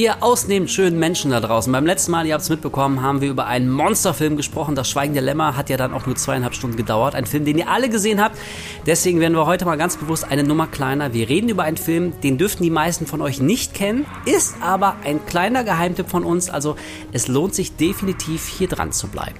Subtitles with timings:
[0.00, 1.70] Ihr ausnehmend schönen Menschen da draußen.
[1.70, 4.74] Beim letzten Mal, ihr habt es mitbekommen, haben wir über einen Monsterfilm gesprochen.
[4.74, 7.14] Das Schweigen Lämmer hat ja dann auch nur zweieinhalb Stunden gedauert.
[7.14, 8.38] Ein Film, den ihr alle gesehen habt.
[8.86, 11.12] Deswegen werden wir heute mal ganz bewusst eine Nummer kleiner.
[11.12, 14.96] Wir reden über einen Film, den dürften die meisten von euch nicht kennen, ist aber
[15.04, 16.48] ein kleiner Geheimtipp von uns.
[16.48, 16.76] Also
[17.12, 19.36] es lohnt sich definitiv hier dran zu bleiben.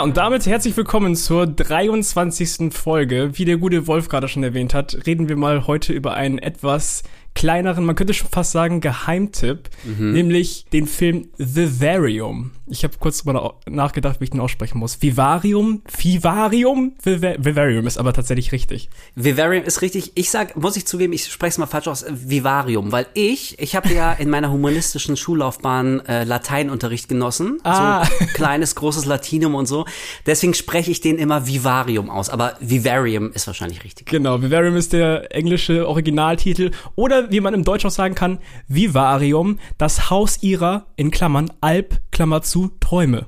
[0.00, 2.72] Ja, und damit herzlich willkommen zur 23.
[2.72, 3.32] Folge.
[3.34, 7.02] Wie der gute Wolf gerade schon erwähnt hat, reden wir mal heute über einen etwas
[7.34, 10.12] kleineren, man könnte schon fast sagen Geheimtipp, mhm.
[10.12, 12.52] nämlich den Film Vivarium.
[12.70, 15.02] Ich habe kurz drüber nachgedacht, wie ich den aussprechen muss.
[15.02, 15.82] Vivarium?
[15.86, 16.92] Vivarium?
[17.02, 18.88] Vivarium ist aber tatsächlich richtig.
[19.16, 20.12] Vivarium ist richtig.
[20.14, 23.74] Ich sag, muss ich zugeben, ich spreche es mal falsch aus, Vivarium, weil ich, ich
[23.74, 27.58] habe ja in meiner humanistischen Schullaufbahn äh, Lateinunterricht genossen.
[27.64, 28.04] Ah.
[28.04, 29.84] So kleines, großes Latinum und so.
[30.26, 32.30] Deswegen spreche ich den immer Vivarium aus.
[32.30, 34.06] Aber Vivarium ist wahrscheinlich richtig.
[34.06, 36.70] Genau, Vivarium ist der englische Originaltitel.
[36.94, 42.00] Oder wie man im Deutsch auch sagen kann, Vivarium, das Haus ihrer, in Klammern, Alp,
[42.12, 43.26] Klammer zu, Träume.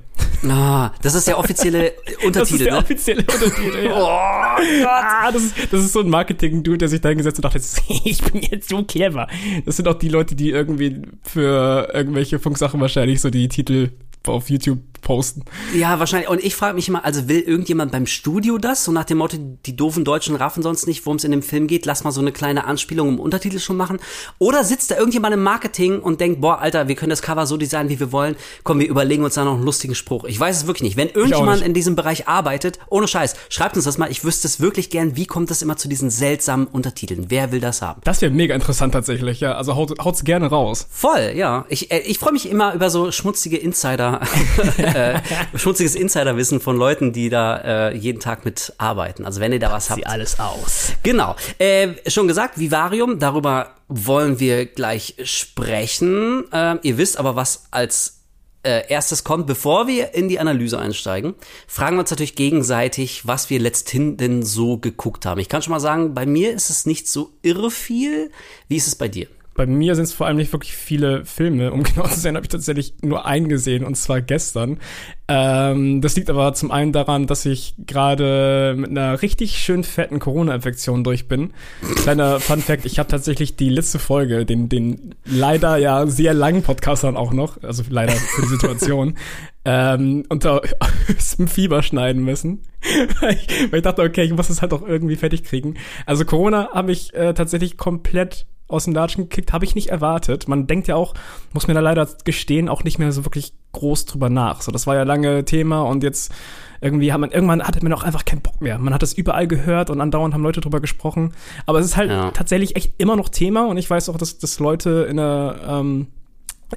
[0.49, 1.93] Ah, das ist der offizielle
[2.25, 2.33] Untertitel.
[2.43, 2.79] Das ist der ne?
[2.79, 3.91] offizielle Untertitel, ja.
[3.95, 4.87] oh Gott.
[4.87, 7.59] Ah, das, ist, das ist so ein Marketing-Dude, der sich da hingesetzt und dachte,
[8.03, 9.27] ich bin jetzt so clever.
[9.65, 13.91] Das sind auch die Leute, die irgendwie für irgendwelche Funksachen wahrscheinlich so die Titel
[14.27, 15.43] auf YouTube posten.
[15.75, 16.29] Ja, wahrscheinlich.
[16.29, 18.83] Und ich frage mich immer, also will irgendjemand beim Studio das?
[18.85, 21.67] So nach dem Motto, die doofen Deutschen raffen sonst nicht, worum es in dem Film
[21.67, 23.99] geht, lass mal so eine kleine Anspielung im Untertitel schon machen.
[24.39, 27.57] Oder sitzt da irgendjemand im Marketing und denkt, boah, Alter, wir können das Cover so
[27.57, 28.35] designen, wie wir wollen.
[28.63, 30.23] Komm, wir überlegen uns da noch einen lustigen Spruch.
[30.23, 30.97] Ich weiß es wirklich nicht.
[30.97, 31.67] Wenn irgendjemand nicht.
[31.67, 34.09] in diesem Bereich arbeitet, ohne Scheiß, schreibt uns das mal.
[34.09, 37.25] Ich wüsste es wirklich gern, wie kommt das immer zu diesen seltsamen Untertiteln?
[37.29, 38.01] Wer will das haben?
[38.03, 39.55] Das wäre mega interessant tatsächlich, ja.
[39.55, 40.87] Also haut, haut's gerne raus.
[40.89, 41.65] Voll, ja.
[41.67, 44.12] Ich, äh, ich freue mich immer über so schmutzige Insider.
[44.77, 45.19] äh,
[45.55, 49.25] schmutziges Insiderwissen von Leuten, die da äh, jeden Tag mit arbeiten.
[49.25, 49.99] Also wenn ihr da was habt.
[49.99, 50.93] Sie alles aus.
[51.03, 51.35] Genau.
[51.59, 56.45] Äh, schon gesagt, Vivarium, darüber wollen wir gleich sprechen.
[56.51, 58.23] Äh, ihr wisst aber, was als
[58.63, 61.35] äh, erstes kommt, bevor wir in die Analyse einsteigen,
[61.67, 65.39] fragen wir uns natürlich gegenseitig, was wir letzthin denn so geguckt haben.
[65.39, 68.31] Ich kann schon mal sagen, bei mir ist es nicht so irre viel.
[68.67, 69.27] Wie ist es bei dir?
[69.55, 71.71] Bei mir sind es vor allem nicht wirklich viele Filme.
[71.71, 74.79] Um genau zu sein, habe ich tatsächlich nur einen gesehen und zwar gestern.
[75.27, 80.19] Ähm, das liegt aber zum einen daran, dass ich gerade mit einer richtig schön fetten
[80.19, 81.53] Corona-Infektion durch bin.
[81.95, 86.63] Kleiner Fun Fact, ich habe tatsächlich die letzte Folge, den, den leider ja sehr langen
[86.63, 89.15] Podcast dann auch noch, also leider für die Situation,
[89.65, 90.61] ähm, unter
[91.07, 92.61] höchstem Fieber schneiden müssen.
[93.21, 95.75] weil, ich, weil ich dachte, okay, ich muss es halt auch irgendwie fertig kriegen.
[96.05, 100.47] Also Corona habe ich äh, tatsächlich komplett aus dem Latschen gekickt, habe ich nicht erwartet.
[100.47, 101.13] Man denkt ja auch,
[101.53, 104.61] muss mir da leider gestehen, auch nicht mehr so wirklich groß drüber nach.
[104.61, 106.33] So, das war ja lange Thema und jetzt
[106.81, 108.77] irgendwie hat man, irgendwann hatte man auch einfach keinen Bock mehr.
[108.77, 111.33] Man hat das überall gehört und andauernd haben Leute drüber gesprochen.
[111.65, 112.31] Aber es ist halt ja.
[112.31, 116.07] tatsächlich echt immer noch Thema und ich weiß auch, dass, dass Leute in der, ähm,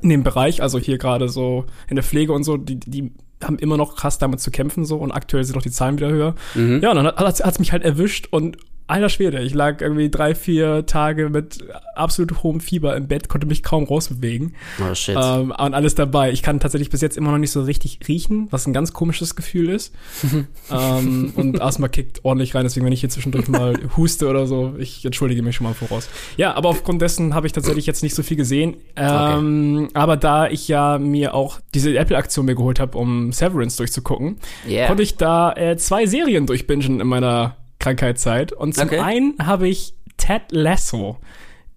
[0.03, 3.59] in dem Bereich, also hier gerade so in der Pflege und so, die, die haben
[3.59, 6.35] immer noch krass damit zu kämpfen so und aktuell sind auch die Zahlen wieder höher.
[6.55, 6.81] Mhm.
[6.83, 8.57] Ja, und dann hat es mich halt erwischt und
[8.89, 11.59] Alter Schwede, ich lag irgendwie drei, vier Tage mit
[11.97, 14.55] absolut hohem Fieber im Bett, konnte mich kaum rausbewegen.
[14.81, 15.17] Oh shit.
[15.21, 16.31] Ähm, und alles dabei.
[16.31, 19.35] Ich kann tatsächlich bis jetzt immer noch nicht so richtig riechen, was ein ganz komisches
[19.35, 19.93] Gefühl ist.
[20.71, 24.75] ähm, und Asthma kickt ordentlich rein, deswegen wenn ich hier zwischendurch mal huste oder so,
[24.79, 26.09] ich entschuldige mich schon mal voraus.
[26.37, 28.77] Ja, aber aufgrund dessen habe ich tatsächlich jetzt nicht so viel gesehen.
[28.95, 29.91] Ähm, okay.
[29.95, 34.37] Aber da ich ja mir auch diese Apple-Aktion mir geholt habe, um Severance durchzugucken,
[34.69, 34.87] yeah.
[34.87, 38.53] konnte ich da äh, zwei Serien durchbingen in meiner Krankheitszeit.
[38.53, 38.99] Und zum okay.
[38.99, 41.19] einen habe ich Ted Lasso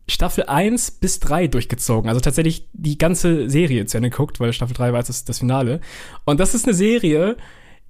[0.08, 2.10] Staffel 1 bis 3 durchgezogen.
[2.10, 5.40] Also tatsächlich die ganze Serie zu Ende geguckt, weil Staffel 3 war jetzt das, das
[5.40, 5.82] Finale.
[6.26, 7.38] Und das ist eine Serie,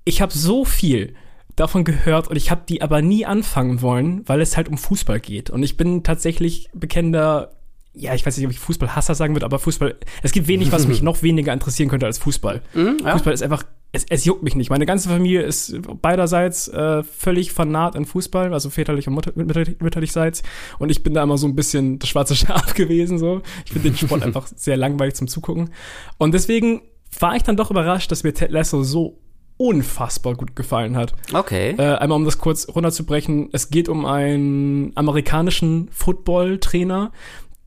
[0.04, 1.16] ich habe so viel
[1.56, 5.20] davon gehört und ich habe die aber nie anfangen wollen, weil es halt um Fußball
[5.20, 5.50] geht.
[5.50, 7.54] Und ich bin tatsächlich bekennender
[7.94, 10.88] ja, ich weiß nicht, ob ich Fußballhasser sagen würde, aber Fußball, es gibt wenig, was
[10.88, 12.62] mich noch weniger interessieren könnte als Fußball.
[12.74, 13.14] Mhm, ja.
[13.14, 14.70] Fußball ist einfach, es, es juckt mich nicht.
[14.70, 20.44] Meine ganze Familie ist beiderseits äh, völlig fanat in Fußball, also väterlich und mutter, mütterlichseits.
[20.78, 23.42] Und ich bin da immer so ein bisschen das schwarze Schaf gewesen, so.
[23.66, 25.72] Ich finde den Sport einfach sehr langweilig zum Zugucken.
[26.18, 26.82] Und deswegen
[27.20, 29.20] war ich dann doch überrascht, dass mir Ted Lasso so
[29.58, 31.14] unfassbar gut gefallen hat.
[31.34, 31.72] Okay.
[31.78, 37.12] Äh, einmal um das kurz runterzubrechen, es geht um einen amerikanischen Football-Trainer,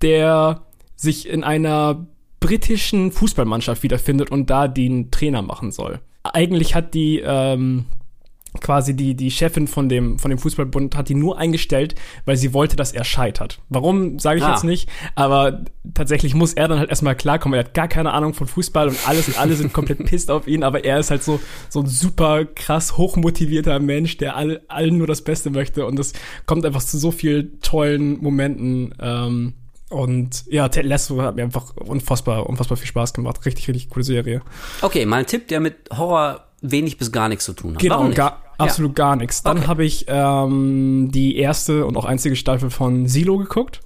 [0.01, 0.63] der
[0.97, 2.07] sich in einer
[2.41, 6.01] britischen Fußballmannschaft wiederfindet und da den Trainer machen soll.
[6.23, 7.87] Eigentlich hat die ähm,
[8.61, 11.95] quasi die, die Chefin von dem, von dem Fußballbund hat die nur eingestellt,
[12.27, 13.61] weil sie wollte, dass er scheitert.
[13.69, 14.51] Warum, sage ich ah.
[14.51, 15.65] jetzt nicht, aber
[15.95, 17.59] tatsächlich muss er dann halt erstmal klarkommen.
[17.59, 20.47] Er hat gar keine Ahnung von Fußball und alles und alle sind komplett pisst auf
[20.47, 24.99] ihn, aber er ist halt so, so ein super krass hochmotivierter Mensch, der all, allen
[24.99, 26.13] nur das Beste möchte und es
[26.45, 28.95] kommt einfach zu so vielen tollen Momenten.
[29.01, 29.55] Ähm,
[29.93, 33.45] und ja, Ted Lasso hat mir einfach unfassbar, unfassbar viel Spaß gemacht.
[33.45, 34.43] Richtig, richtig coole Serie.
[34.81, 37.81] Okay, mal ein Tipp, der mit Horror wenig bis gar nichts zu tun hat.
[37.81, 39.05] Genau, gar, absolut ja.
[39.05, 39.43] gar nichts.
[39.43, 39.67] Dann okay.
[39.67, 43.81] habe ich ähm, die erste und auch einzige Staffel von Silo geguckt.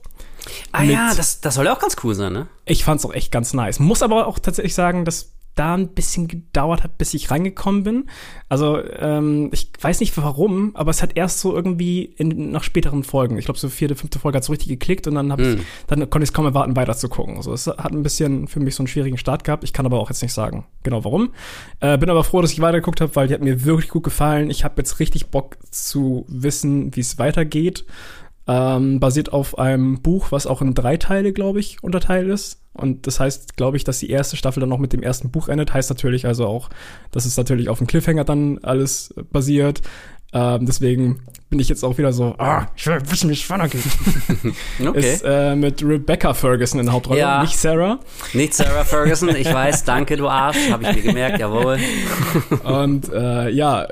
[0.73, 2.47] Ah ja, das, das soll ja auch ganz cool sein, ne?
[2.67, 3.81] Ich fand's auch echt ganz nice.
[3.81, 8.05] Muss aber auch tatsächlich sagen, dass da ein bisschen gedauert hat, bis ich reingekommen bin.
[8.49, 13.03] Also ähm, ich weiß nicht warum, aber es hat erst so irgendwie in, nach späteren
[13.03, 15.43] Folgen, ich glaube so vierte, fünfte Folge hat so richtig geklickt und dann hab mm.
[15.43, 15.65] ich, hm.
[15.89, 17.37] dann konnte ich es kaum erwarten, weiter zu gucken.
[17.37, 19.65] Also es hat ein bisschen für mich so einen schwierigen Start gehabt.
[19.65, 21.33] Ich kann aber auch jetzt nicht sagen, genau warum.
[21.81, 24.51] Äh, bin aber froh, dass ich weitergeguckt habe, weil die hat mir wirklich gut gefallen.
[24.51, 27.85] Ich habe jetzt richtig Bock zu wissen, wie es weitergeht.
[28.49, 32.63] Ähm, basiert auf einem Buch, was auch in drei Teile, glaube ich, unterteilt ist.
[32.73, 35.49] Und das heißt, glaube ich, dass die erste Staffel dann noch mit dem ersten Buch
[35.49, 35.73] endet.
[35.75, 36.69] Heißt natürlich also auch,
[37.11, 39.83] dass es natürlich auf dem Cliffhanger dann alles basiert.
[40.33, 43.83] Ähm, deswegen bin ich jetzt auch wieder so, ah, ich will wissen, wie es weitergeht.
[44.87, 45.15] okay.
[45.15, 47.43] Ist äh, mit Rebecca Ferguson in der Hauptrolle, ja.
[47.43, 48.01] nicht Sarah.
[48.33, 51.79] Nicht Sarah Ferguson, ich weiß, danke, du Arsch, habe ich mir gemerkt, jawohl.
[52.65, 53.87] Und äh, ja,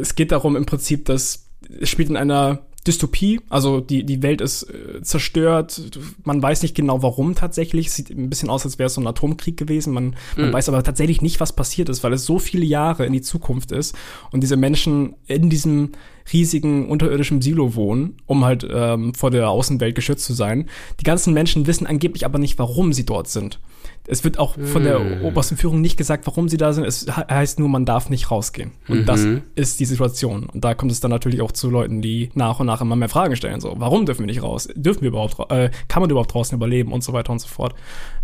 [0.00, 1.46] es geht darum im Prinzip, dass
[1.80, 5.80] es spielt in einer Dystopie, also die, die Welt ist äh, zerstört,
[6.24, 9.06] man weiß nicht genau warum tatsächlich, sieht ein bisschen aus, als wäre es so ein
[9.06, 10.52] Atomkrieg gewesen, man, man mhm.
[10.52, 13.72] weiß aber tatsächlich nicht, was passiert ist, weil es so viele Jahre in die Zukunft
[13.72, 13.94] ist
[14.30, 15.92] und diese Menschen in diesem
[16.32, 20.68] riesigen unterirdischen Silo wohnen, um halt ähm, vor der Außenwelt geschützt zu sein.
[21.00, 23.58] Die ganzen Menschen wissen angeblich aber nicht, warum sie dort sind.
[24.06, 25.24] Es wird auch von der hm.
[25.24, 26.84] obersten Führung nicht gesagt, warum sie da sind.
[26.84, 28.72] Es heißt nur, man darf nicht rausgehen.
[28.88, 29.04] Und mhm.
[29.04, 30.46] das ist die Situation.
[30.46, 33.10] Und da kommt es dann natürlich auch zu Leuten, die nach und nach immer mehr
[33.10, 33.60] Fragen stellen.
[33.60, 34.68] So, warum dürfen wir nicht raus?
[34.74, 37.74] Dürfen wir überhaupt, äh, kann man überhaupt draußen überleben und so weiter und so fort.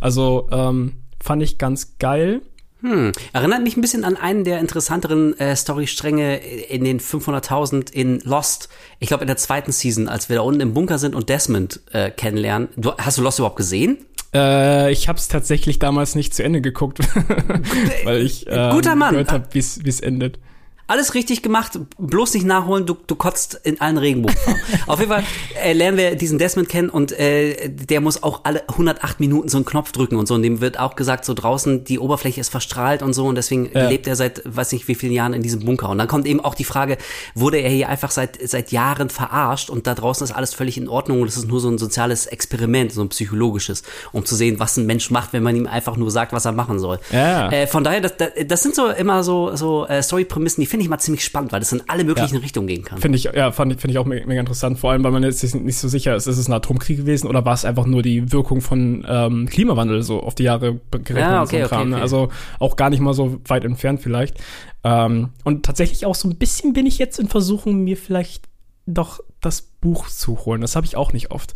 [0.01, 2.41] Also, ähm, fand ich ganz geil.
[2.85, 3.13] Hm.
[3.33, 8.69] Erinnert mich ein bisschen an einen der interessanteren äh, Storystränge in den 500.000 in Lost.
[8.99, 11.81] Ich glaube in der zweiten Season, als wir da unten im Bunker sind und Desmond
[11.93, 12.69] äh, kennenlernen.
[12.77, 13.99] Du, hast du Lost überhaupt gesehen?
[14.35, 16.99] Äh, ich habe es tatsächlich damals nicht zu Ende geguckt,
[18.05, 19.11] weil ich äh, Guter Mann.
[19.11, 20.39] gehört habe, wie es endet.
[20.87, 24.61] Alles richtig gemacht, bloß nicht nachholen, du, du kotzt in allen Regenbogenfarben.
[24.87, 25.25] Auf jeden Fall
[25.63, 29.57] äh, lernen wir diesen Desmond kennen und äh, der muss auch alle 108 Minuten so
[29.57, 30.35] einen Knopf drücken und so.
[30.35, 33.71] Und dem wird auch gesagt, so draußen, die Oberfläche ist verstrahlt und so und deswegen
[33.73, 33.89] ja.
[33.89, 35.89] lebt er seit weiß nicht wie vielen Jahren in diesem Bunker.
[35.89, 36.99] Und dann kommt eben auch die Frage,
[37.35, 40.89] wurde er hier einfach seit, seit Jahren verarscht und da draußen ist alles völlig in
[40.89, 44.61] Ordnung und es ist nur so ein soziales Experiment, so ein psychologisches, um zu sehen,
[44.61, 46.99] was ein Mensch macht, wenn man ihm einfach nur sagt, was er machen soll.
[47.11, 47.51] Ja.
[47.51, 48.13] Äh, von daher, das,
[48.47, 51.61] das sind so immer so, so äh, Story-Prämissen, die finde ich mal ziemlich spannend, weil
[51.61, 52.41] das in alle möglichen ja.
[52.41, 52.99] Richtungen gehen kann.
[52.99, 55.79] Finde ich, ja, fand, finde ich auch mega interessant, vor allem, weil man jetzt nicht
[55.79, 58.61] so sicher ist, ist es ein Atomkrieg gewesen oder war es einfach nur die Wirkung
[58.61, 62.03] von ähm, Klimawandel so auf die Jahre gerechnet ja, okay, und so Kram, okay, okay.
[62.03, 62.29] Also
[62.59, 64.39] auch gar nicht mal so weit entfernt vielleicht.
[64.83, 68.49] Ähm, und tatsächlich auch so ein bisschen bin ich jetzt in Versuchung, mir vielleicht
[68.85, 70.61] doch das Buch zu holen.
[70.61, 71.55] Das habe ich auch nicht oft.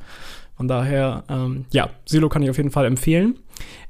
[0.56, 3.40] Von daher, ähm, ja, Silo kann ich auf jeden Fall empfehlen.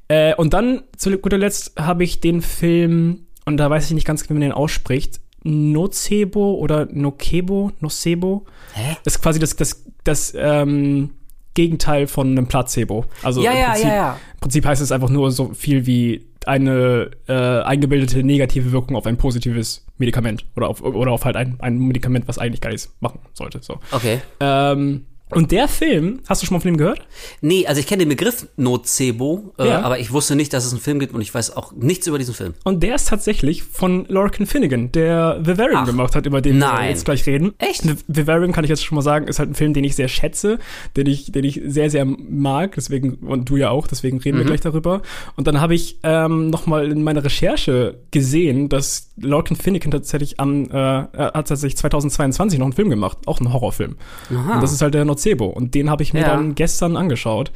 [0.09, 4.07] Äh, und dann, zu guter Letzt, habe ich den Film, und da weiß ich nicht
[4.07, 8.45] ganz, wie man den ausspricht, Nocebo oder Nocebo, Nocebo.
[8.75, 8.97] Hä?
[9.05, 11.11] Das ist quasi das, das, das ähm,
[11.55, 13.07] Gegenteil von einem Placebo.
[13.23, 14.13] Also ja, im, ja, Prinzip, ja, ja.
[14.35, 19.07] im Prinzip heißt es einfach nur so viel wie eine äh, eingebildete negative Wirkung auf
[19.07, 22.95] ein positives Medikament oder auf, oder auf halt ein, ein Medikament, was eigentlich gar nichts
[23.01, 23.61] machen sollte.
[23.63, 23.81] So.
[23.93, 24.21] Okay.
[24.41, 27.07] Ähm, und der Film, hast du schon mal von ihm gehört?
[27.41, 29.83] Nee, also ich kenne den Begriff Nocebo, äh, ja.
[29.83, 32.19] aber ich wusste nicht, dass es einen Film gibt und ich weiß auch nichts über
[32.19, 32.55] diesen Film.
[32.65, 36.83] Und der ist tatsächlich von Lorcan Finnegan, der Vivarium gemacht hat, über den nein.
[36.83, 37.53] wir jetzt gleich reden.
[37.59, 37.85] Echt?
[38.07, 40.59] Vivarium kann ich jetzt schon mal sagen, ist halt ein Film, den ich sehr schätze,
[40.97, 44.41] den ich, den ich sehr, sehr mag, deswegen, und du ja auch, deswegen reden mhm.
[44.41, 45.03] wir gleich darüber.
[45.37, 50.71] Und dann habe ich ähm, nochmal in meiner Recherche gesehen, dass Lorcan Finnegan tatsächlich am,
[50.71, 53.97] äh, hat tatsächlich 2022 noch einen Film gemacht, auch einen Horrorfilm.
[54.31, 54.55] Aha.
[54.55, 55.47] Und das ist halt der Nocebo.
[55.47, 56.29] Und den habe ich mir ja.
[56.29, 57.53] dann gestern angeschaut.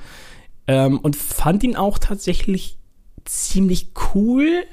[0.67, 2.79] Ähm, und fand ihn auch tatsächlich
[3.25, 4.65] ziemlich cool.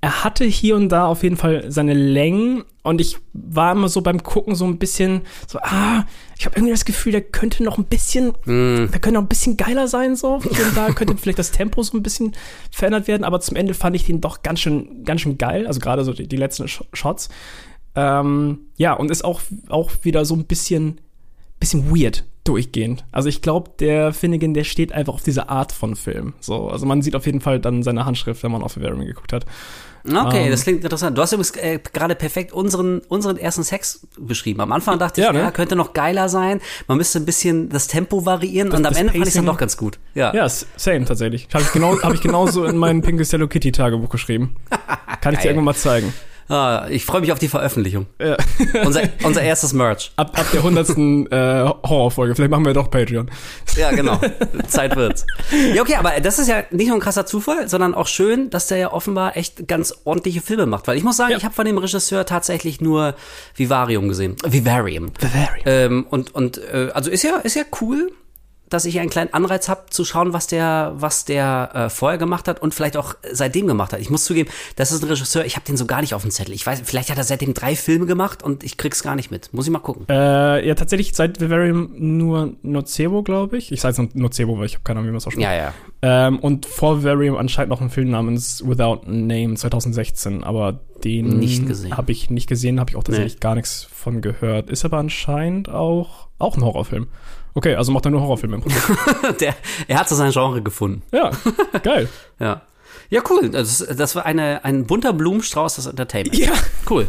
[0.00, 4.02] Er hatte hier und da auf jeden Fall seine Längen und ich war immer so
[4.02, 6.04] beim Gucken so ein bisschen so, ah,
[6.38, 8.90] ich habe irgendwie das Gefühl, der könnte noch ein bisschen, mm.
[8.92, 10.34] der könnte noch ein bisschen geiler sein so.
[10.34, 12.32] Und da könnte vielleicht das Tempo so ein bisschen
[12.70, 15.66] verändert werden, aber zum Ende fand ich den doch ganz schön, ganz schön geil.
[15.66, 17.30] Also gerade so die, die letzten Shots.
[17.94, 21.00] Ähm, ja, und ist auch, auch wieder so ein bisschen
[21.58, 22.24] bisschen weird.
[22.44, 23.04] durchgehend.
[23.10, 26.34] Also ich glaube, der Finnegan, der steht einfach auf diese Art von Film.
[26.40, 29.32] So, also man sieht auf jeden Fall dann seine Handschrift, wenn man auf Vivarium geguckt
[29.32, 29.46] hat.
[30.06, 31.16] Okay, um, das klingt interessant.
[31.16, 34.60] Du hast übrigens äh, gerade perfekt unseren, unseren ersten Sex beschrieben.
[34.60, 35.38] Am Anfang dachte ich, ja, ne?
[35.38, 36.60] ja, könnte noch geiler sein.
[36.86, 39.34] Man müsste ein bisschen das Tempo variieren das, und am Ende Pacing, fand ich es
[39.34, 39.98] dann doch ganz gut.
[40.14, 41.48] Ja, ja same tatsächlich.
[41.54, 44.56] Habe ich, genau, hab ich genauso in meinem Pinkest Hello Kitty Tagebuch geschrieben.
[45.22, 46.12] Kann ich dir irgendwann mal zeigen.
[46.48, 48.06] Ah, ich freue mich auf die Veröffentlichung.
[48.20, 48.36] Ja.
[48.84, 50.12] unser, unser erstes Merch.
[50.16, 52.34] Ab, ab der hundertsten äh, Horrorfolge.
[52.34, 53.30] Vielleicht machen wir doch Patreon.
[53.76, 54.20] Ja, genau.
[54.68, 55.26] Zeit wird's.
[55.74, 58.66] Ja, okay, aber das ist ja nicht nur ein krasser Zufall, sondern auch schön, dass
[58.66, 60.86] der ja offenbar echt ganz ordentliche Filme macht.
[60.86, 61.38] Weil ich muss sagen, ja.
[61.38, 63.14] ich habe von dem Regisseur tatsächlich nur
[63.56, 64.36] Vivarium gesehen.
[64.44, 65.12] Vivarium.
[65.18, 65.62] Vivarium.
[65.64, 68.12] Ähm, und und äh, also ist ja ist ja cool
[68.68, 72.48] dass ich einen kleinen Anreiz habe zu schauen, was der, was der äh, vorher gemacht
[72.48, 74.00] hat und vielleicht auch seitdem gemacht hat.
[74.00, 76.30] Ich muss zugeben, das ist ein Regisseur, ich habe den so gar nicht auf dem
[76.30, 76.54] Zettel.
[76.54, 79.52] Ich weiß, vielleicht hat er seitdem drei Filme gemacht und ich krieg's gar nicht mit.
[79.52, 80.06] Muss ich mal gucken.
[80.08, 83.70] Äh, ja, tatsächlich seit Vivarium nur Nocebo, glaube ich.
[83.70, 85.44] Ich sage jetzt Nocebo, weil ich habe keine Ahnung, wie man es ausspricht.
[85.44, 85.74] Ja, ja.
[86.02, 91.32] Ähm, und vor Vivarium anscheinend noch ein Film namens Without Name 2016, aber den.
[91.34, 93.40] Habe ich nicht gesehen, habe ich auch tatsächlich nee.
[93.40, 94.70] gar nichts von gehört.
[94.70, 97.08] Ist aber anscheinend auch auch ein Horrorfilm.
[97.54, 98.82] Okay, also macht er nur Horrorfilme im Prinzip.
[99.40, 99.54] Der,
[99.86, 101.02] er hat so sein Genre gefunden.
[101.12, 101.30] Ja,
[101.82, 102.08] geil.
[102.38, 102.62] ja.
[103.10, 103.50] Ja, cool.
[103.50, 106.36] Das, das war eine, ein bunter Blumenstrauß des Entertainment.
[106.36, 106.52] Ja.
[106.88, 107.06] Cool.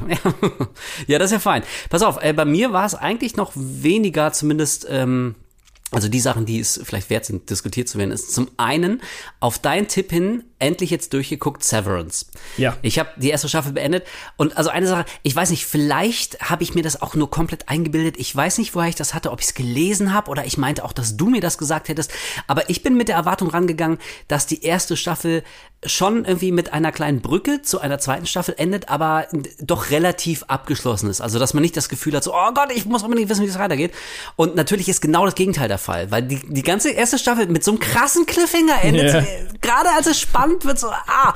[1.07, 1.63] ja, das ist ja fein.
[1.89, 5.35] Pass auf, äh, bei mir war es eigentlich noch weniger, zumindest ähm,
[5.91, 9.01] also die Sachen, die es vielleicht wert sind, diskutiert zu werden, ist zum einen
[9.39, 12.27] auf deinen Tipp hin endlich jetzt durchgeguckt Severance.
[12.57, 12.77] Ja.
[12.81, 14.05] Ich habe die erste Staffel beendet
[14.37, 17.67] und also eine Sache, ich weiß nicht, vielleicht habe ich mir das auch nur komplett
[17.67, 18.17] eingebildet.
[18.17, 20.85] Ich weiß nicht, woher ich das hatte, ob ich es gelesen habe oder ich meinte
[20.85, 22.11] auch, dass du mir das gesagt hättest.
[22.47, 23.97] Aber ich bin mit der Erwartung rangegangen,
[24.27, 25.43] dass die erste Staffel
[25.85, 29.27] schon irgendwie mit einer kleinen Brücke zu einer zweiten Staffel endet, aber
[29.59, 31.21] doch relativ abgeschlossen ist.
[31.21, 33.49] Also, dass man nicht das Gefühl hat, so, oh Gott, ich muss unbedingt wissen, wie
[33.49, 33.93] es weitergeht.
[34.35, 37.63] Und natürlich ist genau das Gegenteil der Fall, weil die, die ganze erste Staffel mit
[37.63, 39.25] so einem krassen Cliffhanger endet, yeah.
[39.61, 41.33] gerade als es spannend wird, so, ah,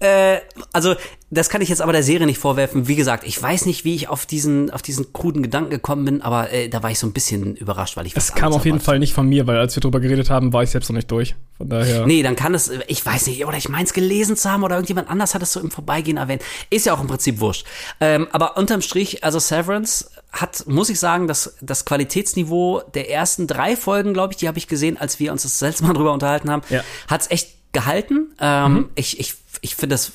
[0.00, 0.38] äh,
[0.72, 0.94] also
[1.32, 2.88] das kann ich jetzt aber der Serie nicht vorwerfen.
[2.88, 6.22] Wie gesagt, ich weiß nicht, wie ich auf diesen, auf diesen kruden Gedanken gekommen bin,
[6.22, 8.78] aber äh, da war ich so ein bisschen überrascht, weil ich Es kam auf jeden
[8.78, 8.86] erwartet.
[8.86, 11.10] Fall nicht von mir, weil als wir drüber geredet haben, war ich selbst noch nicht
[11.10, 11.36] durch.
[11.56, 12.04] Von daher.
[12.04, 15.08] Nee, dann kann es, ich weiß nicht, oder ich meins gelesen zu haben oder irgendjemand
[15.08, 16.42] anders hat es so im Vorbeigehen erwähnt.
[16.68, 17.64] Ist ja auch im Prinzip wurscht.
[18.00, 23.46] Ähm, aber unterm Strich, also Severance hat, muss ich sagen, das, das Qualitätsniveau der ersten
[23.46, 26.12] drei Folgen, glaube ich, die habe ich gesehen, als wir uns das letzte Mal drüber
[26.12, 26.82] unterhalten haben, ja.
[27.06, 28.34] hat es echt gehalten.
[28.40, 28.88] Ähm, mhm.
[28.94, 30.12] Ich, ich ich finde das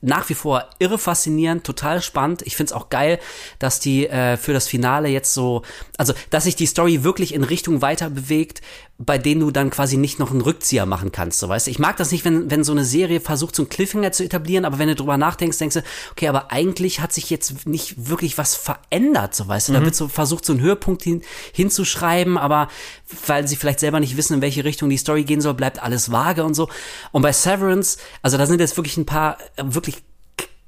[0.00, 2.42] nach wie vor irre faszinierend, total spannend.
[2.42, 3.18] Ich finde es auch geil,
[3.58, 5.62] dass die äh, für das Finale jetzt so,
[5.96, 8.60] also dass sich die Story wirklich in Richtung weiter bewegt,
[8.96, 11.70] bei denen du dann quasi nicht noch einen Rückzieher machen kannst, so weißt du.
[11.72, 14.64] Ich mag das nicht, wenn, wenn so eine Serie versucht, so einen Cliffhanger zu etablieren,
[14.64, 18.38] aber wenn du drüber nachdenkst, denkst du, okay, aber eigentlich hat sich jetzt nicht wirklich
[18.38, 19.72] was verändert, so weißt du.
[19.72, 19.76] Mhm.
[19.76, 21.22] Da wird so versucht, so einen Höhepunkt hin,
[21.52, 22.68] hinzuschreiben, aber
[23.26, 26.12] weil sie vielleicht selber nicht wissen, in welche Richtung die Story gehen soll, bleibt alles
[26.12, 26.68] vage und so.
[27.10, 30.02] Und bei Severance, also da sind jetzt wirklich ein paar äh, wirklich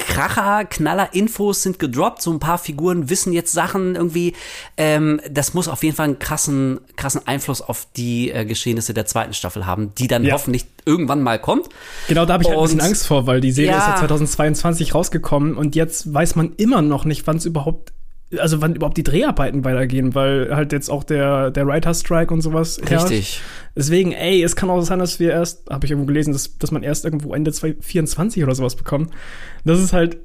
[0.06, 2.22] Kracher, Knaller, Infos sind gedroppt.
[2.22, 4.34] So ein paar Figuren wissen jetzt Sachen irgendwie.
[4.76, 9.06] Ähm, das muss auf jeden Fall einen krassen, krassen Einfluss auf die äh, Geschehnisse der
[9.06, 10.32] zweiten Staffel haben, die dann ja.
[10.32, 11.68] hoffentlich irgendwann mal kommt.
[12.08, 13.78] Genau, da habe ich halt ein bisschen Angst vor, weil die Serie ja.
[13.78, 17.92] ist ja 2022 rausgekommen und jetzt weiß man immer noch nicht, wann es überhaupt
[18.38, 22.80] also wann überhaupt die Dreharbeiten weitergehen, weil halt jetzt auch der, der Writer-Strike und sowas
[22.84, 23.10] herrscht.
[23.10, 23.40] Richtig.
[23.76, 26.72] Deswegen, ey, es kann auch sein, dass wir erst, habe ich irgendwo gelesen, dass, dass
[26.72, 29.12] man erst irgendwo Ende 2024 oder sowas bekommt.
[29.64, 30.18] Das ist halt,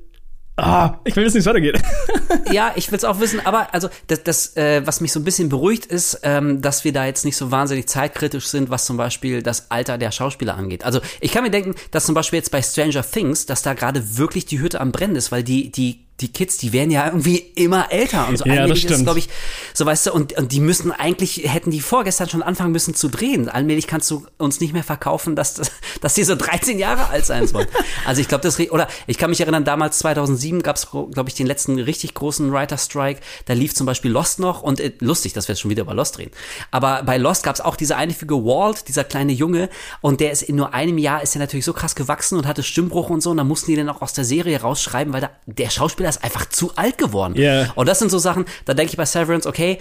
[0.56, 1.80] ah, ich will wissen, wie es weitergeht.
[2.52, 5.24] ja, ich will es auch wissen, aber also das, das äh, was mich so ein
[5.24, 8.98] bisschen beruhigt, ist, ähm, dass wir da jetzt nicht so wahnsinnig zeitkritisch sind, was zum
[8.98, 10.86] Beispiel das Alter der Schauspieler angeht.
[10.86, 14.18] Also ich kann mir denken, dass zum Beispiel jetzt bei Stranger Things, dass da gerade
[14.18, 17.38] wirklich die Hütte am Brennen ist, weil die, die die Kids, die werden ja irgendwie
[17.38, 18.46] immer älter und so.
[18.46, 19.30] Ja, allmählich das ist, glaube ich,
[19.74, 23.10] so weißt du, und, und die müssen eigentlich, hätten die vorgestern schon anfangen müssen zu
[23.10, 23.50] drehen.
[23.50, 25.56] Allmählich kannst du uns nicht mehr verkaufen, dass,
[26.02, 27.68] dass die so 13 Jahre alt sein sollen.
[28.06, 31.36] also ich glaube, das, oder ich kann mich erinnern, damals 2007 gab es, glaube ich,
[31.36, 33.20] den letzten richtig großen Writer-Strike.
[33.46, 35.94] Da lief zum Beispiel Lost noch und äh, lustig, dass wir jetzt schon wieder über
[35.94, 36.32] Lost reden.
[36.70, 39.70] Aber bei Lost gab es auch diese eine Figur Walt, dieser kleine Junge,
[40.02, 42.64] und der ist in nur einem Jahr ist er natürlich so krass gewachsen und hatte
[42.64, 45.32] Stimmbruch und so, und da mussten die den auch aus der Serie rausschreiben, weil da,
[45.46, 47.36] der Schauspieler ist einfach zu alt geworden.
[47.38, 47.72] Yeah.
[47.76, 49.80] Und das sind so Sachen, da denke ich bei Severance, okay,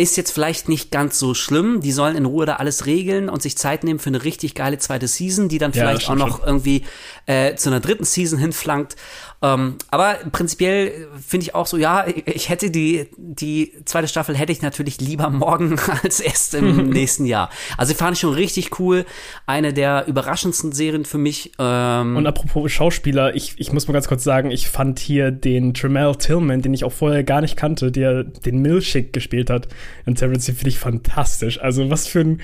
[0.00, 1.82] ist jetzt vielleicht nicht ganz so schlimm.
[1.82, 4.78] Die sollen in Ruhe da alles regeln und sich Zeit nehmen für eine richtig geile
[4.78, 6.84] zweite Season, die dann vielleicht ja, auch noch irgendwie
[7.26, 8.96] äh, zu einer dritten Season hinflankt.
[9.42, 14.52] Ähm, aber prinzipiell finde ich auch so, ja, ich hätte die, die zweite Staffel hätte
[14.52, 17.48] ich natürlich lieber morgen als erst im nächsten Jahr.
[17.78, 19.06] Also fand ich schon richtig cool.
[19.46, 21.52] Eine der überraschendsten Serien für mich.
[21.58, 25.72] Ähm Und apropos Schauspieler, ich, ich muss mal ganz kurz sagen, ich fand hier den
[25.72, 29.68] Tremel Tillman, den ich auch vorher gar nicht kannte, der den Milchig gespielt hat.
[30.04, 31.60] in den finde ich fantastisch.
[31.60, 32.40] Also was für ein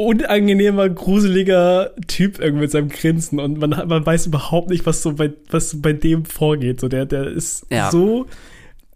[0.00, 5.12] unangenehmer, gruseliger Typ irgendwie mit seinem Grinsen und man, man weiß überhaupt nicht, was so
[5.12, 6.80] bei, was so bei dem vorgeht.
[6.80, 7.90] So, der, der ist ja.
[7.90, 8.26] so,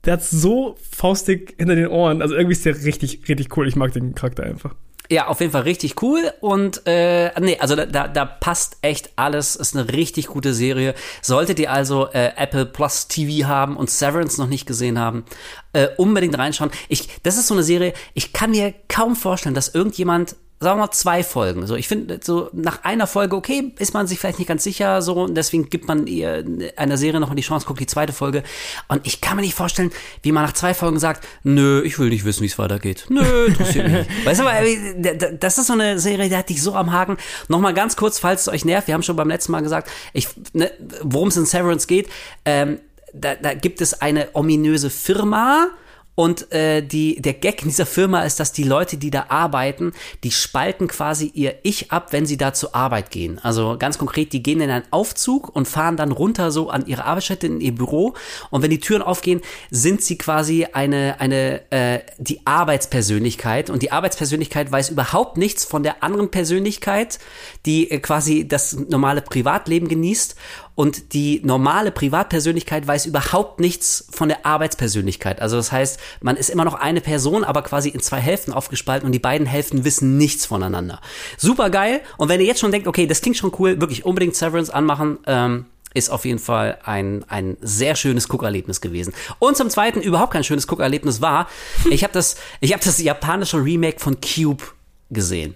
[0.07, 2.23] der hat so faustig hinter den Ohren.
[2.23, 3.69] Also irgendwie ist der richtig, richtig cool.
[3.69, 4.75] Ich mag den Charakter einfach.
[5.11, 9.11] Ja, auf jeden Fall richtig cool und äh, nee, also da, da, da passt echt
[9.17, 9.55] alles.
[9.55, 10.95] Ist eine richtig gute Serie.
[11.21, 15.27] Solltet ihr also äh, Apple Plus TV haben und Severance noch nicht gesehen haben,
[15.75, 16.71] äh, unbedingt reinschauen.
[16.89, 17.93] Ich, das ist so eine Serie.
[18.15, 21.67] Ich kann mir kaum vorstellen, dass irgendjemand sagen wir mal, zwei Folgen.
[21.67, 25.03] So, ich finde, so nach einer Folge, okay, ist man sich vielleicht nicht ganz sicher,
[25.03, 26.45] so, und deswegen gibt man ihr
[26.77, 28.43] einer Serie noch die Chance, guckt die zweite Folge.
[28.89, 29.91] Und ich kann mir nicht vorstellen,
[30.23, 33.07] wie man nach zwei Folgen sagt, nö, ich will nicht wissen, wie es weitergeht.
[33.09, 34.11] Nö, interessiert mich nicht.
[34.27, 37.17] Weißt du, aber das ist so eine Serie, die hat dich so am Haken.
[37.49, 40.29] Nochmal ganz kurz, falls es euch nervt, wir haben schon beim letzten Mal gesagt, ich,
[40.53, 40.71] ne,
[41.03, 42.09] worum es in Severance geht,
[42.45, 42.79] ähm,
[43.13, 45.69] da, da gibt es eine ominöse Firma,
[46.15, 49.93] und äh, die, der Gag in dieser Firma ist, dass die Leute, die da arbeiten,
[50.23, 53.41] die spalten quasi ihr Ich ab, wenn sie da zur Arbeit gehen.
[53.43, 57.05] Also ganz konkret, die gehen in einen Aufzug und fahren dann runter so an ihre
[57.05, 58.15] Arbeitsstätte in ihr Büro.
[58.51, 59.41] Und wenn die Türen aufgehen,
[59.71, 63.71] sind sie quasi eine, eine äh, die Arbeitspersönlichkeit.
[63.71, 67.19] Und die Arbeitspersönlichkeit weiß überhaupt nichts von der anderen Persönlichkeit,
[67.67, 70.37] die äh, quasi das normale Privatleben genießt
[70.75, 75.41] und die normale Privatpersönlichkeit weiß überhaupt nichts von der Arbeitspersönlichkeit.
[75.41, 79.07] Also das heißt, man ist immer noch eine Person, aber quasi in zwei Hälften aufgespalten
[79.07, 81.01] und die beiden Hälften wissen nichts voneinander.
[81.37, 82.01] Super geil.
[82.17, 85.19] Und wenn ihr jetzt schon denkt, okay, das klingt schon cool, wirklich unbedingt Severance anmachen.
[85.27, 89.15] Ähm, ist auf jeden Fall ein, ein sehr schönes Guckerlebnis gewesen.
[89.39, 91.49] Und zum Zweiten überhaupt kein schönes Guckerlebnis war,
[91.89, 94.65] ich habe das, ich habe das japanische Remake von Cube
[95.11, 95.55] gesehen.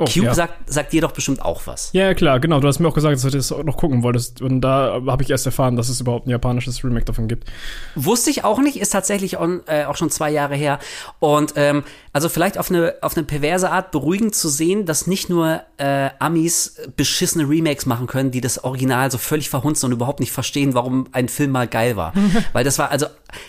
[0.00, 0.34] Oh, Cube ja.
[0.34, 1.90] sagt, sagt dir doch bestimmt auch was.
[1.92, 2.60] Ja, klar, genau.
[2.60, 4.40] Du hast mir auch gesagt, dass du das noch gucken wolltest.
[4.40, 7.48] Und da habe ich erst erfahren, dass es überhaupt ein japanisches Remake davon gibt.
[7.96, 10.78] Wusste ich auch nicht, ist tatsächlich on, äh, auch schon zwei Jahre her.
[11.18, 15.28] Und ähm, also vielleicht auf eine, auf eine perverse Art beruhigend zu sehen, dass nicht
[15.30, 20.20] nur äh, Amis beschissene Remakes machen können, die das Original so völlig verhunzen und überhaupt
[20.20, 22.12] nicht verstehen, warum ein Film mal geil war.
[22.52, 23.06] Weil das war also,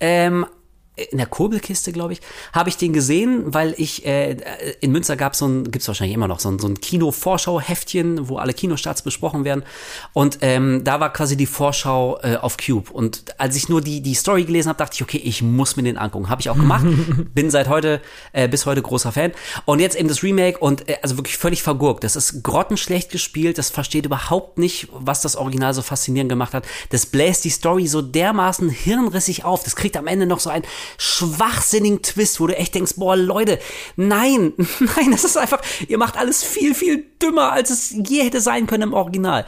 [0.00, 0.46] ähm,
[0.94, 2.20] in der Kurbelkiste, glaube ich,
[2.52, 4.36] habe ich den gesehen, weil ich äh,
[4.80, 8.36] in Münster gab so ein, gibt's wahrscheinlich immer noch so ein, so ein Kino-Vorschau-Heftchen, wo
[8.36, 9.64] alle Kinostarts besprochen werden.
[10.12, 12.90] Und ähm, da war quasi die Vorschau äh, auf Cube.
[12.92, 15.82] Und als ich nur die die Story gelesen habe, dachte ich, okay, ich muss mir
[15.82, 16.28] den angucken.
[16.28, 16.84] Habe ich auch gemacht.
[17.34, 18.02] Bin seit heute
[18.32, 19.32] äh, bis heute großer Fan.
[19.64, 22.04] Und jetzt eben das Remake und äh, also wirklich völlig vergurkt.
[22.04, 23.56] Das ist grottenschlecht gespielt.
[23.56, 26.66] Das versteht überhaupt nicht, was das Original so faszinierend gemacht hat.
[26.90, 29.64] Das bläst die Story so dermaßen hirnrissig auf.
[29.64, 30.62] Das kriegt am Ende noch so ein
[30.98, 33.58] schwachsinnigen Twist, wo du echt denkst, boah, Leute,
[33.96, 38.40] nein, nein, das ist einfach, ihr macht alles viel, viel dümmer, als es je hätte
[38.40, 39.46] sein können im Original.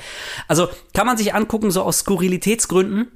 [0.48, 3.10] Also kann man sich angucken, so aus Skurrilitätsgründen,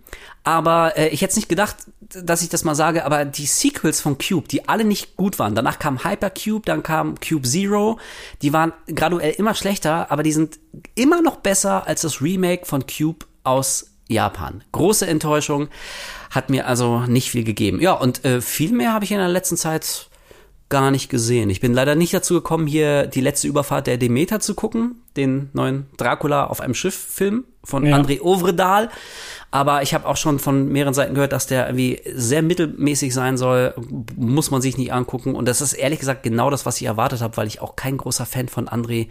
[0.45, 4.17] aber äh, ich hätte nicht gedacht, dass ich das mal sage, aber die Sequels von
[4.17, 5.55] Cube, die alle nicht gut waren.
[5.55, 7.99] Danach kam Hypercube, dann kam Cube Zero.
[8.41, 10.59] Die waren graduell immer schlechter, aber die sind
[10.95, 14.65] immer noch besser als das Remake von Cube aus Japan.
[14.73, 15.69] Große Enttäuschung
[16.31, 17.81] hat mir also nicht viel gegeben.
[17.81, 20.09] Ja, und äh, viel mehr habe ich in der letzten Zeit
[20.69, 21.49] gar nicht gesehen.
[21.49, 25.49] Ich bin leider nicht dazu gekommen, hier die letzte Überfahrt der Demeter zu gucken, den
[25.55, 27.97] neuen Dracula auf einem Schiff-Film von ja.
[27.97, 28.91] André Ovredal.
[29.51, 33.39] Aber ich habe auch schon von mehreren Seiten gehört, dass der irgendwie sehr mittelmäßig sein
[33.39, 33.75] soll.
[34.15, 35.35] Muss man sich nicht angucken.
[35.35, 37.97] Und das ist ehrlich gesagt genau das, was ich erwartet habe, weil ich auch kein
[37.97, 39.09] großer Fan von André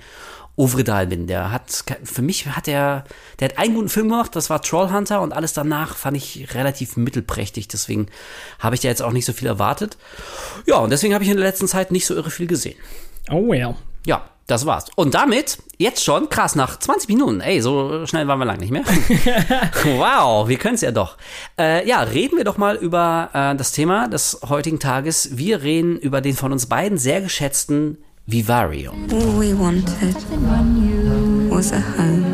[0.57, 1.27] Ovredal bin.
[1.27, 3.05] Der hat, für mich hat er,
[3.39, 6.97] der hat einen guten Film gemacht, das war Trollhunter und alles danach fand ich relativ
[6.97, 7.67] mittelprächtig.
[7.67, 8.07] Deswegen
[8.59, 9.97] habe ich da jetzt auch nicht so viel erwartet.
[10.65, 12.75] Ja, und deswegen habe ich in der letzten Zeit nicht so irre viel gesehen.
[13.29, 13.75] Oh well.
[14.05, 14.25] Ja.
[14.47, 14.85] das war's.
[14.95, 18.71] Und damit, jetzt schon, krass, nach 20 Minuten, ey, so schnell waren wir lang nicht
[18.71, 18.83] mehr.
[19.83, 21.17] wow, wir können es ja doch.
[21.59, 25.37] Äh, ja, reden wir doch mal über äh, das Thema des heutigen Tages.
[25.37, 27.97] Wir reden über den von uns beiden sehr geschätzten
[28.29, 28.91] Vivario.
[29.09, 30.13] All we wanted
[31.49, 32.25] was a home.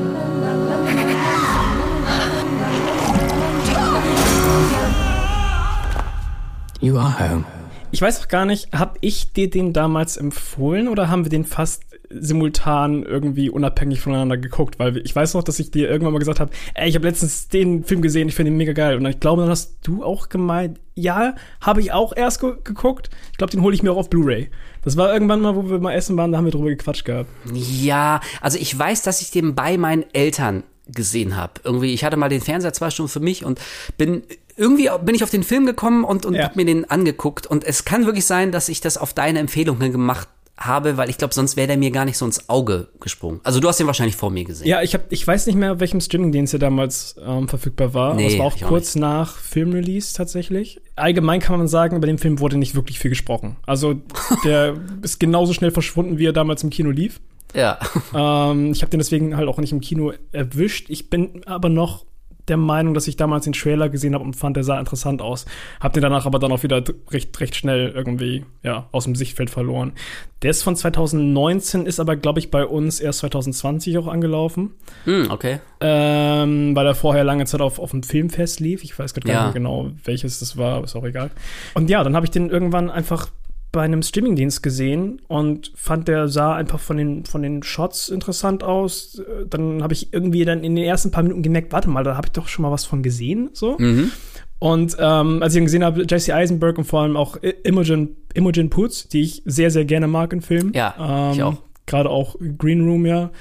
[6.82, 7.46] You are home.
[7.92, 11.46] Ich weiß auch gar nicht, habe ich dir den damals empfohlen oder haben wir den
[11.46, 11.84] fast
[12.20, 14.80] simultan irgendwie unabhängig voneinander geguckt?
[14.80, 17.48] Weil ich weiß noch, dass ich dir irgendwann mal gesagt habe, ey, ich habe letztens
[17.48, 18.98] den Film gesehen, ich finde ihn mega geil.
[18.98, 23.10] Und ich glaube, dann hast du auch gemeint, ja, habe ich auch erst ge geguckt.
[23.32, 24.50] Ich glaube, den hole ich mir auch auf Blu-ray.
[24.84, 27.30] Das war irgendwann mal, wo wir mal essen waren, da haben wir drüber gequatscht gehabt.
[27.54, 31.54] Ja, also ich weiß, dass ich den bei meinen Eltern gesehen habe.
[31.64, 33.60] Irgendwie, ich hatte mal den Fernseher zwei Stunden für mich und
[33.98, 34.24] bin
[34.56, 36.44] irgendwie bin ich auf den Film gekommen und, und Ja.
[36.44, 37.48] hab mir den angeguckt.
[37.48, 41.10] Und es kann wirklich sein, dass ich das auf deine Empfehlung hin gemacht habe, weil
[41.10, 43.40] ich glaube, sonst wäre der mir gar nicht so ins Auge gesprungen.
[43.44, 44.68] Also du hast den wahrscheinlich vor mir gesehen.
[44.68, 48.14] Ja, ich hab, ich weiß nicht mehr, auf welchem Streamingdienst er damals ähm, verfügbar war.
[48.14, 50.80] Nee, aber es war auch ich auch kurz nach Filmrelease tatsächlich.
[50.96, 53.58] Allgemein kann man sagen, über den Film wurde nicht wirklich viel gesprochen.
[53.66, 53.96] Also
[54.44, 57.20] der ist genauso schnell verschwunden, wie er damals im Kino lief.
[57.56, 57.80] Ja.
[58.16, 60.90] Ähm, ich habe den deswegen halt auch nicht im Kino erwischt.
[60.90, 62.06] Ich bin aber noch
[62.48, 65.46] der Meinung, dass ich damals den Trailer gesehen habe und fand, der sah interessant aus.
[65.80, 69.50] Hab den danach aber dann auch wieder recht, recht schnell irgendwie ja, aus dem Sichtfeld
[69.50, 69.94] verloren.
[70.42, 74.72] Der ist von 2019, ist aber, glaube ich, bei uns erst 2020 auch angelaufen.
[75.06, 75.60] Hm, okay.
[75.80, 78.84] Ähm, weil er vorher lange Zeit auf, auf dem Filmfest lief.
[78.84, 81.32] Ich weiß gerade gar nicht genau, welches das war, ist auch egal.
[81.74, 83.30] Und ja, dann habe ich den irgendwann einfach
[83.74, 88.64] bei einem Streamingdienst gesehen und fand, der sah einfach von den, von den Shots interessant
[88.64, 89.20] aus.
[89.20, 92.16] Äh, Dann habe ich irgendwie dann in den ersten paar Minuten gemerkt, warte mal, da
[92.16, 93.50] habe ich doch schon mal was von gesehen.
[93.54, 93.76] So.
[93.80, 94.12] Mhm.
[94.60, 98.70] Und ähm, als ich ihn gesehen habe, Jesse Eisenberg und vor allem auch Imogen, Imogen
[98.70, 100.72] Poots, die ich sehr, sehr gerne mag in Filmen.
[100.74, 101.58] Ja, ich ähm, auch.
[101.86, 103.32] Gerade auch Green Room, ja,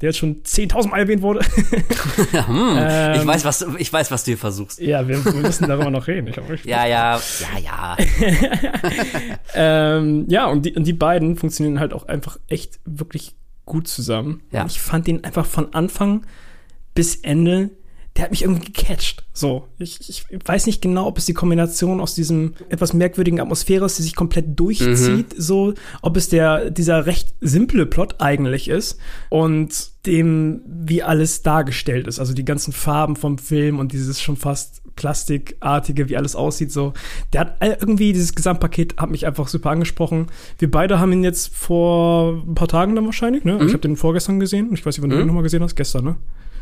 [0.00, 1.40] der jetzt schon 10.000 Mal erwähnt wurde.
[1.56, 2.78] hm,
[3.14, 4.80] ich Ähm, weiß, was du- ich weiß, was du hier versuchst.
[4.80, 6.28] Ja, wir, wir müssen darüber noch reden.
[6.28, 7.96] Ich richtig Ja, ja, ja, ja.
[9.54, 13.34] Ähm, ja, und die, und die beiden funktionieren halt auch einfach echt wirklich
[13.64, 14.42] gut zusammen.
[14.52, 14.62] Ja.
[14.62, 16.26] Und ich fand den einfach von Anfang
[16.94, 17.70] bis Ende,
[18.18, 19.24] der hat mich irgendwie gecatcht.
[19.32, 23.86] So, ich, ich weiß nicht genau, ob es die Kombination aus diesem etwas merkwürdigen Atmosphäre
[23.86, 28.98] ist, die sich komplett durchzieht, so, ob es der, dieser recht simple Plot eigentlich ist
[29.28, 32.18] und dem, wie alles dargestellt ist.
[32.18, 36.92] Also die ganzen Farben vom Film und dieses schon fast plastikartige, wie alles aussieht, so.
[37.32, 40.26] Der hat irgendwie, dieses Gesamtpaket hat mich einfach super angesprochen.
[40.58, 43.58] Wir beide haben ihn jetzt vor ein paar Tagen dann wahrscheinlich, ne?
[43.64, 44.70] Ich habe den vorgestern gesehen.
[44.72, 45.76] Ich weiß nicht, wann du den nochmal gesehen hast.
[45.76, 46.16] Gestern, ne?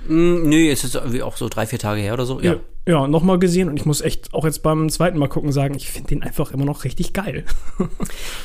[0.08, 2.40] Hm, nö, es ist irgendwie auch so drei, vier Tage her oder so.
[2.40, 2.54] Ja.
[2.54, 5.74] Ja, ja nochmal gesehen und ich muss echt auch jetzt beim zweiten Mal gucken sagen,
[5.74, 7.44] ich finde den einfach immer noch richtig geil.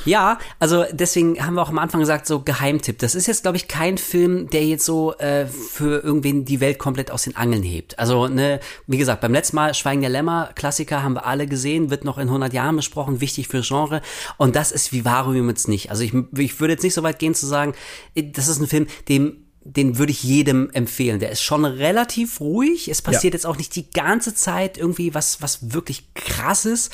[0.04, 2.98] Ja, also deswegen haben wir auch am Anfang gesagt, so Geheimtipp.
[2.98, 6.80] Das ist jetzt, glaube ich, kein Film, der jetzt so äh, für irgendwen die Welt
[6.80, 8.00] komplett aus den Angeln hebt.
[8.00, 11.92] Also, ne, wie gesagt, beim letzten Mal Schweigen der Lämmer, Klassiker haben wir alle gesehen,
[11.92, 14.02] wird noch in 100 Jahren besprochen, wichtig fürs Genre.
[14.38, 15.92] Und das ist Vivarium jetzt nicht.
[15.92, 17.74] Also ich, ich würde jetzt nicht so weit gehen zu sagen,
[18.16, 21.20] äh, das ist ein Film, dem den würde ich jedem empfehlen.
[21.20, 22.88] Der ist schon relativ ruhig.
[22.88, 23.38] Es passiert Ja.
[23.38, 26.90] jetzt auch nicht die ganze Zeit irgendwie was, was wirklich krasses.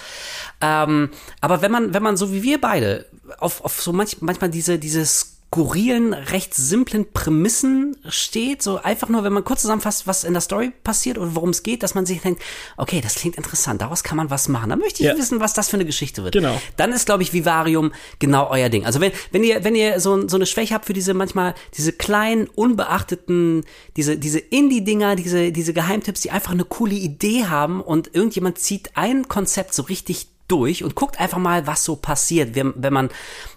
[0.60, 3.06] Ähm, aber wenn man, wenn man so wie wir beide
[3.40, 5.06] auf, auf so manch, manchmal diese, diese
[5.50, 10.42] skurrilen, recht simplen Prämissen steht, so einfach nur, wenn man kurz zusammenfasst, was in der
[10.42, 12.42] Story passiert oder worum es geht, dass man sich denkt,
[12.76, 14.70] okay, das klingt interessant, daraus kann man was machen.
[14.70, 15.18] Da möchte ich Ja.
[15.18, 16.34] wissen, was das für eine Geschichte wird.
[16.34, 16.60] Genau.
[16.76, 18.86] Dann ist, glaube ich, Vivarium genau euer Ding.
[18.86, 21.94] Also wenn, wenn ihr, wenn ihr so, so eine Schwäche habt für diese manchmal, diese
[21.94, 23.64] kleinen, unbeachteten,
[23.96, 28.92] diese, diese Indie-Dinger, diese, diese Geheimtipps, die einfach eine coole Idee haben und irgendjemand zieht
[28.96, 33.10] ein Konzept so richtig durch und guckt einfach mal, was so passiert, wenn, wenn man,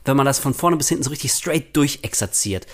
[0.05, 2.67] wenn man das von vorne bis hinten so richtig straight durchexerziert.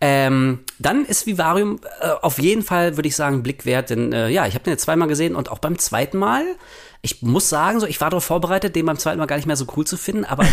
[0.00, 4.28] Ähm, dann ist Vivarium äh, auf jeden Fall, würde ich sagen, Blick wert, denn äh,
[4.28, 6.44] ja, ich habe den jetzt zweimal gesehen und auch beim zweiten Mal,
[7.00, 9.56] ich muss sagen, so ich war darauf vorbereitet, den beim zweiten Mal gar nicht mehr
[9.56, 10.44] so cool zu finden, aber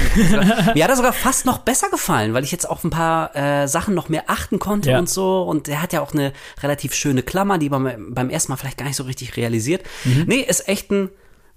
[0.75, 3.67] mir hat er sogar fast noch besser gefallen, weil ich jetzt auf ein paar äh,
[3.67, 4.99] Sachen noch mehr achten konnte Ja.
[4.99, 8.51] und so und er hat ja auch eine relativ schöne Klammer, die man beim ersten
[8.51, 9.83] Mal vielleicht gar nicht so richtig realisiert.
[10.03, 10.25] Mhm.
[10.27, 11.09] Nee, ist echt ein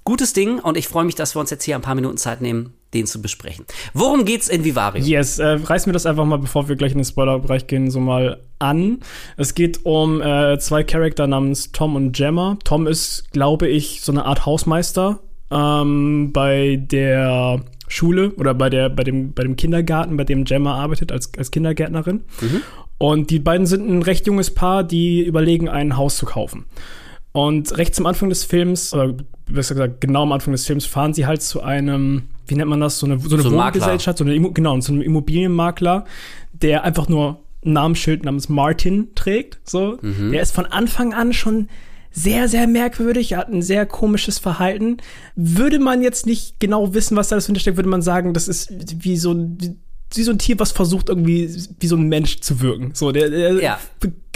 [0.04, 2.40] gutes Ding und ich freue mich, dass wir uns jetzt hier ein paar Minuten Zeit
[2.40, 3.64] nehmen, den zu besprechen.
[3.94, 5.04] Worum geht's in Vivarium?
[5.04, 8.00] Yes, äh, reißen wir das einfach mal, bevor wir gleich in den Spoilerbereich gehen, so
[8.00, 9.00] mal an.
[9.36, 12.58] Es geht um äh, zwei Charakter namens Tom und Gemma.
[12.64, 18.88] Tom ist, glaube ich, so eine Art Hausmeister ähm, bei der Schule oder bei der
[18.88, 22.24] bei dem bei dem Kindergarten, bei dem Gemma arbeitet als als Kindergärtnerin.
[22.98, 26.66] Und die beiden sind ein recht junges Paar, die überlegen, ein Haus zu kaufen.
[27.36, 29.12] Und recht zum Anfang des Films, oder
[29.46, 32.80] besser gesagt, genau am Anfang des Films, fahren sie halt zu einem, wie nennt man
[32.80, 33.50] das, so eine, so eine So.
[33.50, 36.04] Wohngesellschaft, so eine, genau, zu einem Immobilienmakler,
[36.52, 39.58] der einfach nur ein Namensschild namens Martin trägt.
[39.64, 39.98] So,
[40.30, 41.68] der ist von Anfang an schon
[42.12, 43.32] sehr, sehr merkwürdig.
[43.32, 44.98] Er hat ein sehr komisches Verhalten.
[45.34, 48.72] Würde man jetzt nicht genau wissen, was da alles hintersteckt, würde man sagen, das ist
[49.04, 49.80] wie so ein
[50.12, 51.48] wie, so ein Tier, was versucht irgendwie
[51.80, 52.92] wie so ein Mensch zu wirken.
[52.94, 53.78] So, der, der Ja.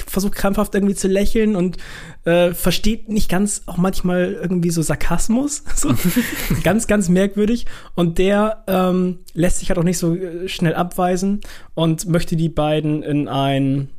[0.06, 1.76] versucht krampfhaft irgendwie zu lächeln und
[2.24, 5.62] äh, versteht nicht ganz auch manchmal irgendwie so Sarkasmus.
[5.76, 5.94] So.
[6.64, 7.66] ganz, ganz merkwürdig.
[7.94, 11.40] Und der ähm, lässt sich halt auch nicht so äh, schnell abweisen
[11.74, 13.90] und möchte die beiden in ein,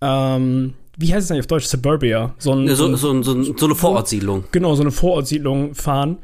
[0.00, 1.66] ähm, wie heißt es eigentlich auf Deutsch?
[1.66, 2.34] Suburbia.
[2.38, 4.44] So, ein, So, so, so, so eine Vorortsiedlung.
[4.52, 6.18] Genau, so eine Vorortsiedlung fahren,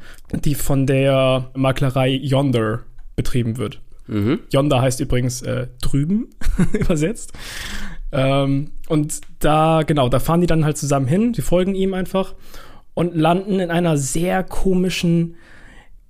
[0.45, 2.79] die von der Maklerei Yonder
[3.17, 3.81] betrieben wird.
[4.51, 6.29] Yonder heißt übrigens äh, drüben
[6.73, 7.33] übersetzt.
[8.11, 12.35] Ähm, und da, genau, da fahren die dann halt zusammen hin, sie folgen ihm einfach
[12.93, 15.35] und landen in einer sehr komischen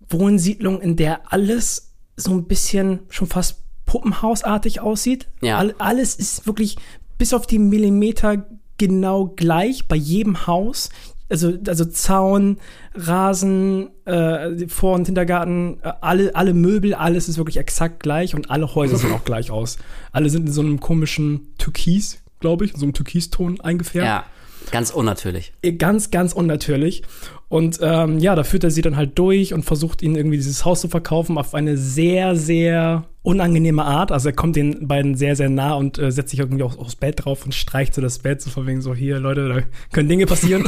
[0.10, 5.28] Wohnsiedlung, in der alles so ein bisschen schon fast puppenhausartig aussieht.
[5.42, 5.58] Ja.
[5.58, 6.78] All, alles ist wirklich
[7.18, 8.46] bis auf die Millimeter
[8.78, 10.90] genau gleich bei jedem Haus.
[11.32, 12.58] Also, also Zaun,
[12.94, 18.52] Rasen, äh, Vor- und Hintergarten, äh, alle, alle Möbel, alles ist wirklich exakt gleich und
[18.52, 19.78] alle Häuser sehen auch gleich aus.
[20.12, 24.06] Alle sind in so einem komischen Türkis, glaube ich, in so einem Türkiston eingefärbt.
[24.06, 24.26] Ja,
[24.72, 25.54] ganz unnatürlich.
[25.78, 27.04] Ganz, ganz unnatürlich.
[27.52, 30.64] Und ähm, ja, da führt er sie dann halt durch und versucht ihnen irgendwie dieses
[30.64, 34.12] Haus zu verkaufen auf eine sehr, sehr unangenehme Art.
[34.12, 36.96] Also er kommt den beiden sehr, sehr nah und äh, setzt sich irgendwie auch aufs
[36.96, 40.08] Bett drauf und streicht so das Bett, so von wegen so, hier, Leute, da können
[40.08, 40.64] Dinge passieren.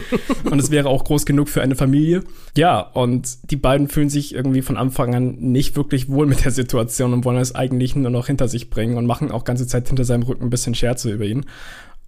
[0.50, 2.22] und es wäre auch groß genug für eine Familie.
[2.56, 6.52] Ja, und die beiden fühlen sich irgendwie von Anfang an nicht wirklich wohl mit der
[6.52, 9.88] Situation und wollen es eigentlich nur noch hinter sich bringen und machen auch ganze Zeit
[9.88, 11.46] hinter seinem Rücken ein bisschen Scherze über ihn.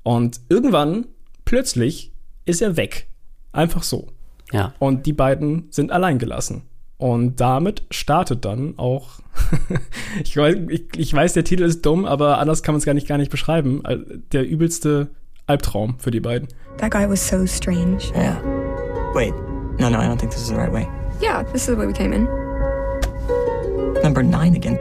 [0.02, 1.06] Und irgendwann,
[1.50, 2.12] plötzlich,
[2.44, 3.08] ist er weg.
[3.50, 4.06] Einfach so.
[4.52, 4.72] Ja.
[4.78, 6.62] Und die beiden sind allein gelassen.
[6.96, 9.18] Und damit startet dann auch,
[10.24, 12.94] ich, weiß, ich, ich weiß, der Titel ist dumm, aber anders kann man es gar
[12.94, 13.82] nicht, gar nicht beschreiben,
[14.30, 15.08] der übelste
[15.48, 16.46] Albtraum für die beiden.
[16.76, 17.98] That guy was so strange.
[18.14, 18.40] Yeah.
[19.12, 19.34] Wait.
[19.80, 20.86] No, no, I don't think this is the right way.
[21.20, 22.28] Yeah, this is the way we came in.
[24.04, 24.78] Number nine again.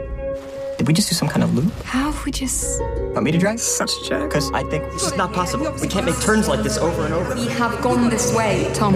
[0.80, 1.70] Did we just do some kind of loop?
[1.84, 2.80] How have we just.
[3.12, 3.60] Want me to drive?
[3.60, 4.30] Such a jerk.
[4.30, 5.70] Because I think this is not possible.
[5.82, 7.34] We can't make turns like this over and over.
[7.34, 8.94] We have gone this way, Tom.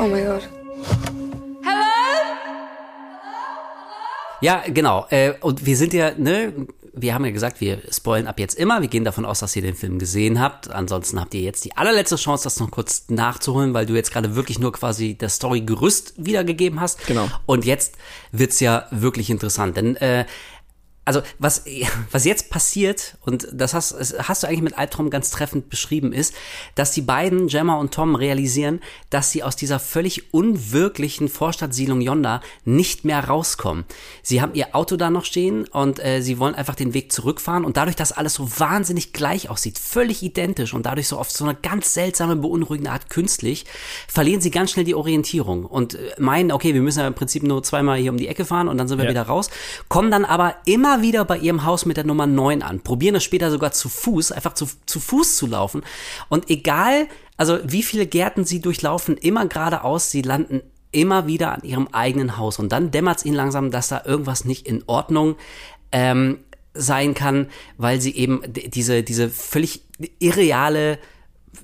[0.00, 0.48] Oh my god.
[4.40, 5.06] Ja, genau.
[5.10, 6.54] Äh, und wir sind ja, ne,
[6.94, 8.80] wir haben ja gesagt, wir spoilen ab jetzt immer.
[8.80, 10.70] Wir gehen davon aus, dass ihr den Film gesehen habt.
[10.70, 14.34] Ansonsten habt ihr jetzt die allerletzte Chance, das noch kurz nachzuholen, weil du jetzt gerade
[14.34, 17.06] wirklich nur quasi das Story-Gerüst wiedergegeben hast.
[17.06, 17.28] Genau.
[17.46, 17.96] Und jetzt
[18.32, 20.24] wird's ja wirklich interessant, denn äh,
[21.04, 21.64] also was,
[22.12, 26.12] was jetzt passiert, und das hast, das hast du eigentlich mit Albtraum ganz treffend beschrieben,
[26.12, 26.34] ist,
[26.74, 32.40] dass die beiden, Gemma und Tom, realisieren, dass sie aus dieser völlig unwirklichen Vorstadtsiedlung Yonder
[32.64, 33.84] nicht mehr rauskommen.
[34.22, 37.64] Sie haben ihr Auto da noch stehen und äh, sie wollen einfach den Weg zurückfahren
[37.64, 41.44] und dadurch, dass alles so wahnsinnig gleich aussieht, völlig identisch und dadurch so oft so
[41.44, 43.66] eine ganz seltsame, beunruhigende Art künstlich,
[44.06, 47.42] verlieren sie ganz schnell die Orientierung und äh, meinen, okay, wir müssen ja im Prinzip
[47.42, 49.10] nur zweimal hier um die Ecke fahren und dann sind wir Ja.
[49.10, 49.50] wieder raus,
[49.88, 53.24] kommen dann aber immer wieder bei ihrem Haus mit der Nummer 9 an, probieren es
[53.24, 55.82] später sogar zu Fuß, einfach zu, zu Fuß zu laufen.
[56.28, 61.62] Und egal, also wie viele Gärten sie durchlaufen, immer geradeaus, sie landen immer wieder an
[61.62, 62.58] ihrem eigenen Haus.
[62.58, 65.36] Und dann dämmert es ihnen langsam, dass da irgendwas nicht in Ordnung
[65.90, 66.40] ähm,
[66.74, 69.82] sein kann, weil sie eben diese, diese völlig
[70.18, 70.98] irreale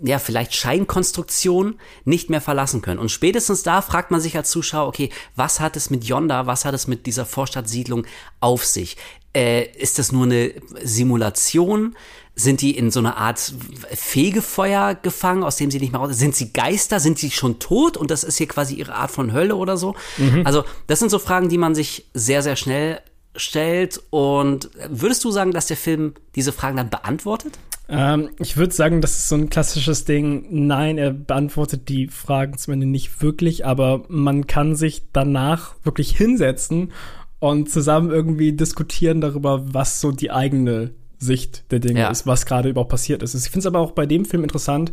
[0.02, 2.98] ja, vielleicht Scheinkonstruktion nicht mehr verlassen können.
[2.98, 6.64] Und spätestens da fragt man sich als Zuschauer, okay, was hat es mit Yonda, was
[6.64, 8.06] hat es mit dieser Vorstadtsiedlung
[8.40, 8.96] auf sich?
[9.34, 11.96] Äh, ist das nur eine Simulation?
[12.34, 13.52] Sind die in so einer Art
[13.92, 16.10] Fegefeuer gefangen, aus dem sie nicht mehr raus?
[16.12, 17.00] Sind sie Geister?
[17.00, 17.96] Sind sie schon tot?
[17.96, 19.96] Und das ist hier quasi ihre Art von Hölle oder so?
[20.44, 23.00] Also, das sind so Fragen, die man sich sehr, sehr schnell
[23.38, 24.00] stellt.
[24.10, 27.58] Und würdest du sagen, dass der Film diese Fragen dann beantwortet?
[27.88, 30.46] Ähm, ich würde sagen, das ist so ein klassisches Ding.
[30.50, 36.16] Nein, er beantwortet die Fragen zum Ende nicht wirklich, aber man kann sich danach wirklich
[36.16, 36.92] hinsetzen
[37.38, 42.10] und zusammen irgendwie diskutieren darüber, was so die eigene Sicht der Dinge Ja.
[42.10, 43.34] ist, was gerade überhaupt passiert ist.
[43.34, 44.92] Ich finde es aber auch bei dem Film interessant,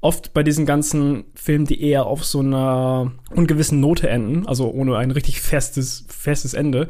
[0.00, 4.96] oft bei diesen ganzen Filmen, die eher auf so einer ungewissen Note enden, also ohne
[4.96, 6.88] ein richtig festes, festes Ende,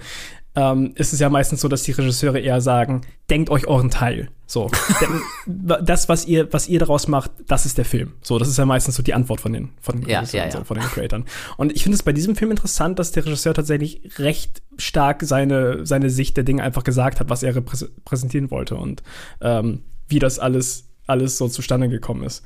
[0.57, 4.29] ähm, ist es ja meistens so, dass die Regisseure eher sagen, denkt euch euren Teil.
[4.47, 4.71] So.
[5.01, 8.12] Denn das, was ihr, was ihr daraus macht, das ist der Film.
[8.23, 10.51] So, das ist ja meistens so die Antwort von den, von den Ja, ja, ja.
[10.51, 11.25] So, von den Creatoren.
[11.57, 15.85] Und ich finde es bei diesem Film interessant, dass der Regisseur tatsächlich recht stark seine,
[15.87, 19.03] seine Sicht der Dinge einfach gesagt hat, was er reprä- präsentieren wollte und
[19.40, 22.43] ähm, wie das alles, alles so zustande gekommen ist.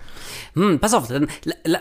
[0.54, 1.28] Hm, pass auf, dann,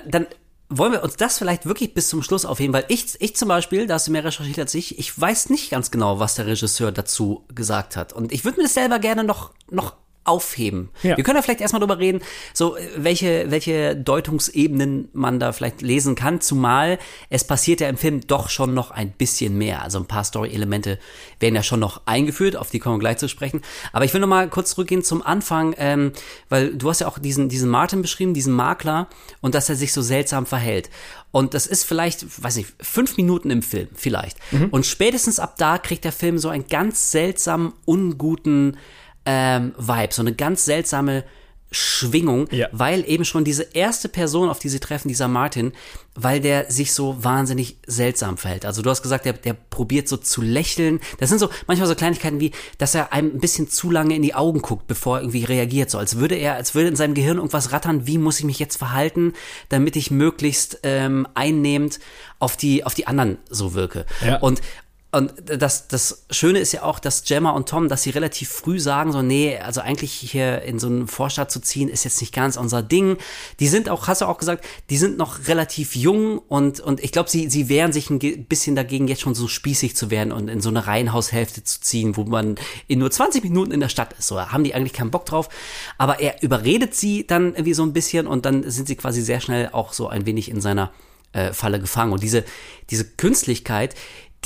[0.10, 0.26] dann
[0.70, 3.88] wollen wir uns das vielleicht wirklich bis zum Schluss aufheben, weil ich, ich zum Beispiel,
[3.88, 6.92] da hast du mehr recherchiert als ich, ich weiß nicht ganz genau, was der Regisseur
[6.92, 8.14] dazu gesagt hat.
[8.14, 9.96] Und ich würde mir das selber gerne noch, noch
[10.28, 10.90] aufheben.
[11.04, 11.18] Ja.
[11.18, 12.22] Wir können ja vielleicht erstmal drüber reden,
[12.54, 17.98] so äh, welche, welche Deutungsebenen man da vielleicht lesen kann, zumal es passiert ja im
[17.98, 19.82] Film doch schon noch ein bisschen mehr.
[19.82, 21.00] Also ein paar Story-Elemente
[21.40, 23.62] werden ja schon noch eingeführt, auf die kommen wir gleich zu sprechen.
[23.94, 26.12] Aber ich will noch mal kurz zurückgehen zum Anfang, ähm,
[26.50, 29.08] weil du hast ja auch diesen, diesen Martin beschrieben, diesen Makler,
[29.42, 30.90] und dass er sich so seltsam verhält.
[31.32, 34.38] Und das ist vielleicht, weiß nicht, fünf Minuten im Film, vielleicht.
[34.72, 38.78] Und spätestens ab da kriegt der Film so einen ganz seltsamen, unguten
[39.28, 41.24] ähm, Vibe, so eine ganz seltsame
[41.70, 42.70] Schwingung, Ja.
[42.72, 45.74] weil eben schon diese erste Person, auf die sie treffen, dieser Martin,
[46.16, 48.66] weil der sich so wahnsinnig seltsam verhält.
[48.66, 51.02] Also du hast gesagt, der, der probiert so zu lächeln.
[51.20, 54.22] Das sind so manchmal so Kleinigkeiten wie, dass er einem ein bisschen zu lange in
[54.22, 55.92] die Augen guckt, bevor er irgendwie reagiert.
[55.92, 58.60] So als würde er, als würde in seinem Gehirn irgendwas rattern, wie muss ich mich
[58.60, 59.34] jetzt verhalten,
[59.68, 62.00] damit ich möglichst ähm, einnehmend
[62.40, 64.06] auf die, auf die anderen so wirke.
[64.26, 64.38] Ja.
[64.38, 64.62] Und
[65.10, 68.78] und das, das Schöne ist ja auch, dass Gemma und Tom, dass sie relativ früh
[68.78, 72.34] sagen, so, nee, also eigentlich hier in so einen Vorstadt zu ziehen, ist jetzt nicht
[72.34, 73.18] ganz unser Ding.
[73.62, 77.14] Die sind auch, hast du auch gesagt, die sind noch relativ jung und, und ich
[77.14, 80.50] glaube, sie, sie wehren sich ein bisschen dagegen, jetzt schon so spießig zu werden und
[80.50, 82.56] in so eine Reihenhaushälfte zu ziehen, wo man
[82.88, 84.28] in nur 20 Minuten in der Stadt ist.
[84.28, 85.48] So, da haben die eigentlich keinen Bock drauf.
[85.98, 89.40] Aber er überredet sie dann irgendwie so ein bisschen und dann sind sie quasi sehr
[89.40, 90.92] schnell auch so ein wenig in seiner
[91.34, 92.14] äh, Falle gefangen.
[92.14, 92.44] Und diese,
[92.90, 93.96] diese Künstlichkeit,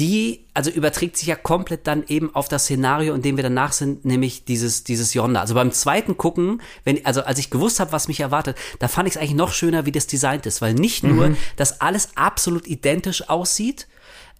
[0.01, 3.71] die, also überträgt sich ja komplett dann eben auf das Szenario, in dem wir danach
[3.71, 5.41] sind, nämlich dieses, dieses Yonder.
[5.41, 9.07] Also beim zweiten Gucken, wenn, also als ich gewusst habe, was mich erwartet, da fand
[9.07, 12.65] ich es eigentlich noch schöner, wie das designt ist, weil nicht nur, dass alles absolut
[12.65, 13.87] identisch aussieht,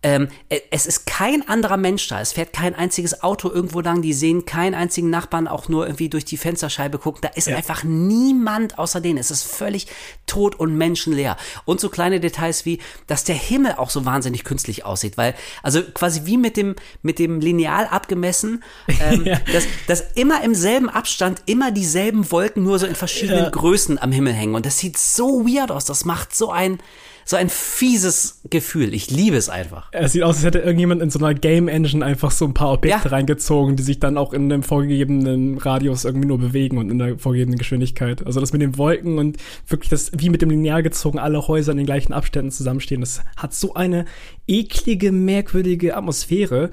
[0.03, 2.21] ähm, e- es ist kein anderer Mensch da.
[2.21, 4.01] Es fährt kein einziges Auto irgendwo lang.
[4.01, 7.21] Die sehen keinen einzigen Nachbarn auch nur irgendwie durch die Fensterscheibe gucken.
[7.21, 9.19] Da ist einfach niemand außer denen.
[9.19, 9.87] Es ist völlig
[10.25, 11.37] tot und menschenleer.
[11.65, 15.83] Und so kleine Details wie, dass der Himmel auch so wahnsinnig künstlich aussieht, weil, also
[15.83, 21.43] quasi wie mit dem, mit dem Lineal abgemessen, ähm, dass, dass immer im selben Abstand
[21.45, 23.49] immer dieselben Wolken nur so in verschiedenen Ja.
[23.49, 24.55] Größen am Himmel hängen.
[24.55, 25.85] Und das sieht so weird aus.
[25.85, 26.79] Das macht so ein,
[27.25, 28.93] so ein fieses Gefühl.
[28.93, 29.89] Ich liebe es einfach.
[29.91, 32.71] Es sieht aus, als hätte irgendjemand in so einer Game Engine einfach so ein paar
[32.71, 33.11] Objekte Ja.
[33.11, 37.17] reingezogen, die sich dann auch in einem vorgegebenen Radius irgendwie nur bewegen und in der
[37.17, 38.25] vorgegebenen Geschwindigkeit.
[38.25, 41.71] Also das mit den Wolken und wirklich das, wie mit dem Lineal gezogen, alle Häuser
[41.71, 44.05] in den gleichen Abständen zusammenstehen, das hat so eine
[44.47, 46.71] eklige, merkwürdige Atmosphäre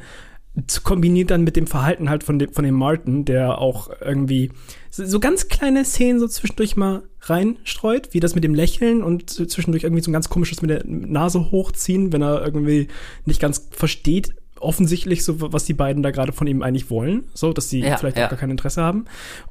[0.82, 4.50] kombiniert dann mit dem Verhalten halt von dem, von dem Martin, der auch irgendwie
[4.90, 9.30] so, so ganz kleine Szenen so zwischendurch mal reinstreut, wie das mit dem Lächeln und
[9.30, 12.88] zwischendurch irgendwie so ein ganz komisches mit der Nase hochziehen, wenn er irgendwie
[13.24, 17.52] nicht ganz versteht, offensichtlich so, was die beiden da gerade von ihm eigentlich wollen, so,
[17.52, 18.26] dass sie Ja, vielleicht ja.
[18.26, 19.04] auch gar kein Interesse haben.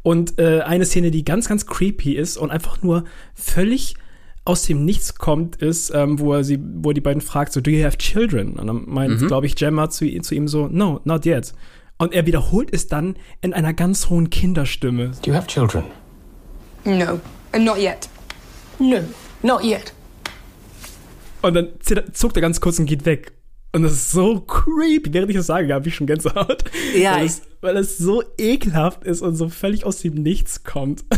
[0.03, 3.95] Und äh, eine Szene, die ganz, ganz creepy ist und einfach nur völlig
[4.47, 7.61] aus dem Nichts kommt, ist, ähm, wo er sie, wo er die beiden fragt, so,
[7.61, 8.53] do you have children?
[8.53, 9.27] Und dann meint, Mhm.
[9.27, 11.53] glaube ich, Gemma zu, zu ihm so, no, not yet.
[11.97, 15.11] Und er wiederholt es dann in einer ganz hohen Kinderstimme.
[15.23, 15.83] Do you have children?
[16.85, 17.19] No,
[17.51, 18.07] and not yet.
[18.79, 18.99] No,
[19.43, 19.93] not yet.
[21.41, 23.33] Und dann zittert- zuckt er ganz kurz und geht weg.
[23.73, 25.13] Und das ist so creepy.
[25.13, 26.63] Während ich das sage, habe ich schon Gänsehaut.
[26.95, 31.03] Ja, weil es, weil es so ekelhaft ist und so völlig aus dem Nichts kommt.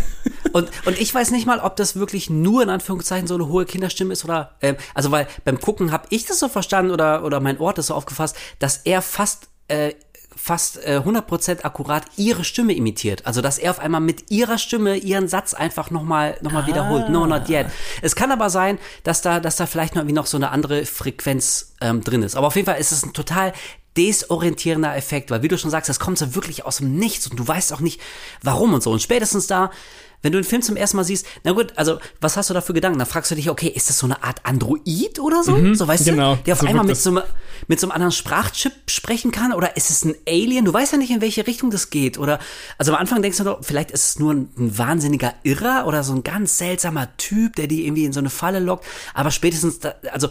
[0.51, 3.65] Und, und ich weiß nicht mal, ob das wirklich nur in Anführungszeichen so eine hohe
[3.65, 7.39] Kinderstimme ist oder, ähm, also weil beim Gucken habe ich das so verstanden oder, oder
[7.39, 9.93] mein Ort ist so aufgefasst, dass er fast, äh,
[10.41, 13.25] fast äh, 100% akkurat ihre Stimme imitiert.
[13.25, 17.09] Also, dass er auf einmal mit ihrer Stimme ihren Satz einfach nochmal noch mal wiederholt.
[17.09, 17.67] No, not yet.
[18.01, 20.85] Es kann aber sein, dass da, dass da vielleicht noch, irgendwie noch so eine andere
[20.85, 22.35] Frequenz ähm, drin ist.
[22.35, 23.53] Aber auf jeden Fall ist es ein total
[23.99, 27.37] desorientierender Effekt, weil wie du schon sagst, das kommt so wirklich aus dem Nichts und
[27.39, 27.99] du weißt auch nicht,
[28.41, 28.91] warum und so.
[28.91, 29.71] Und spätestens da,
[30.21, 32.59] wenn du den Film zum ersten Mal siehst, na gut, also was hast du da
[32.59, 32.99] für Gedanken?
[32.99, 35.73] Dann fragst du dich, okay, ist das so eine Art Android oder so?
[35.75, 37.23] so weißt genau, du, der auf so einmal mit so, einem-
[37.67, 40.65] mit so einem anderen Sprachchip sprechen kann oder ist es ein Alien?
[40.65, 42.17] Du weißt ja nicht, in welche Richtung das geht.
[42.17, 42.39] Oder
[42.77, 46.03] also am Anfang denkst du doch, vielleicht ist es nur ein, ein wahnsinniger Irrer oder
[46.03, 48.85] so ein ganz seltsamer Typ, der die irgendwie in so eine Falle lockt.
[49.13, 50.27] Aber spätestens, da, also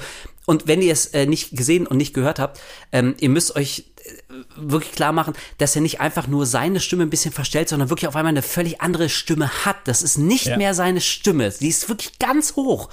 [0.48, 2.58] und wenn ihr es äh, nicht gesehen und nicht gehört habt,
[2.90, 4.12] ähm, ihr müsst euch äh,
[4.56, 8.08] wirklich klar machen, dass er nicht einfach nur seine Stimme ein bisschen verstellt, sondern wirklich
[8.08, 9.76] auf einmal eine völlig andere Stimme hat.
[9.84, 10.56] Das ist nicht Ja.
[10.56, 11.50] mehr seine Stimme.
[11.50, 12.88] Die ist wirklich ganz hoch.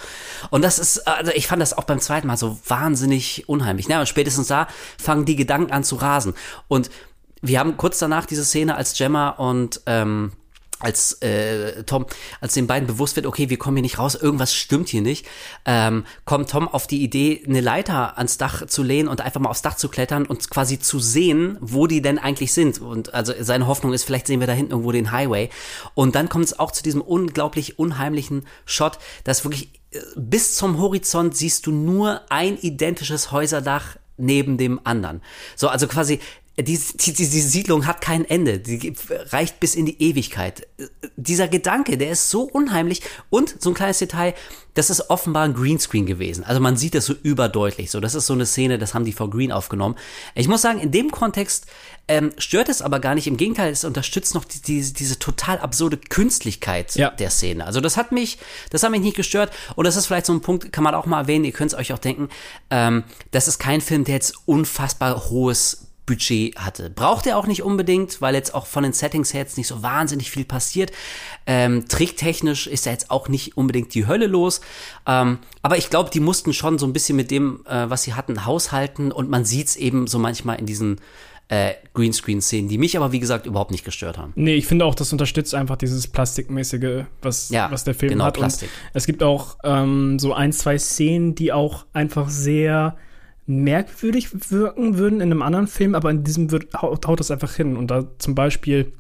[0.50, 3.88] Und das ist, also ich fand das auch beim zweiten Mal so wahnsinnig unheimlich.
[3.88, 4.68] Na, und spätestens da
[5.02, 6.34] fangen die Gedanken an zu rasen.
[6.68, 6.90] Und
[7.42, 10.34] wir haben kurz danach diese Szene, als Gemma und ähm,
[10.80, 12.06] als äh, Tom,
[12.42, 15.26] als den beiden bewusst wird, okay, wir kommen hier nicht raus, irgendwas stimmt hier nicht,
[15.66, 19.50] ähm, kommt Tom auf die Idee, eine Leiter ans Dach zu lehnen und einfach mal
[19.50, 22.82] aufs Dach zu klettern und quasi zu sehen, wo die denn eigentlich sind.
[22.82, 25.50] Und also seine Hoffnung ist, vielleicht sehen wir da hinten irgendwo den Highway.
[25.94, 30.80] Und dann kommt es auch zu diesem unglaublich unheimlichen Shot, dass wirklich äh, bis zum
[30.80, 35.22] Horizont siehst du nur ein identisches Häuserdach neben dem anderen.
[35.56, 36.20] So, also quasi
[36.58, 38.94] die, die, die, die Siedlung hat kein Ende, die
[39.32, 40.66] reicht bis in die Ewigkeit.
[41.18, 44.34] Dieser Gedanke, der ist so unheimlich und so ein kleines Detail,
[44.74, 46.44] das ist offenbar ein Greenscreen gewesen.
[46.46, 47.92] Also man sieht das so überdeutlich.
[47.92, 49.96] So, das ist so eine Szene, das haben die vor Green aufgenommen.
[50.34, 51.66] Ich muss sagen, in dem Kontext
[52.08, 53.28] ähm, stört es aber gar nicht.
[53.28, 57.10] Im Gegenteil, es unterstützt noch die, die, diese total absurde Künstlichkeit Ja.
[57.10, 57.66] der Szene.
[57.66, 58.38] Also das hat mich,
[58.70, 59.52] das hat mich nicht gestört.
[59.76, 61.46] Und das ist vielleicht so ein Punkt, kann man auch mal erwähnen.
[61.46, 62.30] Ihr könnt es euch auch denken.
[62.70, 66.90] Ähm, das ist kein Film, der jetzt unfassbar hohes Budget hatte.
[66.90, 69.82] Braucht er auch nicht unbedingt, weil jetzt auch von den Settings her jetzt nicht so
[69.82, 70.92] wahnsinnig viel passiert.
[71.46, 74.62] Ähm, tricktechnisch ist er jetzt auch nicht unbedingt die Hölle los.
[75.08, 78.14] Ähm, aber ich glaube, die mussten schon so ein bisschen mit dem, äh, was sie
[78.14, 79.12] hatten, haushalten.
[79.12, 81.02] Und man sieht's eben so manchmal in diesen
[81.48, 84.34] äh, Greenscreen-Szenen, die mich aber, wie gesagt, überhaupt nicht gestört haben.
[84.36, 88.26] Nee, ich finde auch, das unterstützt einfach dieses Plastikmäßige, was, Ja, was der Film genau,
[88.26, 88.36] hat.
[88.36, 88.70] Plastik.
[88.70, 92.98] Und es gibt auch ähm, so ein, zwei Szenen, die auch einfach sehr
[93.46, 97.54] merkwürdig wirken würden in einem anderen Film, aber in diesem wird, haut, haut das einfach
[97.54, 97.78] hin.
[97.78, 98.92] Und da zum Beispiel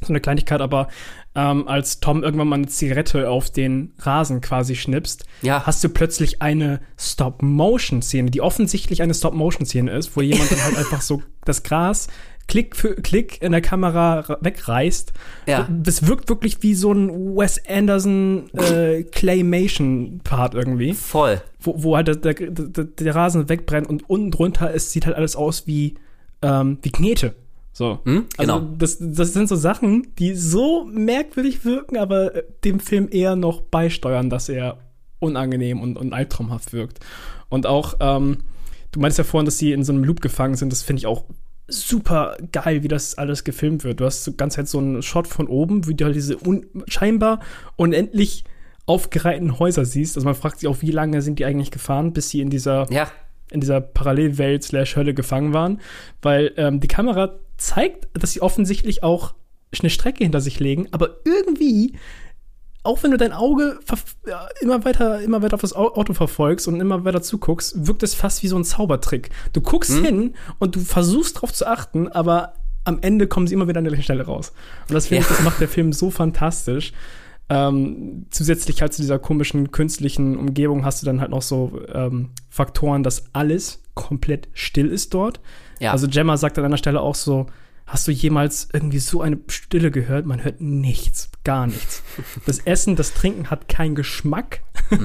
[0.00, 0.88] so eine Kleinigkeit, aber
[1.34, 5.64] ähm, als Tom irgendwann mal eine Zigarette auf den Rasen quasi schnippst, Ja.
[5.64, 11.00] hast du plötzlich eine Stop-Motion-Szene, die offensichtlich eine Stop-Motion-Szene ist, wo jemand dann halt einfach
[11.00, 12.08] so das Gras
[12.52, 15.14] Klick für Klick in der Kamera ra- wegreißt.
[15.46, 15.66] Ja.
[15.70, 21.40] Das wirkt wirklich wie so ein Wes Anderson äh, Claymation-Part irgendwie Voll.
[21.60, 25.16] wo, wo halt der, der, der, der Rasen wegbrennt und unten drunter es sieht halt
[25.16, 25.94] alles aus wie,
[26.42, 27.34] ähm, wie Knete.
[27.72, 28.00] So.
[28.04, 28.54] Hm, genau.
[28.56, 33.34] Also das, das sind so Sachen, die so merkwürdig wirken, aber äh, dem Film eher
[33.34, 34.76] noch beisteuern, dass er
[35.20, 37.00] unangenehm und, und albtraumhaft wirkt.
[37.48, 38.38] Und auch, ähm,
[38.90, 41.06] du meinst ja vorhin, dass sie in so einem Loop gefangen sind, das finde ich
[41.06, 41.24] auch
[41.68, 44.00] super geil, wie das alles gefilmt wird.
[44.00, 46.66] Du hast so ganz halt so einen Shot von oben, wie du halt diese un
[46.88, 47.40] scheinbar
[47.76, 48.44] unendlich
[48.86, 50.16] aufgereihten Häuser siehst.
[50.16, 52.90] Also man fragt sich auch, wie lange sind die eigentlich gefahren, bis sie in dieser
[52.92, 53.10] Ja.
[53.50, 55.80] in dieser Parallelwelt slash Hölle gefangen waren,
[56.20, 59.34] weil ähm, die Kamera zeigt, dass sie offensichtlich auch
[59.80, 61.94] eine Strecke hinter sich legen, aber irgendwie,
[62.84, 63.78] auch wenn du dein Auge
[64.26, 68.02] ja, immer weiter, immer weiter auf das Au- Auto verfolgst und immer weiter zuguckst, wirkt
[68.02, 69.30] es fast wie so ein Zaubertrick.
[69.52, 72.54] Du guckst hin und du versuchst drauf zu achten, aber
[72.84, 74.52] am Ende kommen sie immer wieder an der gleichen Stelle raus.
[74.88, 75.36] Und das finde ich, Ja.
[75.36, 76.92] das macht der Film so fantastisch.
[77.48, 82.30] Ähm, zusätzlich halt zu dieser komischen künstlichen Umgebung hast du dann halt noch so ähm,
[82.48, 85.40] Faktoren, dass alles komplett still ist dort.
[85.78, 85.92] Ja.
[85.92, 87.46] Also Gemma sagt an einer Stelle auch so,
[87.86, 90.26] hast du jemals irgendwie so eine Stille gehört?
[90.26, 92.02] Man hört nichts, gar nichts.
[92.46, 94.62] Das Essen, das Trinken hat keinen Geschmack.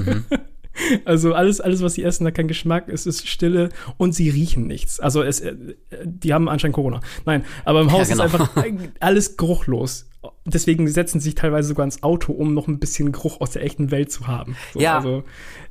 [1.06, 4.68] Also alles, alles, was sie essen, hat keinen Geschmack, es ist Stille und sie riechen
[4.68, 5.00] nichts.
[5.00, 5.56] Also es, äh,
[6.04, 7.00] die haben anscheinend Corona.
[7.26, 8.26] Nein, aber im Haus genau.
[8.26, 8.64] ist einfach
[9.00, 10.08] alles geruchlos.
[10.46, 13.64] Deswegen setzen sie sich teilweise sogar ins Auto, um noch ein bisschen Geruch aus der
[13.64, 14.56] echten Welt zu haben.
[14.74, 14.98] So, Ja.
[14.98, 15.24] Also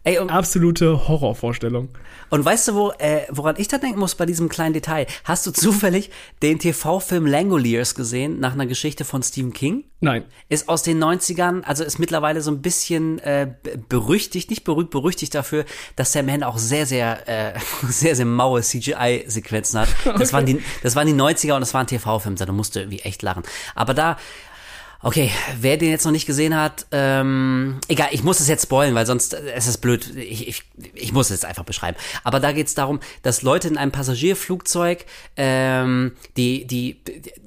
[0.05, 1.89] Ey, und, absolute Horrorvorstellung.
[2.31, 5.07] und weißt du, wo, äh, woran ich da denken muss bei diesem kleinen Detail?
[5.25, 6.11] Hast du zufällig
[6.43, 9.83] den TV-Film Langoliers gesehen, nach einer Geschichte von Stephen King?
[9.99, 10.23] Nein.
[10.49, 14.91] Ist aus den 90ern, also ist mittlerweile so ein bisschen äh, be- berüchtigt, nicht berühmt,
[14.91, 15.65] berüchtigt dafür,
[15.97, 19.89] dass Sam Mann auch sehr, sehr, äh, sehr, sehr maue CGI-Sequenzen hat.
[20.19, 23.01] Das, waren die, das waren die 90er und das war ein TV-Film, da musste irgendwie
[23.01, 23.43] echt lachen.
[23.75, 24.19] Aber da,
[25.07, 25.31] Okay,
[25.61, 29.07] wer den jetzt noch nicht gesehen hat, ähm, egal, ich muss es jetzt spoilen, weil
[29.07, 30.17] sonst äh, es ist blöd.
[30.17, 31.97] Ich, ich, ich muss es jetzt einfach beschreiben.
[32.25, 36.97] Aber da geht es darum, dass Leute in einem Passagierflugzeug, ähm, die, die,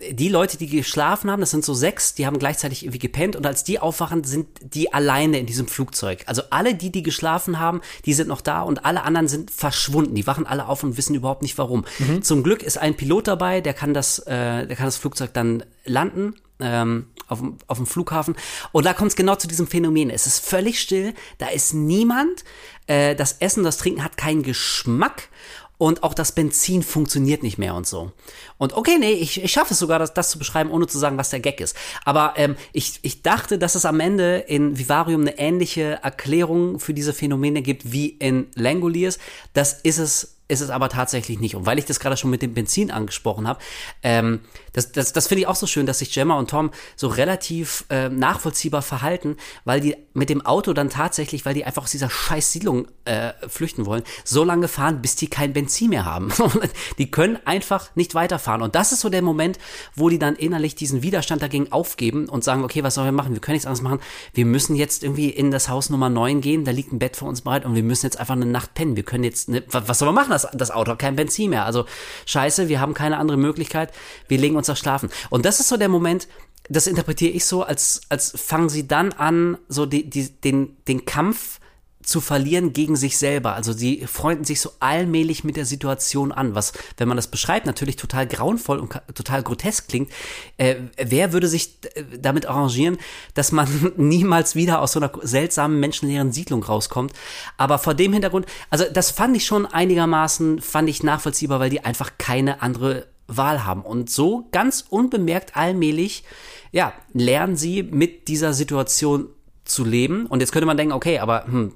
[0.09, 3.45] die Leute, die geschlafen haben, das sind so sechs, die haben gleichzeitig irgendwie gepennt und
[3.45, 6.23] als die aufwachen, sind die alleine in diesem Flugzeug.
[6.27, 10.15] Also alle die, die geschlafen haben, die sind noch da und alle anderen sind verschwunden.
[10.15, 11.83] Die wachen alle auf und wissen überhaupt nicht warum.
[12.21, 15.65] Zum Glück ist ein Pilot dabei, der kann das, äh, der kann das Flugzeug dann
[15.83, 18.35] landen ähm, auf, dem- auf dem Flughafen.
[18.71, 20.09] Und da kommt es genau zu diesem Phänomen.
[20.09, 22.43] Es ist völlig still, da ist niemand.
[22.87, 25.29] Äh, das Essen, das Trinken hat keinen Geschmack.
[25.77, 28.11] Und auch das Benzin funktioniert nicht mehr und so.
[28.57, 31.17] Und okay, nee, ich, ich schaffe es sogar, das, das zu beschreiben, ohne zu sagen,
[31.17, 31.73] was der Gag ist.
[32.03, 36.93] Aber ähm, ich, ich dachte, dass es am Ende in Vivarium eine ähnliche Erklärung für
[36.93, 39.19] diese Phänomene gibt wie in Langoliers.
[39.53, 41.55] Das ist es ist es aber tatsächlich nicht.
[41.55, 43.59] Und weil ich das gerade schon mit dem Benzin angesprochen habe,
[44.03, 44.41] ähm,
[44.73, 47.85] das, das, das finde ich auch so schön, dass sich Gemma und Tom so relativ
[47.89, 52.09] äh, nachvollziehbar verhalten, weil die mit dem Auto dann tatsächlich, weil die einfach aus dieser
[52.09, 56.31] scheiß Siedlung äh, flüchten wollen, so lange fahren, bis die kein Benzin mehr haben.
[56.97, 58.61] die können einfach nicht weiterfahren.
[58.61, 59.59] Und das ist so der Moment,
[59.95, 63.33] wo die dann innerlich diesen Widerstand dagegen aufgeben und sagen, okay, was sollen wir machen?
[63.33, 63.99] Wir können nichts anderes machen.
[64.33, 67.25] Wir müssen jetzt irgendwie in das Haus Nummer 9 gehen, da liegt ein Bett für
[67.25, 68.95] uns bereit und wir müssen jetzt einfach eine Nacht pennen.
[68.95, 70.38] Wir können jetzt, ne, was, was soll man machen?
[70.43, 71.65] Das, das Auto hat kein Benzin mehr.
[71.65, 71.85] Also
[72.25, 73.91] scheiße, wir haben keine andere Möglichkeit.
[74.27, 75.09] Wir legen uns da schlafen.
[75.29, 76.27] Und das ist so der Moment,
[76.69, 81.05] das interpretiere ich so, als, als fangen sie dann an, so die, die, den, den
[81.05, 81.58] Kampf
[82.01, 83.53] zu verlieren gegen sich selber.
[83.53, 87.65] Also sie freunden sich so allmählich mit der Situation an, was, wenn man das beschreibt,
[87.65, 90.09] natürlich total grauenvoll und total grotesk klingt.
[90.57, 92.97] Äh, wer würde sich äh, damit arrangieren,
[93.33, 97.13] dass man niemals wieder aus so einer seltsamen menschenleeren Siedlung rauskommt?
[97.57, 101.83] Aber vor dem Hintergrund, also das fand ich schon einigermaßen, fand ich nachvollziehbar, weil die
[101.83, 103.81] einfach keine andere Wahl haben.
[103.81, 106.23] Und so ganz unbemerkt allmählich,
[106.71, 109.27] ja, lernen sie mit dieser Situation
[109.65, 110.25] zu leben.
[110.25, 111.73] Und jetzt könnte man denken, okay, aber hm,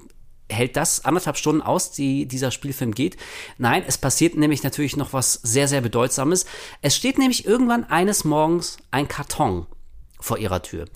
[0.54, 3.16] hält das anderthalb Stunden aus, die dieser Spielfilm geht.
[3.58, 6.46] Nein, es passiert nämlich natürlich noch was sehr, sehr Bedeutsames.
[6.80, 9.66] Es steht nämlich irgendwann eines Morgens ein Karton
[10.20, 10.86] vor ihrer Tür.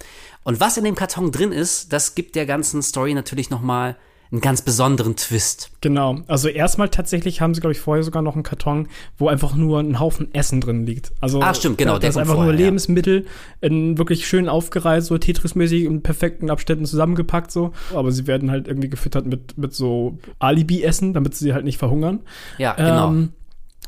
[0.44, 3.96] Und was in dem Karton drin ist, das gibt der ganzen Story natürlich nochmal
[4.30, 5.70] einen ganz besonderen Twist.
[5.80, 6.20] Genau.
[6.26, 9.80] Also erstmal tatsächlich haben sie, glaube ich, vorher sogar noch einen Karton, wo einfach nur
[9.80, 11.12] ein Haufen Essen drin liegt.
[11.20, 11.94] Also ah, stimmt, genau.
[11.94, 13.68] Da, das ist einfach vorher, nur Lebensmittel ja.
[13.68, 17.72] in wirklich schön aufgereiht, so Tetris-mäßig in perfekten Abständen zusammengepackt so.
[17.94, 22.20] Aber sie werden halt irgendwie gefüttert mit, mit so Alibi-Essen, damit sie halt nicht verhungern.
[22.58, 23.08] Ja, genau.
[23.08, 23.32] Ähm,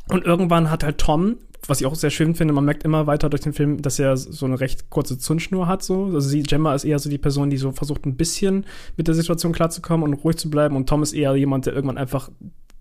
[0.09, 1.37] und irgendwann hat halt Tom,
[1.71, 4.17] was ich auch sehr schön finde, man merkt immer weiter durch den Film, dass er
[4.17, 5.83] so eine recht kurze Zündschnur hat.
[5.83, 6.07] So.
[6.07, 8.67] Also sie, Gemma ist eher so die Person, die so versucht, ein bisschen
[8.97, 10.77] mit der Situation klarzukommen und ruhig zu bleiben.
[10.77, 12.31] Und Tom ist eher jemand, der irgendwann einfach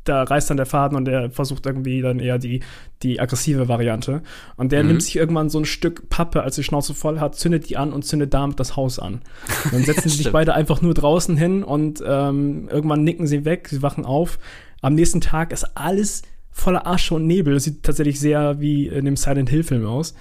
[0.05, 2.61] da reißt dann der Faden und der versucht irgendwie dann eher die,
[3.03, 4.23] die aggressive Variante.
[4.57, 4.89] Und der mhm.
[4.89, 7.93] nimmt sich irgendwann so ein Stück Pappe, als die Schnauze voll hat, zündet die an
[7.93, 9.21] und zündet damit das Haus an.
[9.65, 13.45] Und dann setzen sie sich beide einfach nur draußen hin und ähm, irgendwann nicken sie
[13.45, 14.39] weg, sie wachen auf.
[14.81, 17.53] Am nächsten Tag ist alles voller Asche und Nebel.
[17.53, 20.13] Das sieht tatsächlich sehr wie in dem Silent Hill Film aus.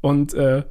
[0.00, 0.64] Und äh,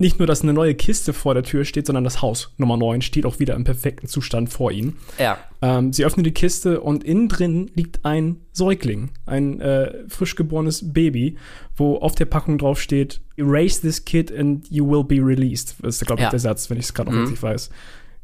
[0.00, 3.02] nicht nur, dass eine neue Kiste vor der Tür steht, sondern das Haus Nummer 9
[3.02, 4.96] steht auch wieder im perfekten Zustand vor ihnen.
[5.18, 5.38] Ja.
[5.60, 10.92] Ähm, sie öffnen die Kiste und innen drin liegt ein Säugling, ein äh, frisch geborenes
[10.92, 11.36] Baby,
[11.76, 15.74] wo auf der Packung drauf steht, erase this kid and you will be released.
[15.82, 16.30] Das ist, glaube ich, ja.
[16.30, 17.24] der Satz, wenn ich es gerade noch mhm.
[17.24, 17.70] richtig weiß.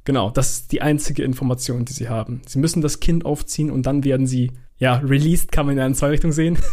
[0.04, 2.42] Genau, das ist die einzige Information, die sie haben.
[2.46, 5.94] Sie müssen das Kind aufziehen und dann werden sie ja, released kann man ja in
[5.94, 6.58] zwei Richtungen sehen.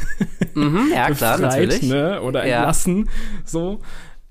[0.54, 1.84] Mhm, ja, klar, Befreit, natürlich.
[1.84, 2.22] Ne?
[2.22, 3.12] Oder entlassen, ja.
[3.45, 3.80] so.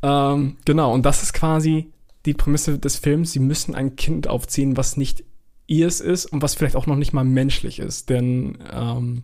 [0.02, 1.94] Ähm, genau, und das ist quasi
[2.26, 3.32] die Prämisse des Films.
[3.32, 5.24] Sie müssen ein Kind aufziehen, was nicht
[5.66, 8.10] ihrs ist und was vielleicht auch noch nicht mal menschlich ist.
[8.10, 9.22] Denn ähm,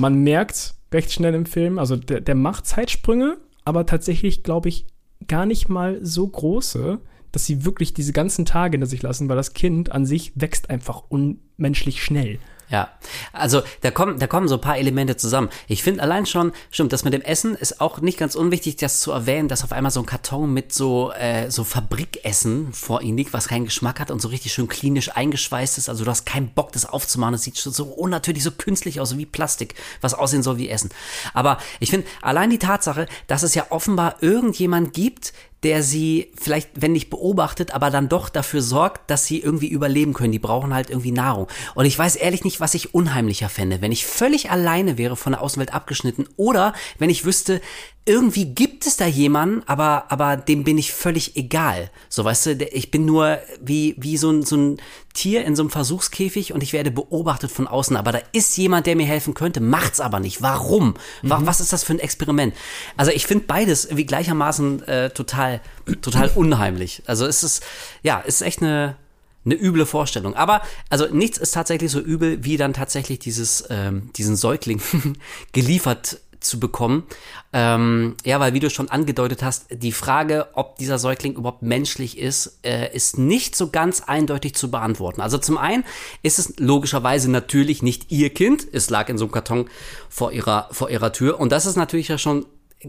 [0.00, 4.86] man merkt recht schnell im Film, also der, der macht Zeitsprünge, aber tatsächlich, glaube ich,
[5.28, 6.98] gar nicht mal so große,
[7.30, 10.70] dass sie wirklich diese ganzen Tage hinter sich lassen, weil das Kind an sich wächst
[10.70, 12.38] einfach unmenschlich schnell.
[12.70, 12.88] Ja,
[13.32, 15.48] also da kommen, da kommen so ein paar Elemente zusammen.
[15.66, 19.00] Ich finde allein schon, stimmt, das mit dem Essen ist auch nicht ganz unwichtig, das
[19.00, 23.18] zu erwähnen, dass auf einmal so ein Karton mit so, äh, so Fabrikessen vor ihnen
[23.18, 25.88] liegt, was keinen Geschmack hat und so richtig schön klinisch eingeschweißt ist.
[25.88, 27.32] Also du hast keinen Bock, das aufzumachen.
[27.32, 30.90] Das sieht so unnatürlich, so künstlich aus, wie Plastik, was aussehen soll wie Essen.
[31.34, 35.32] Aber ich finde allein die Tatsache, dass es ja offenbar irgendjemand gibt,
[35.62, 40.14] der sie vielleicht, wenn nicht beobachtet, aber dann doch dafür sorgt, dass sie irgendwie überleben
[40.14, 40.32] können.
[40.32, 41.48] Die brauchen halt irgendwie Nahrung.
[41.74, 45.32] Und ich weiß ehrlich nicht, was ich unheimlicher fände, wenn ich völlig alleine wäre von
[45.32, 47.60] der Außenwelt abgeschnitten oder wenn ich wüsste,
[48.06, 51.90] irgendwie gibt es da jemanden, aber, aber dem bin ich völlig egal.
[52.08, 54.76] So, weißt du, ich bin nur wie, wie so ein, so ein
[55.12, 57.96] Tier in so einem Versuchskäfig und ich werde beobachtet von außen.
[57.96, 60.40] Aber da ist jemand, der mir helfen könnte, macht's aber nicht.
[60.40, 60.94] Warum?
[61.22, 61.30] Mhm.
[61.46, 62.54] Was ist das für ein Experiment?
[62.96, 65.60] Also ich finde beides wie gleichermaßen äh, total,
[66.00, 67.02] total unheimlich.
[67.06, 67.62] Also es ist,
[68.02, 68.96] ja, es ist echt eine,
[69.44, 70.34] eine üble Vorstellung.
[70.34, 74.80] Aber also nichts ist tatsächlich so übel, wie dann tatsächlich dieses ähm, diesen Säugling
[75.52, 77.04] geliefert zu bekommen.
[77.52, 82.18] Ähm, ja, weil wie du schon angedeutet hast, die Frage, ob dieser Säugling überhaupt menschlich
[82.18, 85.20] ist, äh, ist nicht so ganz eindeutig zu beantworten.
[85.20, 85.84] Also zum einen
[86.22, 88.66] ist es logischerweise natürlich nicht ihr Kind.
[88.72, 89.68] Es lag in so einem Karton
[90.08, 91.40] vor ihrer, vor ihrer Tür.
[91.40, 92.46] Und das ist natürlich ja schon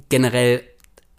[0.09, 0.63] generell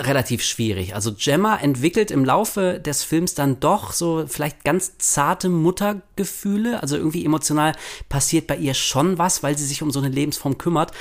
[0.01, 0.95] relativ schwierig.
[0.95, 6.83] Also Gemma entwickelt im Laufe des Films dann doch so vielleicht ganz zarte Muttergefühle.
[6.83, 7.75] Also irgendwie emotional
[8.09, 10.93] passiert bei ihr schon was, weil sie sich um so eine Lebensform kümmert.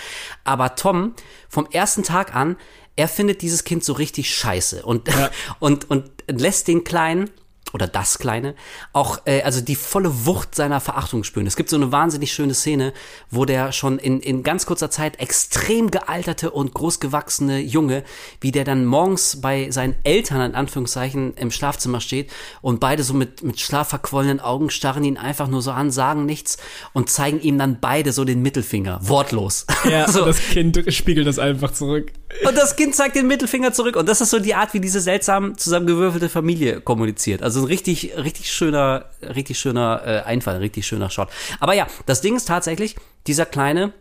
[0.43, 1.15] Aber Tom,
[1.49, 2.57] vom ersten Tag an,
[2.95, 5.31] er findet dieses Kind so richtig scheiße und, ja.
[5.59, 7.29] und, und lässt den Kleinen
[7.73, 8.55] oder das Kleine,
[8.93, 11.47] auch äh, also die volle Wucht seiner Verachtung spüren.
[11.47, 12.93] Es gibt so eine wahnsinnig schöne Szene,
[13.29, 18.03] wo der schon in, in ganz kurzer Zeit extrem gealterte und großgewachsene Junge,
[18.39, 23.13] wie der dann morgens bei seinen Eltern in Anführungszeichen im Schlafzimmer steht und beide so
[23.13, 26.57] mit, mit schlafverquollenen Augen starren ihn einfach nur so an, sagen nichts
[26.93, 29.65] und zeigen ihm dann beide so den Mittelfinger, wortlos.
[29.89, 30.25] Ja, so.
[30.25, 32.11] das Kind spiegelt das einfach zurück.
[32.47, 33.95] Und das Kind zeigt den Mittelfinger zurück.
[33.95, 37.43] Und das ist so die Art, wie diese seltsam zusammengewürfelte Familie kommuniziert.
[37.43, 41.29] Also ein richtig, richtig schöner, richtig schöner äh, Einfall, richtig schöner Shot.
[41.59, 42.95] Aber ja, das Ding ist tatsächlich,
[43.27, 43.93] dieser kleine,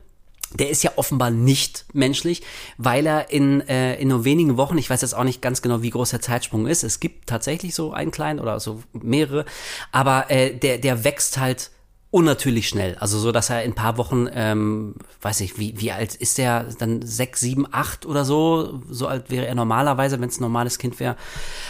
[0.54, 2.42] der ist ja offenbar nicht menschlich,
[2.76, 5.82] weil er in, äh, in nur wenigen Wochen, ich weiß jetzt auch nicht ganz genau,
[5.82, 9.44] wie groß der Zeitsprung ist, es gibt tatsächlich so einen kleinen oder so mehrere,
[9.92, 11.70] aber äh, der, der wächst halt
[12.12, 12.96] unnatürlich schnell.
[12.98, 16.38] Also so, dass er in ein paar Wochen, ähm, weiß ich, wie, wie alt ist
[16.38, 17.02] der dann?
[17.02, 18.82] Sechs, sieben, acht oder so?
[18.90, 21.16] So alt wäre er normalerweise, wenn es ein normales Kind wäre.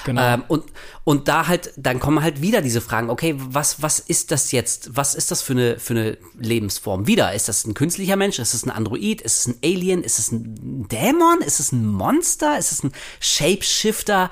[0.05, 0.22] Genau.
[0.22, 0.64] Ähm, und,
[1.05, 4.97] und da halt, dann kommen halt wieder diese Fragen, okay, was, was ist das jetzt?
[4.97, 7.07] Was ist das für eine, für eine Lebensform?
[7.07, 8.38] Wieder, ist das ein künstlicher Mensch?
[8.38, 9.20] Ist es ein Android?
[9.20, 10.03] Ist es ein Alien?
[10.03, 11.43] Ist es ein Dämon?
[11.45, 12.59] Ist es ein Monster?
[12.59, 14.30] Ist es ein Shapeshifter?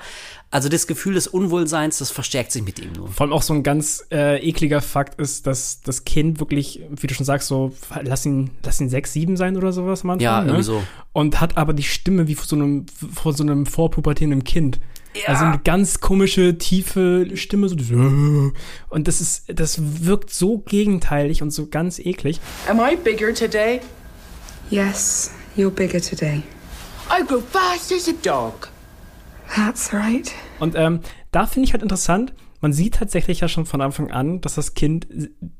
[0.51, 3.07] Also das Gefühl des Unwohlseins, das verstärkt sich mit ihm nur.
[3.09, 7.05] Vor allem auch so ein ganz äh, ekliger Fakt ist, dass das Kind wirklich, wie
[7.05, 7.71] du schon sagst, so
[8.01, 10.19] lass ihn, lass ihn sechs, sieben sein oder sowas Anfang.
[10.19, 10.47] Ja, ne?
[10.47, 10.83] irgendwie so.
[11.13, 14.79] Und hat aber die Stimme wie von so einem, von so einem vorpubertierenden Kind.
[15.25, 17.75] Also eine ganz komische, tiefe Stimme, so
[18.89, 22.39] und das ist, das wirkt so gegenteilig und so ganz eklig.
[22.69, 23.81] Am I bigger today?
[24.69, 26.43] Yes, you're bigger today.
[27.09, 28.69] I grow fast as a dog.
[29.59, 30.31] That's right.
[30.59, 31.01] Und ähm,
[31.31, 34.73] da finde ich halt interessant, man sieht tatsächlich ja schon von Anfang an, dass das
[34.73, 35.07] Kind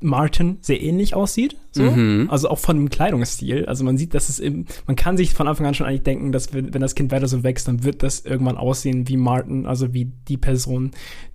[0.00, 1.56] Martin sehr ähnlich aussieht.
[1.72, 1.84] So.
[2.28, 3.66] Also auch von dem Kleidungsstil.
[3.66, 6.32] Also man sieht, dass es im, man kann sich von Anfang an schon eigentlich denken,
[6.32, 9.66] dass wenn, wenn das Kind weiter so wächst, dann wird das irgendwann aussehen wie Martin,
[9.66, 10.90] also wie die Person,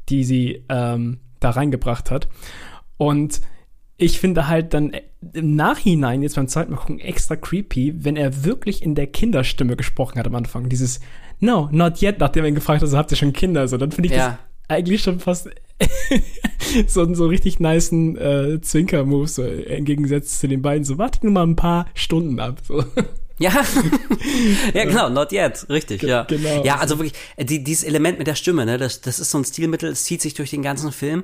[0.10, 2.28] die sie ähm, da reingebracht hat.
[2.98, 3.42] Und
[3.98, 4.92] ich finde halt dann
[5.34, 9.76] im Nachhinein, jetzt beim zweiten Mal gucken, extra creepy, wenn er wirklich in der Kinderstimme
[9.76, 10.70] gesprochen hat am Anfang.
[10.70, 11.00] Dieses
[11.40, 13.68] No, not yet, nachdem er ihn gefragt hat, so habt ihr schon Kinder?
[13.68, 14.30] So, dann finde ich Ja.
[14.30, 15.50] das eigentlich schon fast
[16.88, 20.84] so, so richtig nicen äh, Zwinker-Move, so im Gegensatz zu den beiden.
[20.84, 22.60] So, warte nur mal ein paar Stunden ab.
[22.64, 22.84] So.
[23.38, 23.52] Ja,
[24.74, 26.24] ja genau, not yet, richtig, ja.
[26.24, 26.64] genau.
[26.64, 29.38] Ja, also wirklich, äh, die, dieses Element mit der Stimme, ne, das, das ist so
[29.38, 31.24] ein Stilmittel, es zieht sich durch den ganzen Film.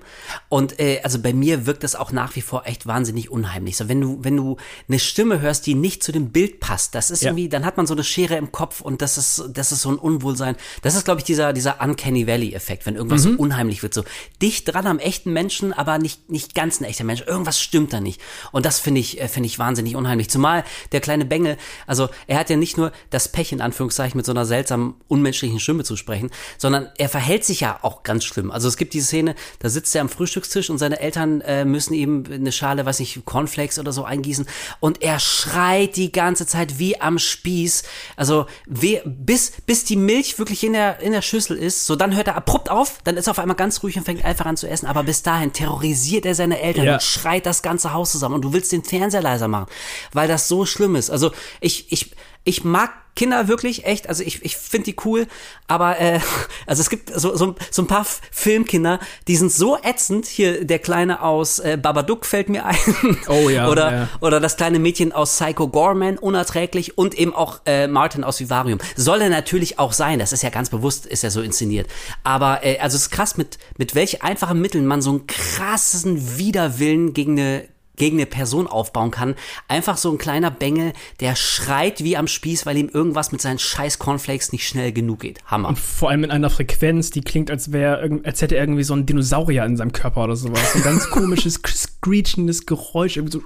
[0.49, 3.77] Und äh, also bei mir wirkt das auch nach wie vor echt wahnsinnig unheimlich.
[3.77, 4.57] So, wenn du, wenn du
[4.89, 7.29] eine Stimme hörst, die nicht zu dem Bild passt, das ist Ja.
[7.29, 9.89] irgendwie, dann hat man so eine Schere im Kopf und das ist, das ist so
[9.89, 10.55] ein Unwohlsein.
[10.81, 13.31] Das ist, glaube ich, dieser, dieser Uncanny Valley-Effekt, wenn irgendwas Mhm.
[13.37, 13.93] so unheimlich wird.
[13.93, 14.03] So
[14.41, 17.21] dicht dran am echten Menschen, aber nicht, nicht ganz ein echter Mensch.
[17.25, 18.19] Irgendwas stimmt da nicht.
[18.51, 20.29] Und das finde ich, äh, finde ich wahnsinnig unheimlich.
[20.29, 21.57] Zumal der kleine Bengel,
[21.87, 25.59] also er hat ja nicht nur das Pech, in Anführungszeichen, mit so einer seltsamen, unmenschlichen
[25.59, 28.51] Stimme zu sprechen, sondern er verhält sich ja auch ganz schlimm.
[28.51, 31.93] Also es gibt diese Szene, da sitzt er am Frühstückstisch und seine Eltern äh, müssen
[31.93, 34.45] ihm eine Schale, weiß nicht, Cornflakes oder so eingießen
[34.79, 37.83] und er schreit die ganze Zeit wie am Spieß.
[38.15, 42.15] Also we- bis, bis die Milch wirklich in der, in der Schüssel ist, so dann
[42.15, 44.57] hört er abrupt auf, dann ist er auf einmal ganz ruhig und fängt einfach an
[44.57, 46.93] zu essen, aber bis dahin terrorisiert er seine Eltern Ja.
[46.95, 49.67] und schreit das ganze Haus zusammen und du willst den Fernseher leiser machen,
[50.13, 51.09] weil das so schlimm ist.
[51.09, 52.11] Also ich, ich,
[52.43, 55.27] ich mag Kinder wirklich echt, also ich, ich finde die cool,
[55.67, 56.19] aber äh,
[56.65, 60.25] also es gibt so, so, so ein paar Filmkinder, die sind so ätzend.
[60.25, 62.77] Hier der Kleine aus äh, Babadook fällt mir ein.
[63.27, 64.09] Oh ja, Oder, ja.
[64.21, 66.97] oder das kleine Mädchen aus Psycho Gorman, unerträglich.
[66.97, 68.79] Und eben auch äh, Martin aus Vivarium.
[68.95, 71.87] Soll er natürlich auch sein, das ist ja ganz bewusst, ist ja so inszeniert.
[72.23, 76.37] Aber äh, also es ist krass, mit, mit welch einfachen Mitteln man so einen krassen
[76.37, 79.35] Widerwillen gegen eine gegen eine Person aufbauen kann.
[79.67, 83.59] Einfach so ein kleiner Bengel, der schreit wie am Spieß, weil ihm irgendwas mit seinen
[83.59, 85.39] scheiß Cornflakes nicht schnell genug geht.
[85.45, 85.75] Hammer.
[85.75, 89.05] Vor allem in einer Frequenz, die klingt, als wäre, als hätte er irgendwie so ein
[89.05, 90.75] Dinosaurier in seinem Körper oder sowas.
[90.75, 93.43] Ein ganz komisches, screechendes Geräusch, irgendwie so.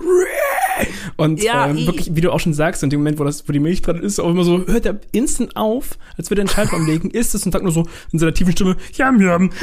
[1.18, 3.54] Und Ja, ähm, wirklich, wie du auch schon sagst, in dem Moment, wo, das, wo
[3.54, 6.50] die Milch dran ist, auch immer so, hört er instant auf, als würde er einen
[6.50, 9.50] Schalter umlegen, isst es und sagt nur so in seiner tiefen Stimme, jam, jam.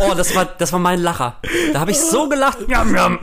[0.00, 1.40] Oh, das war, das war mein Lacher.
[1.72, 2.58] Da habe ich so gelacht.
[2.68, 3.18] Jam, jam.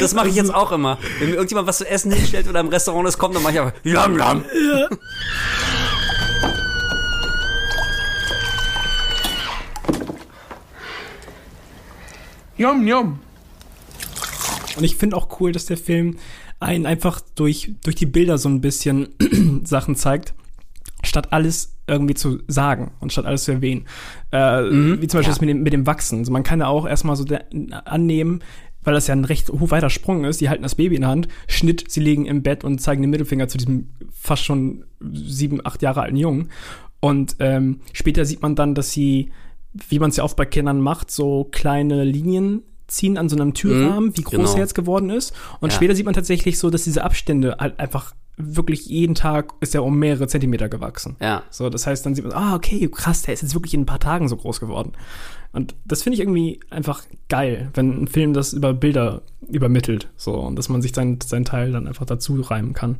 [0.00, 0.98] Das mache ich jetzt auch immer.
[1.18, 3.60] Wenn mir irgendjemand was zu essen hinstellt oder im Restaurant ist, kommt, dann mache ich
[3.60, 4.44] einfach Jam, jam.
[12.56, 13.18] Yum, yum.
[14.76, 16.16] Und ich finde auch cool, dass der Film
[16.60, 19.08] einen einfach durch, durch die Bilder so ein bisschen
[19.64, 20.34] Sachen zeigt,
[21.02, 23.84] statt alles irgendwie zu sagen und statt alles zu erwähnen.
[24.30, 25.28] Äh, wie zum Beispiel ja.
[25.28, 26.20] das mit dem, mit dem Wachsen.
[26.20, 27.44] Also man kann ja auch erstmal so der,
[27.84, 28.42] annehmen,
[28.82, 31.10] weil das ja ein recht hoch weiter Sprung ist, die halten das Baby in der
[31.10, 35.60] Hand, Schnitt, sie liegen im Bett und zeigen den Mittelfinger zu diesem fast schon sieben,
[35.64, 36.50] acht Jahre alten Jungen.
[37.00, 39.30] Und ähm, später sieht man dann, dass sie
[39.74, 43.54] wie man es ja oft bei Kindern macht, so kleine Linien ziehen an so einem
[43.54, 44.52] Türrahmen, wie groß genau.
[44.54, 45.32] er jetzt geworden ist.
[45.60, 45.76] Und Ja.
[45.76, 49.84] später sieht man tatsächlich so, dass diese Abstände halt einfach wirklich jeden Tag ist er
[49.84, 51.16] um mehrere Zentimeter gewachsen.
[51.20, 51.44] Ja.
[51.50, 53.86] So, das heißt, dann sieht man, ah, okay, krass, der ist jetzt wirklich in ein
[53.86, 54.92] paar Tagen so groß geworden.
[55.52, 60.34] Und das finde ich irgendwie einfach geil, wenn ein Film das über Bilder übermittelt, so,
[60.34, 62.98] und dass man sich sein, sein Teil dann einfach dazu reimen kann.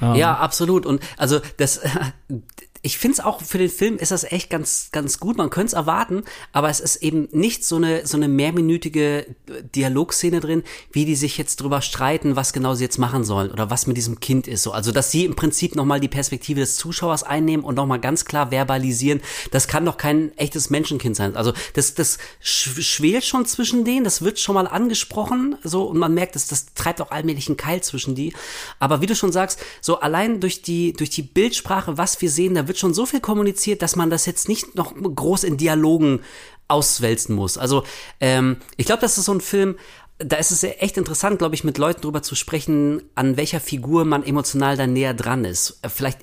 [0.00, 0.86] Ähm, Ja, absolut.
[0.86, 1.80] Und also das,
[2.84, 5.38] ich finde es auch für den Film ist das echt ganz, ganz gut.
[5.38, 6.22] Man könnte es erwarten,
[6.52, 9.26] aber es ist eben nicht so eine, so eine mehrminütige
[9.74, 10.62] Dialogszene drin,
[10.92, 13.96] wie die sich jetzt drüber streiten, was genau sie jetzt machen sollen oder was mit
[13.96, 14.62] diesem Kind ist.
[14.62, 18.26] So, also dass sie im Prinzip nochmal die Perspektive des Zuschauers einnehmen und nochmal ganz
[18.26, 21.36] klar verbalisieren, das kann doch kein echtes Menschenkind sein.
[21.36, 25.96] Also das, das sch- schwelt schon zwischen denen, das wird schon mal angesprochen, so und
[25.96, 28.34] man merkt, dass das treibt auch allmählich einen Keil zwischen die.
[28.78, 32.54] Aber wie du schon sagst, so allein durch die durch die Bildsprache, was wir sehen,
[32.54, 36.20] da wird schon so viel kommuniziert, dass man das jetzt nicht noch groß in Dialogen
[36.68, 37.58] auswälzen muss.
[37.58, 37.84] Also
[38.20, 39.76] ähm, ich glaube, das ist so ein Film.
[40.18, 44.04] Da ist es echt interessant, glaube ich, mit Leuten drüber zu sprechen, an welcher Figur
[44.04, 45.80] man emotional dann näher dran ist.
[45.82, 46.20] Äh, Vielleicht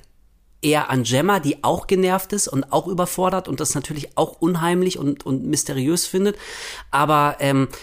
[0.62, 4.98] eher an Gemma, die auch genervt ist und auch überfordert und das natürlich auch unheimlich
[4.98, 6.36] und, und mysteriös findet,
[6.90, 7.76] aber ähm, äh,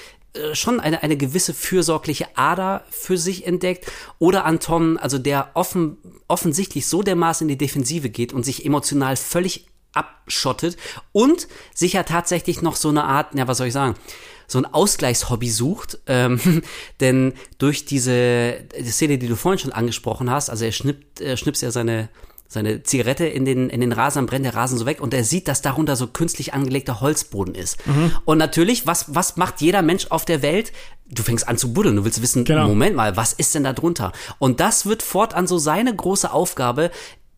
[0.53, 5.97] schon eine, eine gewisse fürsorgliche Ader für sich entdeckt oder an Tom, also der offen,
[6.27, 10.77] offensichtlich so dermaßen in die Defensive geht und sich emotional völlig abschottet
[11.11, 13.95] und sich ja tatsächlich noch so eine Art, ja, was soll ich sagen,
[14.47, 16.61] so ein Ausgleichshobby sucht, ähm,
[16.99, 21.37] denn durch diese die Szene, die du vorhin schon angesprochen hast, also er schnippt, er
[21.37, 22.09] schnipst ja seine
[22.51, 25.47] seine Zigarette in den, in den Rasen, brennt der Rasen so weg und er sieht,
[25.47, 27.77] dass darunter so künstlich angelegter Holzboden ist.
[28.25, 30.73] Und natürlich, was, was macht jeder Mensch auf der Welt?
[31.07, 32.67] Du fängst an zu buddeln, du willst wissen, Genau.
[32.67, 34.11] Moment mal, was ist denn da drunter?
[34.39, 36.89] Und das wird fortan so seine große Aufgabe.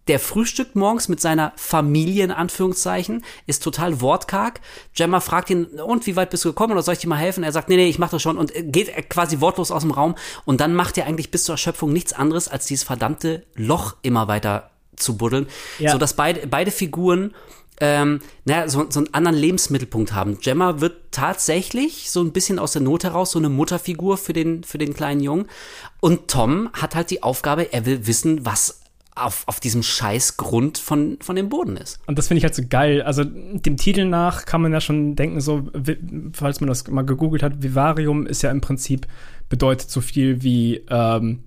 [0.08, 4.60] Der frühstückt morgens mit seiner Familie, in Anführungszeichen, ist total wortkarg.
[4.96, 7.44] Gemma fragt ihn, und wie weit bist du gekommen oder soll ich dir mal helfen?
[7.44, 10.16] Er sagt, nee, nee, ich mach das schon und geht quasi wortlos aus dem Raum.
[10.46, 14.28] Und dann macht er eigentlich bis zur Erschöpfung nichts anderes, als dieses verdammte Loch immer
[14.28, 15.48] weiter zu buddeln.
[15.80, 15.92] Ja.
[15.92, 17.34] So dass beide, beide Figuren
[17.82, 20.40] ähm, naja, so, so einen anderen Lebensmittelpunkt haben.
[20.40, 24.64] Gemma wird tatsächlich so ein bisschen aus der Not heraus so eine Mutterfigur für den,
[24.64, 25.48] für den kleinen Jungen.
[26.00, 28.82] Und Tom hat halt die Aufgabe, er will wissen, was
[29.16, 32.00] auf, auf diesem Scheißgrund von, von dem Boden ist.
[32.06, 33.02] Und das finde ich halt so geil.
[33.02, 35.64] Also dem Titel nach kann man ja schon denken, so,
[36.34, 39.08] falls man das mal gegoogelt hat, Vivarium ist ja im Prinzip
[39.50, 41.44] bedeutet so viel wie ähm,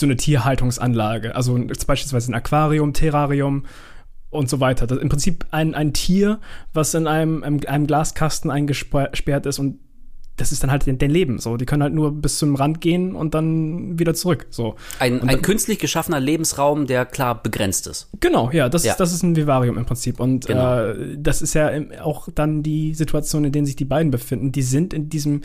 [0.00, 1.34] so eine Tierhaltungsanlage.
[1.36, 1.54] Also
[1.86, 3.64] beispielsweise ein Aquarium, Terrarium
[4.30, 4.86] und so weiter.
[4.86, 6.40] Das ist im Prinzip ein, ein Tier,
[6.72, 9.78] was in einem, einem, einem Glaskasten eingesperrt ist und
[10.36, 11.38] das ist dann halt dein Leben.
[11.38, 14.46] So, die können halt nur bis zum Rand gehen und dann wieder zurück.
[14.48, 14.76] So.
[14.98, 18.08] Ein, ein dann- künstlich geschaffener Lebensraum, der klar begrenzt ist.
[18.20, 18.92] Genau, ja, das, Ja.
[18.92, 20.18] Ist, das ist ein Vivarium im Prinzip.
[20.18, 20.84] Und Genau.
[20.86, 21.70] äh, das ist ja
[22.02, 24.50] auch dann die Situation, in der sich die beiden befinden.
[24.50, 25.42] Die sind in diesem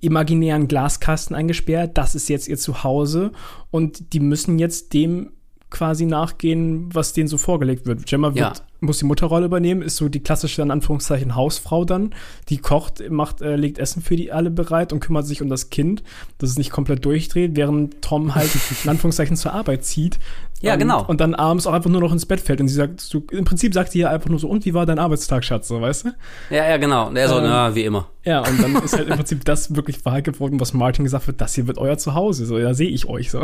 [0.00, 1.96] imaginären Glaskasten eingesperrt.
[1.98, 3.32] Das ist jetzt ihr Zuhause.
[3.70, 5.30] Und die müssen jetzt dem
[5.70, 8.04] quasi nachgehen, was denen so vorgelegt wird.
[8.04, 8.64] Gemma wird, Ja.
[8.80, 12.12] muss die Mutterrolle übernehmen, ist so die klassische, in Anführungszeichen, Hausfrau dann.
[12.48, 15.70] Die kocht, macht, äh, legt Essen für die alle bereit und kümmert sich um das
[15.70, 16.02] Kind,
[16.38, 18.50] dass es nicht komplett durchdreht, während Tom halt
[18.82, 20.18] in Anführungszeichen zur Arbeit zieht.
[20.62, 21.04] Ja, und, genau.
[21.06, 23.44] Und dann abends auch einfach nur noch ins Bett fällt und sie sagt, so, im
[23.44, 26.04] Prinzip sagt sie ja einfach nur so, und wie war dein Arbeitstag, Schatz, so, weißt
[26.06, 26.08] du?
[26.50, 27.08] Ja, ja, genau.
[27.08, 28.08] Und er so, Ähm, na, wie immer.
[28.24, 31.40] Ja, und dann ist halt im Prinzip das wirklich wahr geworden, was Martin gesagt wird,
[31.40, 33.42] das hier wird euer Zuhause, so, da sehe ich euch so.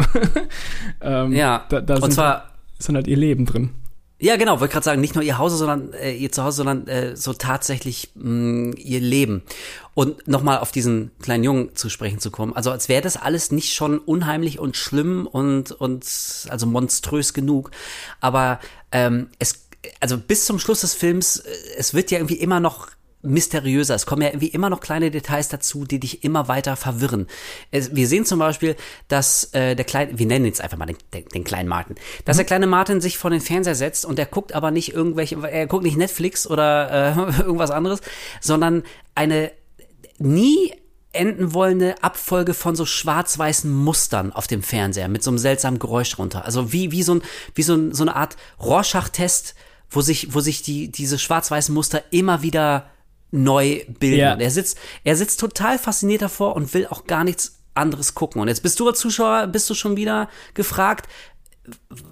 [1.00, 3.70] ähm, Ja, da, da und sind, zwar sind halt ihr Leben drin.
[4.18, 7.16] Ja, genau, wollte gerade sagen, nicht nur ihr Hause, sondern äh, ihr Zuhause, sondern äh,
[7.16, 9.42] so tatsächlich mh, ihr Leben.
[9.92, 12.54] Und nochmal auf diesen kleinen Jungen zu sprechen zu kommen.
[12.54, 16.06] Also als wäre das alles nicht schon unheimlich und schlimm und, und
[16.48, 17.72] also monströs genug.
[18.20, 18.58] Aber
[18.90, 19.66] ähm, es,
[20.00, 22.88] also bis zum Schluss des Films, äh, es wird ja irgendwie immer noch
[23.26, 23.94] mysteriöser.
[23.94, 27.26] Es kommen ja irgendwie immer noch kleine Details dazu, die dich immer weiter verwirren.
[27.70, 28.76] Es, wir sehen zum Beispiel,
[29.08, 32.36] dass äh, der kleine, wir nennen jetzt einfach mal den, den, den kleinen Martin, dass
[32.36, 35.66] der kleine Martin sich vor den Fernseher setzt und der guckt aber nicht irgendwelche, er
[35.66, 38.00] guckt nicht Netflix oder äh, irgendwas anderes,
[38.40, 38.82] sondern
[39.14, 39.52] eine
[40.18, 40.72] nie
[41.16, 46.18] enden wollende Abfolge von so schwarz-weißen Mustern auf dem Fernseher mit so einem seltsamen Geräusch
[46.18, 46.44] runter.
[46.44, 47.22] Also wie, wie so ein,
[47.54, 49.54] wie so, ein, so eine Art Rorschach-Test,
[49.90, 52.90] wo sich, wo sich die, diese schwarz-weißen Muster immer wieder
[53.30, 54.18] neu bilden.
[54.18, 54.34] Ja.
[54.34, 58.40] Und er sitzt, er sitzt total fasziniert davor und will auch gar nichts anderes gucken.
[58.40, 61.08] Und jetzt bist du als Zuschauer, bist du schon wieder gefragt,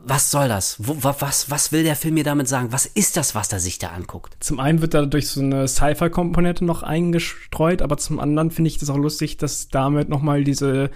[0.05, 0.77] was soll das?
[0.81, 2.73] Wo, wa- was, was will der Film mir damit sagen?
[2.73, 4.37] Was ist das, was er sich da anguckt?
[4.41, 8.91] Zum einen wird dadurch so eine Sci-Fi-Komponente noch eingestreut, aber zum anderen finde ich das
[8.91, 10.91] auch lustig, dass damit nochmal diese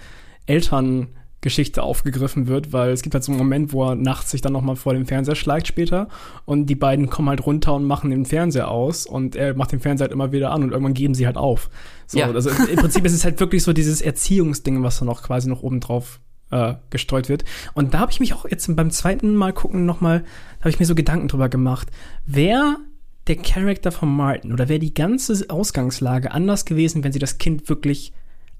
[0.45, 1.07] Eltern
[1.41, 4.51] Geschichte aufgegriffen wird, weil es gibt halt so einen Moment, wo er nachts sich dann
[4.51, 6.09] nochmal vor dem Fernseher schleicht später
[6.45, 9.79] und die beiden kommen halt runter und machen den Fernseher aus und er macht den
[9.79, 11.69] Fernseher halt immer wieder an und irgendwann geben sie halt auf.
[12.07, 12.29] So, Ja.
[12.29, 15.63] also im Prinzip ist es halt wirklich so dieses Erziehungsding, was da noch quasi noch
[15.63, 16.19] oben drauf
[16.51, 17.45] äh, gestreut wird.
[17.73, 20.21] Und da habe ich mich auch jetzt beim zweiten Mal gucken nochmal,
[20.57, 21.87] da habe ich mir so Gedanken drüber gemacht.
[22.25, 22.77] Wer
[23.27, 27.69] der Charakter von Martin oder wäre die ganze Ausgangslage anders gewesen, wenn sie das Kind
[27.69, 28.11] wirklich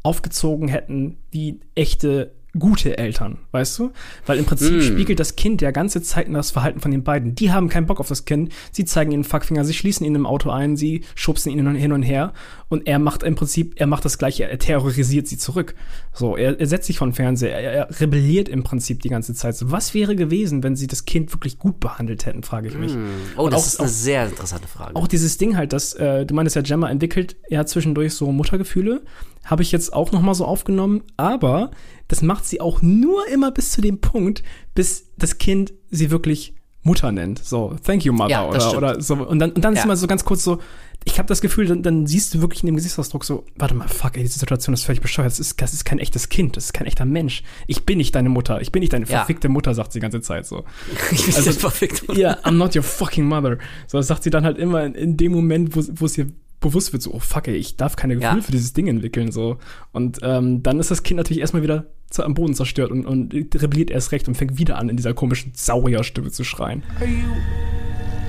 [0.03, 3.91] aufgezogen hätten wie echte gute Eltern, weißt du?
[4.25, 4.81] Weil im Prinzip Mm.
[4.81, 7.35] spiegelt das Kind ja ganze Zeit in das Verhalten von den beiden.
[7.35, 10.15] Die haben keinen Bock auf das Kind, sie zeigen ihnen den Fuckfinger, sie schließen ihn
[10.15, 12.33] im Auto ein, sie schubsen ihn hin und her
[12.67, 15.75] und er macht im Prinzip, er macht das gleiche, er terrorisiert sie zurück.
[16.11, 19.55] So, er, er setzt sich von Fernseher, er, er rebelliert im Prinzip die ganze Zeit.
[19.55, 22.93] So, was wäre gewesen, wenn sie das Kind wirklich gut behandelt hätten, frage ich mich.
[23.37, 24.95] Oh, Und das auch- ist eine auch- sehr interessante Frage.
[24.95, 29.01] auch dieses Ding halt, dass äh, du meinst ja, Gemma entwickelt ja zwischendurch so Muttergefühle,
[29.45, 31.71] habe ich jetzt auch noch mal so aufgenommen, aber
[32.09, 34.43] das macht sie auch nur immer bis zu dem Punkt,
[34.75, 37.39] bis das Kind sie wirklich Mutter nennt.
[37.43, 38.29] So, thank you, Mother.
[38.31, 39.15] Ja, oder, oder so.
[39.15, 39.83] Und dann, und dann ist Ja.
[39.85, 40.59] immer so ganz kurz so,
[41.05, 43.87] ich habe das Gefühl, dann, dann siehst du wirklich in dem Gesichtsausdruck so, warte mal,
[43.87, 45.29] fuck, ey, diese Situation ist völlig bescheuert.
[45.29, 47.43] Das ist, das ist kein echtes Kind, das ist kein echter Mensch.
[47.67, 49.17] Ich bin nicht deine Mutter, ich bin nicht deine Ja.
[49.19, 50.63] verfickte Mutter, sagt sie die ganze Zeit so.
[51.11, 52.03] ich bin also- also, perfekt.
[52.15, 53.57] Ja, I'm not your fucking mother.
[53.87, 56.27] So, das sagt sie dann halt immer in, in dem Moment, wo, wo es ihr
[56.59, 58.41] bewusst wird, so, oh fuck, ey, ich darf keine Gefühle Ja.
[58.41, 59.57] für dieses Ding entwickeln, so.
[59.91, 63.33] Und ähm, dann ist das Kind natürlich erstmal wieder zu, am Boden zerstört und, und
[63.33, 66.83] rebelliert erst recht und fängt wieder an, in dieser komischen Saurierstimme zu schreien.
[66.99, 67.29] Are you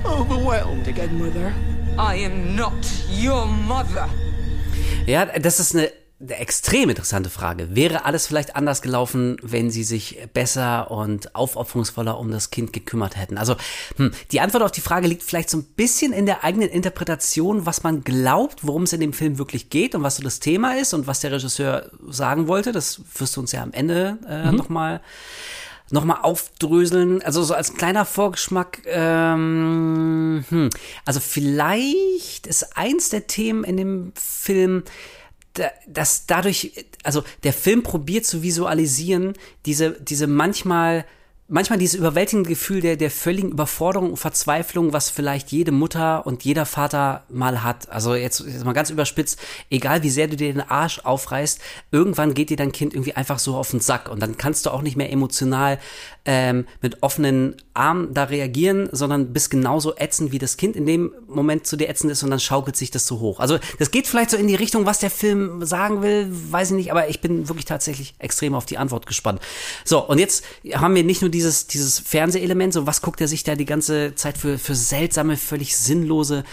[0.04, 1.52] overwhelmed again, Mother?
[1.98, 2.72] I am not
[3.22, 4.08] your mother.
[5.06, 5.90] Ja, das ist eine, eine
[6.28, 7.74] extrem interessante Frage.
[7.74, 13.16] Wäre alles vielleicht anders gelaufen, wenn sie sich besser und aufopferungsvoller um das Kind gekümmert
[13.16, 13.38] hätten?
[13.38, 13.56] Also,
[13.96, 17.64] hm, die Antwort auf die Frage liegt vielleicht so ein bisschen in der eigenen Interpretation,
[17.64, 20.76] was man glaubt, worum es in dem Film wirklich geht und was so das Thema
[20.76, 22.72] ist und was der Regisseur sagen wollte.
[22.72, 25.00] Das wirst du uns ja am Ende äh, nochmal
[25.92, 27.20] noch mal aufdröseln.
[27.22, 30.70] Also so als kleiner Vorgeschmack, ähm, hm,
[31.04, 34.84] also vielleicht ist eins der Themen in dem Film,
[35.86, 39.34] dass dadurch, also der Film probiert zu visualisieren,
[39.66, 41.04] diese, diese manchmal,
[41.50, 46.44] manchmal dieses überwältigende Gefühl der, der völligen Überforderung und Verzweiflung, was vielleicht jede Mutter und
[46.44, 47.90] jeder Vater mal hat.
[47.90, 49.38] Also jetzt, jetzt mal ganz überspitzt,
[49.68, 53.38] egal wie sehr du dir den Arsch aufreißt, irgendwann geht dir dein Kind irgendwie einfach
[53.38, 55.78] so auf den Sack und dann kannst du auch nicht mehr emotional
[56.24, 61.12] ähm, mit offenen Armen da reagieren, sondern bist genauso ätzend, wie das Kind in dem
[61.26, 63.40] Moment zu dir ätzend ist und dann schaukelt sich das so hoch.
[63.40, 66.76] Also das geht vielleicht so in die Richtung, was der Film sagen will, weiß ich
[66.76, 69.40] nicht, aber ich bin wirklich tatsächlich extrem auf die Antwort gespannt.
[69.84, 70.44] So, und jetzt
[70.74, 74.14] haben wir nicht nur dieses, dieses Fernsehelement, so was guckt er sich da die ganze
[74.14, 76.44] Zeit für, für seltsame, völlig sinnlose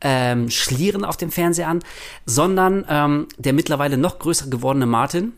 [0.00, 1.80] ähm, Schlieren auf dem Fernseher an,
[2.26, 5.34] sondern ähm, der mittlerweile noch größer gewordene Martin,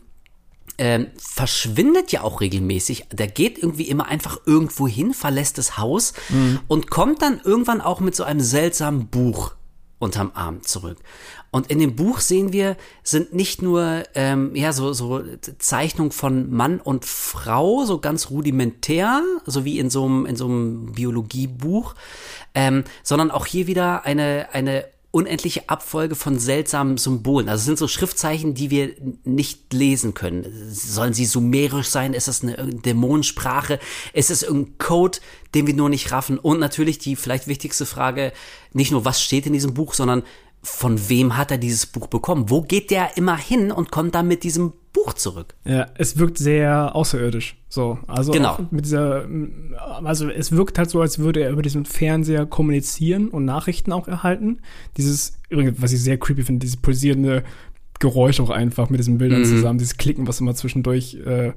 [0.79, 3.05] ähm, verschwindet ja auch regelmäßig.
[3.11, 6.13] Der geht irgendwie immer einfach irgendwo hin, verlässt das Haus
[6.67, 9.53] und kommt dann irgendwann auch mit so einem seltsamen Buch
[9.99, 10.97] unterm Arm zurück.
[11.55, 15.23] Und in dem Buch sehen wir, sind nicht nur ähm, ja so so
[15.57, 20.47] Zeichnungen von Mann und Frau, so ganz rudimentär, so wie in so einem in so
[20.47, 21.95] einem Biologiebuch,
[22.55, 27.47] ähm, sondern auch hier wieder eine eine unendliche Abfolge von seltsamen Symbolen.
[27.47, 28.91] Also es sind so Schriftzeichen, die wir
[29.23, 30.45] nicht lesen können.
[30.69, 32.13] Sollen sie sumerisch sein?
[32.13, 33.79] Ist das eine Dämonensprache?
[34.11, 35.19] Ist es irgendein Code,
[35.53, 36.37] den wir nur nicht raffen?
[36.37, 38.33] Und natürlich die vielleicht wichtigste Frage,
[38.73, 40.23] nicht nur was steht in diesem Buch, sondern
[40.65, 42.49] von wem hat er dieses Buch bekommen?
[42.49, 45.53] Wo geht der immer hin und kommt dann mit diesem Buch zurück?
[45.63, 47.55] Ja, es wirkt sehr außerirdisch.
[47.69, 48.57] So, also Genau.
[48.71, 49.27] mit dieser,
[50.03, 54.07] also es wirkt halt so, als würde er über diesen Fernseher kommunizieren und Nachrichten auch
[54.07, 54.59] erhalten.
[54.97, 57.43] Dieses, übrigens, was ich sehr creepy finde, dieses pulsierende
[57.99, 61.53] Geräusch auch einfach mit diesen Bildern zusammen, dieses Klicken, was immer zwischendurch äh,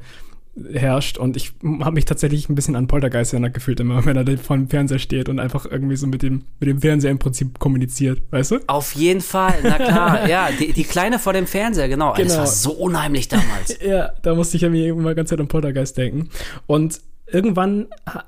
[0.72, 1.18] herrscht.
[1.18, 4.36] Und ich habe mich tatsächlich ein bisschen an Poltergeist erinnert gefühlt immer, wenn er da
[4.36, 7.58] vor dem Fernseher steht und einfach irgendwie so mit dem, mit dem Fernseher im Prinzip
[7.58, 8.58] kommuniziert, weißt du?
[8.66, 12.14] Auf jeden Fall, na klar, ja, die, die Kleine vor dem Fernseher, genau.
[12.14, 12.38] Das Genau.
[12.38, 13.78] war so unheimlich damals.
[13.88, 16.28] Ja, da musste ich ja mir immer ganz Zeit an Poltergeist denken.
[16.66, 17.86] Und irgendwann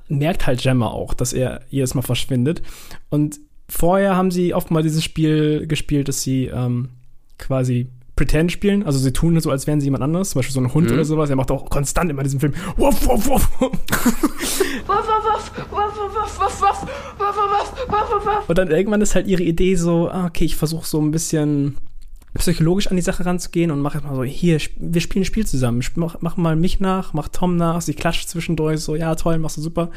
[0.08, 2.62] merkt halt Gemma auch, dass er jedes Mal verschwindet.
[3.08, 6.90] Und vorher haben sie oft mal dieses Spiel gespielt, dass sie ähm,
[7.38, 7.88] quasi
[8.20, 8.82] Pretend spielen.
[8.82, 11.06] Also sie tun so, als wären sie jemand anderes, zum Beispiel so ein Hund oder
[11.06, 11.30] sowas.
[11.30, 12.52] Er macht auch konstant immer diesen Film.
[12.76, 13.48] Wuff, wuff, wuff.
[18.46, 21.78] Und dann irgendwann ist halt ihre Idee so, ah, okay, ich versuche so ein bisschen
[22.34, 25.46] psychologisch an die Sache ranzugehen und mache jetzt mal so, hier, wir spielen ein Spiel
[25.46, 25.82] zusammen.
[25.94, 29.56] Mach, mach mal mich nach, mach Tom nach, sie klatscht zwischendurch so, ja, toll, machst
[29.56, 29.90] du super.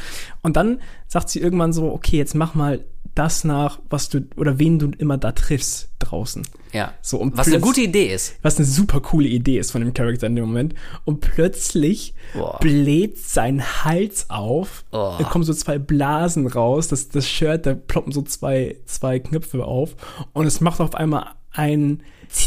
[0.43, 4.59] Und dann sagt sie irgendwann so, okay, jetzt mach mal das nach, was du oder
[4.59, 6.43] wen du immer da triffst draußen.
[6.71, 6.93] Ja.
[7.01, 8.35] So, und Was eine gute Idee ist.
[8.41, 10.73] was eine super coole Idee ist von dem Charakter in dem Moment.
[11.05, 12.57] Und plötzlich Boah.
[12.59, 14.83] bläht sein Hals auf.
[14.91, 15.15] Oh.
[15.17, 16.87] Da kommen so zwei Blasen raus.
[16.87, 19.95] Das, das Shirt, da ploppen so zwei, zwei Knöpfe auf.
[20.33, 22.01] Und es macht auf einmal ein,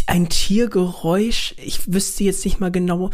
[0.06, 1.54] ein Tiergeräusch.
[1.64, 3.10] Ich wüsste jetzt nicht mal genau.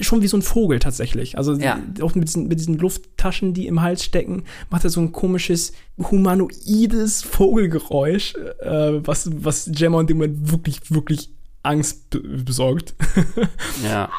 [0.00, 1.38] Schon wie so ein Vogel tatsächlich.
[1.38, 1.78] Also Ja.
[2.00, 5.72] auch mit diesen, mit diesen Lufttaschen, die im Hals stecken, macht er so ein komisches
[5.98, 11.30] humanoides Vogelgeräusch, äh, was, was Gemma in dem Moment wirklich, wirklich
[11.62, 12.94] Angst be besorgt.
[13.84, 14.10] Ja.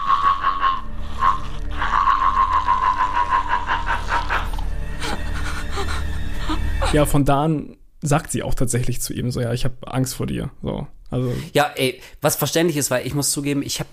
[6.94, 10.16] ja, von da an sagt sie auch tatsächlich zu ihm so, ja, ich habe Angst
[10.16, 10.52] vor dir.
[10.62, 13.90] So, also Ja, ey, was verständlich ist, weil ich muss zugeben, ich habe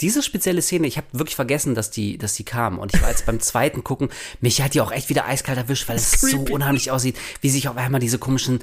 [0.00, 2.78] diese spezielle Szene, ich habe wirklich vergessen, dass die, dass die kam.
[2.78, 4.08] Und ich war jetzt beim zweiten gucken,
[4.40, 7.68] mich hat die auch echt wieder eiskalt erwischt, weil es so unheimlich aussieht, wie sich
[7.68, 8.60] auf einmal diese komischen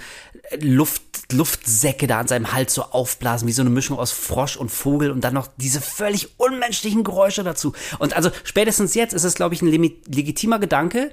[0.49, 1.01] äh, Luft,
[1.32, 5.12] Luftsäcke da an seinem Hals so aufblasen, wie so eine Mischung aus Frosch und Vogel
[5.12, 7.74] und dann noch diese völlig unmenschlichen Geräusche dazu.
[7.99, 11.12] Und also spätestens jetzt ist es, glaube ich, ein legitimer Gedanke,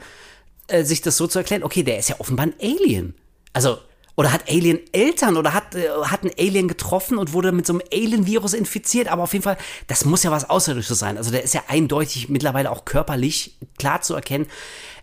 [0.68, 3.14] äh, sich das so zu erklären, okay, der ist ja offenbar ein Alien.
[3.52, 3.78] Also,
[4.16, 7.72] oder hat Alien Eltern oder hat, äh, hat ein Alien getroffen und wurde mit so
[7.72, 9.56] einem Alien-Virus infiziert, aber auf jeden Fall,
[9.86, 11.16] das muss ja was Außerirdisches sein.
[11.16, 14.46] Also der ist ja eindeutig mittlerweile auch körperlich klar zu erkennen,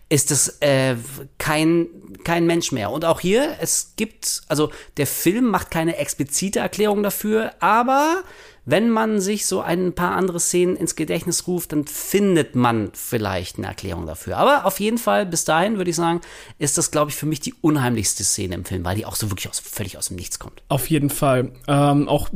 [0.08, 0.96] ist es äh,
[1.38, 1.86] kein,
[2.24, 2.90] kein Mensch mehr.
[2.90, 8.24] Und auch hier, es gibt, also der Film macht keine explizite Erklärung dafür, aber
[8.64, 13.58] wenn man sich so ein paar andere Szenen ins Gedächtnis ruft, dann findet man vielleicht
[13.58, 14.36] eine Erklärung dafür.
[14.36, 16.20] Aber auf jeden Fall, bis dahin würde ich sagen,
[16.58, 19.30] ist das, glaube ich, für mich die unheimlichste Szene im Film, weil die auch so
[19.30, 20.62] wirklich aus, völlig aus dem Nichts kommt.
[20.68, 21.52] Auf jeden Fall.
[21.68, 22.28] Ähm, auch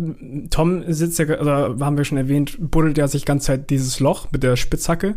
[0.50, 4.28] Tom sitzt ja, oder haben wir schon erwähnt, buddelt ja sich ganz Zeit dieses Loch
[4.32, 5.16] mit der Spitzhacke,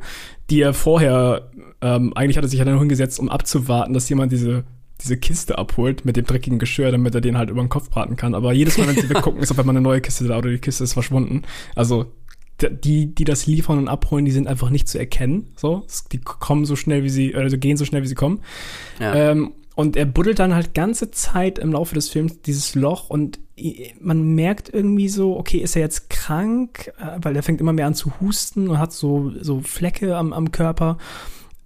[0.50, 1.50] die er vorher,
[1.82, 4.66] ähm, eigentlich hat er sich ja dann hingesetzt, um abzuwarten, dass jemand diese
[5.02, 8.16] diese Kiste abholt mit dem dreckigen Geschirr, damit er den halt über den Kopf braten
[8.16, 8.36] kann.
[8.36, 10.60] Aber jedes Mal, wenn sie weggucken, ist auf einmal eine neue Kiste da oder die
[10.60, 11.44] Kiste ist verschwunden.
[11.76, 12.12] Also
[12.62, 15.52] die, die das liefern und abholen, die sind einfach nicht zu erkennen.
[15.56, 18.42] So, die kommen so schnell wie sie, also gehen so schnell wie sie kommen.
[19.00, 19.14] Ja.
[19.14, 23.40] Ähm, und er buddelt dann halt ganze Zeit im Laufe des Films dieses Loch und
[24.00, 26.92] man merkt irgendwie so, okay, ist er jetzt krank?
[27.00, 30.34] Äh, Weil er fängt immer mehr an zu husten und hat so, so Flecke am,
[30.34, 30.98] am Körper.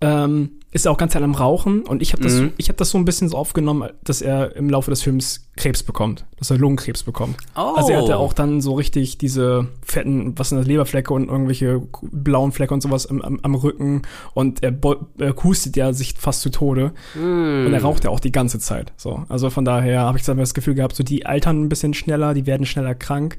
[0.01, 2.53] Ähm, ist er auch ganz Zeit am Rauchen und ich habe das, Mhm.
[2.57, 5.83] ich habe das so ein bisschen so aufgenommen, dass er im Laufe des Films Krebs
[5.83, 7.35] bekommt, dass er Lungenkrebs bekommt.
[7.55, 7.73] Oh.
[7.75, 11.81] Also er hatte auch dann so richtig diese fetten, was sind das, Leberflecke und irgendwelche
[12.01, 14.03] blauen Flecke und sowas am, am, am Rücken
[14.33, 14.73] und er,
[15.19, 18.93] er hustet ja sich fast zu Tode und er raucht ja auch die ganze Zeit.
[18.95, 22.33] So, also von daher habe ich das Gefühl gehabt, so die altern ein bisschen schneller,
[22.33, 23.37] die werden schneller krank.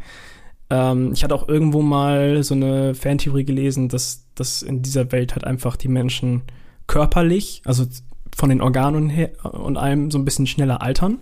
[0.68, 5.34] Ähm, ich hatte auch irgendwo mal so eine Fantheorie gelesen, dass, dass in dieser Welt
[5.34, 6.42] halt einfach die Menschen
[6.86, 7.84] körperlich, also
[8.34, 11.18] von den Organen her und allem so ein bisschen schneller altern.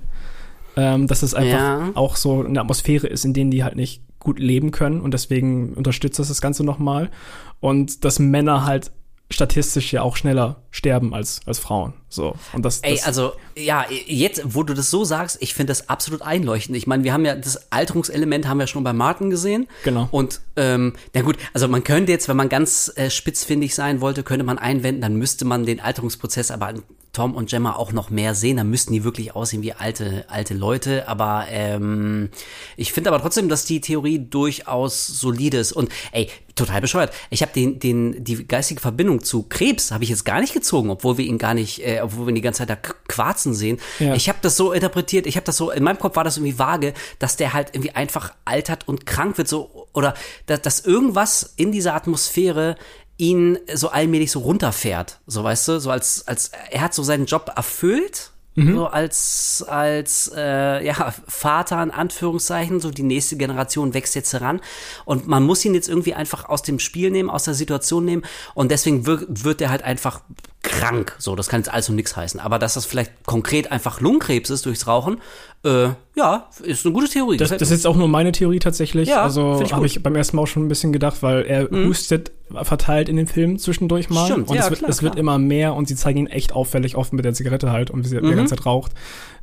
[0.77, 1.91] Ähm, dass es einfach Ja.
[1.95, 5.73] auch so eine Atmosphäre ist, in denen die halt nicht gut leben können und deswegen
[5.75, 7.11] unterstützt das das Ganze nochmal.
[7.59, 8.93] Und dass Männer halt
[9.31, 11.95] statistisch ja auch schneller sterben als, als Frauen.
[12.13, 12.35] So.
[12.53, 15.89] Und das, Ey, das also, ja, jetzt, wo du das so sagst, ich finde das
[15.89, 16.77] absolut einleuchtend.
[16.77, 19.69] Ich meine, wir haben ja das Alterungselement haben wir schon bei Martin gesehen.
[19.85, 20.09] Genau.
[20.11, 24.25] Und, ähm, na gut, also man könnte jetzt, wenn man ganz äh, spitzfindig sein wollte,
[24.25, 26.83] könnte man einwenden, dann müsste man den Alterungsprozess aber an
[27.13, 28.57] Tom und Gemma auch noch mehr sehen.
[28.57, 31.09] Dann müssten die wirklich aussehen wie alte, alte Leute.
[31.09, 32.31] Aber ähm,
[32.77, 35.73] ich finde aber trotzdem, dass die Theorie durchaus solide ist.
[35.73, 37.13] Und ey, total bescheuert.
[37.31, 40.91] Ich habe den, den, die geistige Verbindung zu Krebs habe ich jetzt gar nicht gezogen,
[40.91, 43.79] obwohl wir ihn gar nicht, äh, obwohl wir ihn die ganze Zeit da quarzen sehen.
[43.99, 44.15] Ja.
[44.15, 46.59] Ich habe das so interpretiert, ich habe das so, in meinem Kopf war das irgendwie
[46.59, 50.15] vage, dass der halt irgendwie einfach altert und krank wird, so, oder
[50.47, 52.77] dass, dass irgendwas in dieser Atmosphäre
[53.17, 57.27] ihn so allmählich so runterfährt, so weißt du, so als, als er hat so seinen
[57.27, 64.15] Job erfüllt, so als, als äh, ja, Vater in Anführungszeichen, so die nächste Generation wächst
[64.15, 64.61] jetzt heran
[65.05, 68.23] und man muss ihn jetzt irgendwie einfach aus dem Spiel nehmen, aus der Situation nehmen
[68.55, 70.23] und deswegen wird, wird er halt einfach
[70.63, 74.01] krank, so, das kann jetzt alles und nichts heißen, aber dass das vielleicht konkret einfach
[74.01, 75.19] Lungenkrebs ist durchs Rauchen,
[75.65, 77.39] äh, ja, ist eine gute Theorie.
[77.39, 79.09] Das, das ist jetzt auch nur meine Theorie tatsächlich.
[79.09, 79.77] Ja, also habe.
[79.81, 79.85] Mhm.
[79.87, 82.33] ich beim ersten Mal auch schon ein bisschen gedacht, weil er hustet
[82.63, 84.27] verteilt in den Filmen zwischendurch mal.
[84.27, 85.21] Stimmt, und ja, es, wird, klar, es wird klar.
[85.21, 88.15] immer mehr und sie zeigen ihn echt auffällig oft mit der Zigarette halt und wie
[88.17, 88.29] er Mhm.
[88.31, 88.93] die ganze Zeit raucht.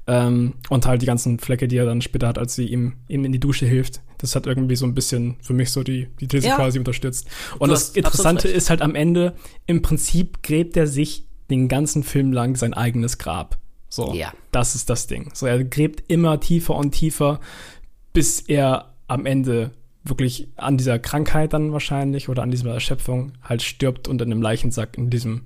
[0.10, 3.26] Ähm, und halt die ganzen Flecke, die er dann später hat, als sie ihm, ihm
[3.26, 4.02] in die Dusche hilft.
[4.20, 6.56] Das hat irgendwie so ein bisschen für mich so die, die These Ja.
[6.56, 7.28] quasi unterstützt.
[7.60, 9.36] Und das Interessante ist halt am Ende,
[9.66, 13.58] im Prinzip gräbt er sich den ganzen Film lang sein eigenes Grab.
[13.90, 14.34] So, Ja.
[14.52, 15.30] das ist das Ding.
[15.34, 17.40] So, er gräbt immer tiefer und tiefer,
[18.14, 19.72] bis er am Ende
[20.04, 24.42] wirklich an dieser Krankheit dann wahrscheinlich oder an dieser Erschöpfung halt stirbt und in einem
[24.42, 25.42] Leichensack in diesem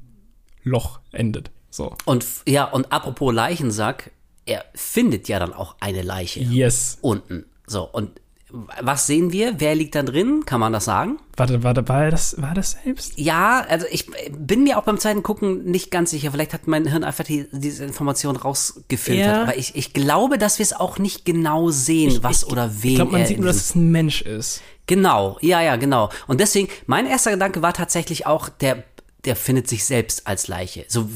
[0.64, 1.50] Loch endet.
[1.72, 1.96] So.
[2.06, 4.12] Und ja, und apropos Leichensack,
[4.46, 6.98] er findet ja dann auch eine Leiche Yes.
[7.02, 7.46] unten.
[7.68, 8.20] So, und
[8.54, 9.60] was sehen wir?
[9.60, 10.44] Wer liegt da drin?
[10.46, 11.20] Kann man das sagen?
[11.38, 13.14] Warte, warte, war das, war das selbst?
[13.18, 16.32] Ja, also ich bin mir auch beim zweiten Gucken nicht ganz sicher.
[16.32, 19.26] Vielleicht hat mein Hirn einfach die, diese Information rausgefiltert.
[19.26, 19.42] Ja.
[19.44, 22.96] Aber ich, ich glaube, dass wir es auch nicht genau sehen, was oder wen Ich
[22.98, 24.62] glaube, man sieht nur, dass es ein Mensch ist.
[24.86, 26.10] Genau, ja, ja, genau.
[26.28, 28.84] Und deswegen, mein erster Gedanke war tatsächlich auch, der,
[29.26, 30.86] der findet sich selbst als Leiche.
[30.88, 31.08] So,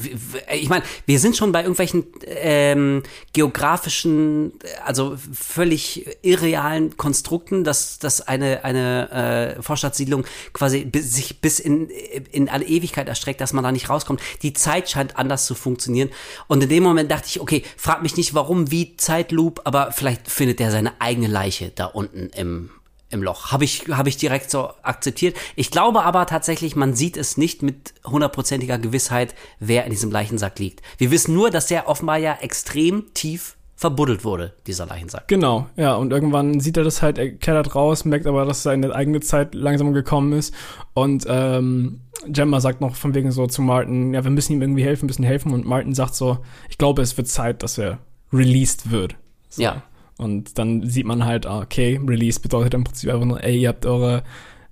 [0.52, 3.02] ich meine, wir sind schon bei irgendwelchen ähm,
[3.32, 4.52] geografischen,
[4.84, 11.88] also völlig irrealen Konstrukten, dass, dass eine, eine äh, Vorstadtsiedlung quasi bis, sich bis in,
[12.30, 14.20] in alle Ewigkeit erstreckt, dass man da nicht rauskommt.
[14.42, 16.10] Die Zeit scheint anders zu funktionieren.
[16.46, 20.30] Und in dem Moment dachte ich, okay, frag mich nicht warum, wie Zeitloop, aber vielleicht
[20.30, 22.70] findet er seine eigene Leiche da unten im,
[23.10, 23.52] im Loch.
[23.52, 25.36] Habe ich, habe ich direkt so akzeptiert.
[25.54, 30.58] Ich glaube aber tatsächlich, man sieht es nicht mit hundertprozentiger Gewissheit, wer in diesem Leichensack
[30.58, 30.82] liegt.
[30.98, 35.28] Wir wissen nur, dass der offenbar ja extrem tief verbuddelt wurde, dieser Leichensack.
[35.28, 38.94] Genau, ja, und irgendwann sieht er das halt, er klettert raus, merkt aber, dass seine
[38.94, 40.54] eigene Zeit langsam gekommen ist.
[40.94, 44.82] Und ähm, Gemma sagt noch von wegen so zu Martin, ja, wir müssen ihm irgendwie
[44.82, 45.52] helfen, müssen helfen.
[45.52, 46.38] Und Martin sagt so,
[46.70, 47.98] ich glaube, es wird Zeit, dass er
[48.32, 49.14] released wird.
[49.50, 49.62] So.
[49.62, 49.82] Ja.
[50.18, 53.68] Und dann sieht man halt, ah, okay, Release bedeutet im Prinzip einfach nur, ey, ihr
[53.68, 54.22] habt eure,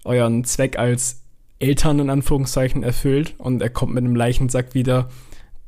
[0.04, 1.22] euren Zweck als
[1.58, 5.08] Eltern in Anführungszeichen erfüllt und er kommt mit einem Leichensack wieder,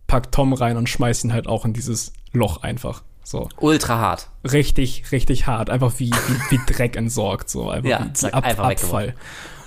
[0.07, 3.03] packt Tom rein und schmeißt ihn halt auch in dieses Loch einfach.
[3.23, 3.49] So.
[3.59, 4.31] Ultra hart.
[4.45, 5.69] Richtig, richtig hart.
[5.69, 7.69] Einfach wie, wie, wie Dreck entsorgt, so.
[7.69, 9.15] Einfach Ja, wie, Ab, einfach Abfall.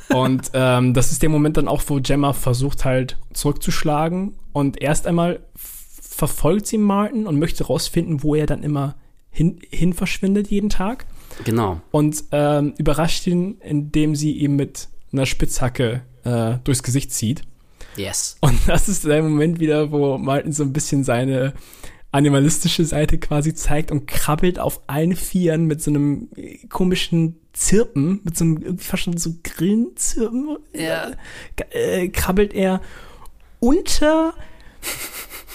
[0.10, 5.06] Und ähm, das ist der Moment dann auch, wo Gemma versucht halt zurückzuschlagen und erst
[5.06, 8.96] einmal verfolgt sie Martin und möchte rausfinden, wo er dann immer
[9.32, 11.06] hin, hin verschwindet jeden Tag
[11.46, 11.80] Genau.
[11.92, 17.44] und ähm, überrascht ihn, indem sie ihm mit einer Spitzhacke äh, durchs Gesicht zieht.
[17.96, 18.38] Yes.
[18.42, 21.54] Und das ist der Moment wieder, wo Martin so ein bisschen seine
[22.12, 26.28] animalistische Seite quasi zeigt und krabbelt auf allen Vieren mit so einem
[26.70, 31.12] komischen Zirpen, mit so einem irgendwie fast schon so Grillenzirpen, Ja.
[31.72, 32.82] äh, krabbelt er
[33.60, 34.34] unter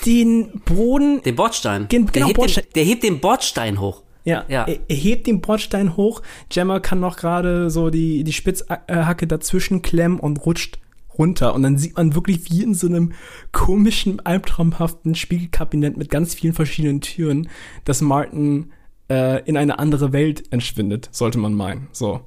[0.06, 1.22] den Boden.
[1.22, 1.88] Den Bordstein.
[1.88, 2.64] Gen- der, genau, hebt Bordstein.
[2.64, 4.02] Den, der hebt den Bordstein hoch.
[4.24, 4.64] Ja, Ja.
[4.64, 6.22] Er, er hebt den Bordstein hoch.
[6.48, 10.78] Gemma kann noch gerade so die, die Spitzhacke dazwischen klemmen und rutscht
[11.18, 11.54] runter.
[11.54, 13.12] Und dann sieht man wirklich wie in so einem
[13.52, 17.48] komischen, albtraumhaften Spiegelkabinett mit ganz vielen verschiedenen Türen,
[17.84, 18.72] dass Martin
[19.10, 21.88] äh, in eine andere Welt entschwindet, sollte man meinen.
[21.92, 22.22] So.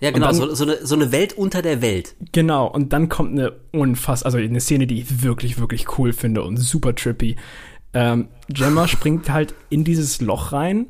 [0.00, 0.26] Ja, genau.
[0.26, 2.14] dann- So, so, eine, so eine Welt unter der Welt.
[2.32, 6.42] Genau, und dann kommt eine unfass, also eine Szene, die ich wirklich, wirklich cool finde
[6.42, 7.36] und super trippy.
[7.92, 10.88] Ähm, Gemma springt halt in dieses Loch rein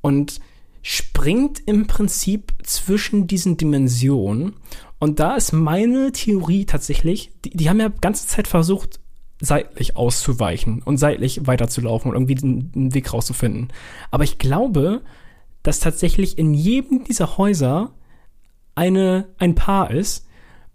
[0.00, 0.40] und
[0.82, 4.54] springt im Prinzip zwischen diesen Dimensionen.
[4.98, 9.00] Und da ist meine Theorie tatsächlich, die, die haben ja ganze Zeit versucht,
[9.40, 13.68] seitlich auszuweichen und seitlich weiterzulaufen und irgendwie den, den Weg rauszufinden.
[14.10, 15.02] Aber ich glaube,
[15.62, 17.92] dass tatsächlich in jedem dieser Häuser
[18.76, 20.24] eine, ein Paar ist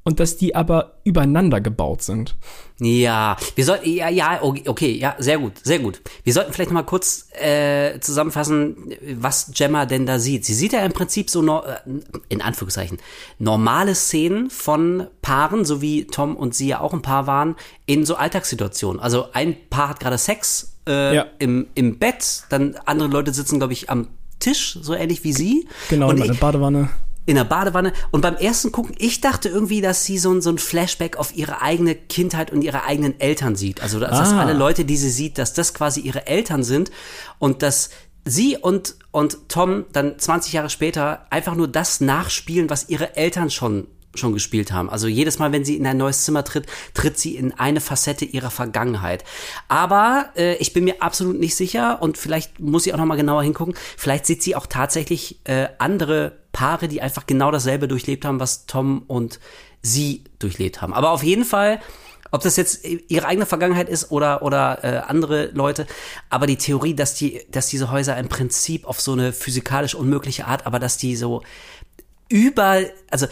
[0.03, 2.35] und dass die aber übereinander gebaut sind.
[2.79, 6.01] Ja, wir sollten, ja, ja, okay, ja, sehr gut, sehr gut.
[6.23, 10.43] Wir sollten vielleicht noch mal kurz äh, zusammenfassen, was Gemma denn da sieht.
[10.45, 11.75] Sie sieht ja im Prinzip so, no, äh,
[12.29, 12.97] in Anführungszeichen,
[13.37, 18.03] normale Szenen von Paaren, so wie Tom und sie ja auch ein Paar waren, in
[18.03, 18.99] so Alltagssituationen.
[18.99, 21.27] Also ein Paar hat gerade Sex äh, Ja.
[21.37, 24.07] im, im Bett, dann andere Leute sitzen, glaube ich, am
[24.39, 25.67] Tisch, so ähnlich wie sie.
[25.91, 26.89] Genau, und in der Badewanne.
[27.25, 27.93] In der Badewanne.
[28.11, 31.35] Und beim ersten Gucken, ich dachte irgendwie, dass sie so ein, so ein Flashback auf
[31.35, 33.81] ihre eigene Kindheit und ihre eigenen Eltern sieht.
[33.81, 34.39] Also, dass das Ah.
[34.39, 36.91] alle Leute, die sie sieht, dass das quasi ihre Eltern sind
[37.39, 37.89] und dass
[38.25, 43.49] sie und, und Tom dann 20 Jahre später einfach nur das nachspielen, was ihre Eltern
[43.49, 44.89] schon schon gespielt haben.
[44.89, 48.25] Also jedes Mal, wenn sie in ein neues Zimmer tritt, tritt sie in eine Facette
[48.25, 49.23] ihrer Vergangenheit.
[49.69, 53.15] Aber äh, ich bin mir absolut nicht sicher und vielleicht muss sie auch noch mal
[53.15, 53.73] genauer hingucken.
[53.95, 58.65] Vielleicht sieht sie auch tatsächlich äh, andere Paare, die einfach genau dasselbe durchlebt haben, was
[58.65, 59.39] Tom und
[59.81, 60.93] sie durchlebt haben.
[60.93, 61.79] Aber auf jeden Fall,
[62.31, 65.85] ob das jetzt ihre eigene Vergangenheit ist oder oder äh, andere Leute,
[66.29, 70.45] aber die Theorie, dass die, dass diese Häuser im Prinzip auf so eine physikalisch unmögliche
[70.45, 71.41] Art, aber dass die so
[72.29, 73.27] über, also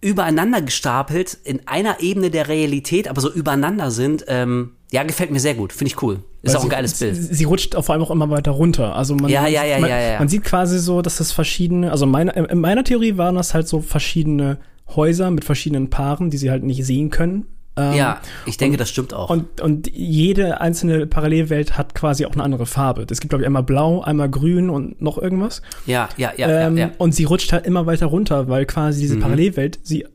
[0.00, 5.40] übereinander gestapelt in einer Ebene der Realität, aber so übereinander sind, ähm, ja, gefällt mir
[5.40, 5.72] sehr gut.
[5.72, 6.20] Finde ich cool.
[6.42, 7.14] Ist auch ein sie, geiles Bild.
[7.14, 8.96] Sie, sie rutscht vor allem auch immer weiter runter.
[8.96, 10.18] Also man, Ja, ja, ja, man, ja, ja.
[10.18, 13.68] man sieht quasi so, dass das verschiedene, also meine, in meiner Theorie waren das halt
[13.68, 14.58] so verschiedene
[14.94, 17.46] Häuser mit verschiedenen Paaren, die sie halt nicht sehen können.
[17.76, 19.28] Ähm, Ja, ich denke, das stimmt auch.
[19.28, 23.06] Und, und jede einzelne Parallelwelt hat quasi auch eine andere Farbe.
[23.10, 25.60] Es gibt, glaube ich, einmal blau, einmal grün und noch irgendwas.
[25.84, 26.92] ja, ja, ja, ähm, ja, ja.
[26.96, 30.06] Und sie rutscht halt immer weiter runter, weil quasi diese Parallelwelt sie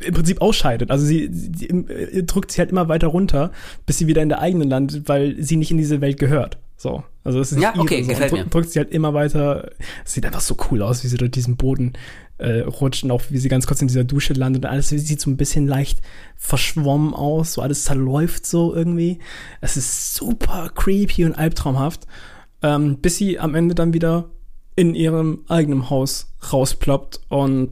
[0.00, 0.90] im Prinzip ausscheidet.
[0.90, 3.50] Also sie, sie, sie äh, drückt sie halt immer weiter runter,
[3.86, 6.58] bis sie wieder in der eigenen landet, weil sie nicht in diese Welt gehört.
[6.76, 8.08] So, also es ist Ja, ihre okay, so.
[8.08, 8.50] gefällt und drück- mir.
[8.50, 9.70] drückt sie halt immer weiter.
[10.04, 11.92] Es sieht einfach so cool aus, wie sie durch diesen Boden
[12.38, 15.30] äh, rutschen, auch wie sie ganz kurz in dieser Dusche landet und alles sieht so
[15.30, 16.00] ein bisschen leicht
[16.36, 19.20] verschwommen aus, so alles zerläuft so irgendwie.
[19.60, 22.06] Es ist super creepy und albtraumhaft,
[22.62, 24.30] ähm, bis sie am Ende dann wieder
[24.74, 27.70] in ihrem eigenen Haus rausploppt und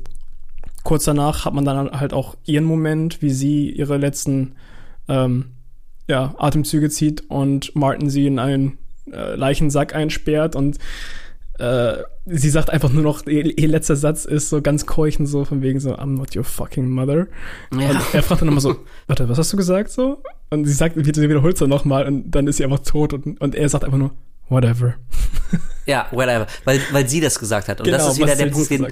[0.85, 4.55] kurz danach hat man dann halt auch ihren Moment, wie sie ihre letzten
[5.09, 5.53] ähm,
[6.09, 8.79] ja, Atemzüge zieht und Martin sie in einen
[9.13, 10.79] äh, Leichensack einsperrt und
[11.59, 15.45] äh, sie sagt einfach nur noch, ihr, ihr letzter Satz ist so ganz keuchend so
[15.45, 17.27] von wegen so, I'm not your fucking mother.
[17.73, 17.91] Ja.
[17.91, 18.77] Und er fragt dann nochmal so,
[19.07, 20.23] warte, was hast du gesagt so?
[20.49, 23.41] Und sie sagt, sie wiederholt es dann nochmal und dann ist sie einfach tot und,
[23.41, 24.13] und er sagt einfach nur,
[24.49, 24.95] whatever.
[25.87, 26.47] Ja, whatever.
[26.65, 27.81] Weil, weil sie das gesagt hat.
[27.81, 28.87] Und Genau, das ist wieder der Punkt, den.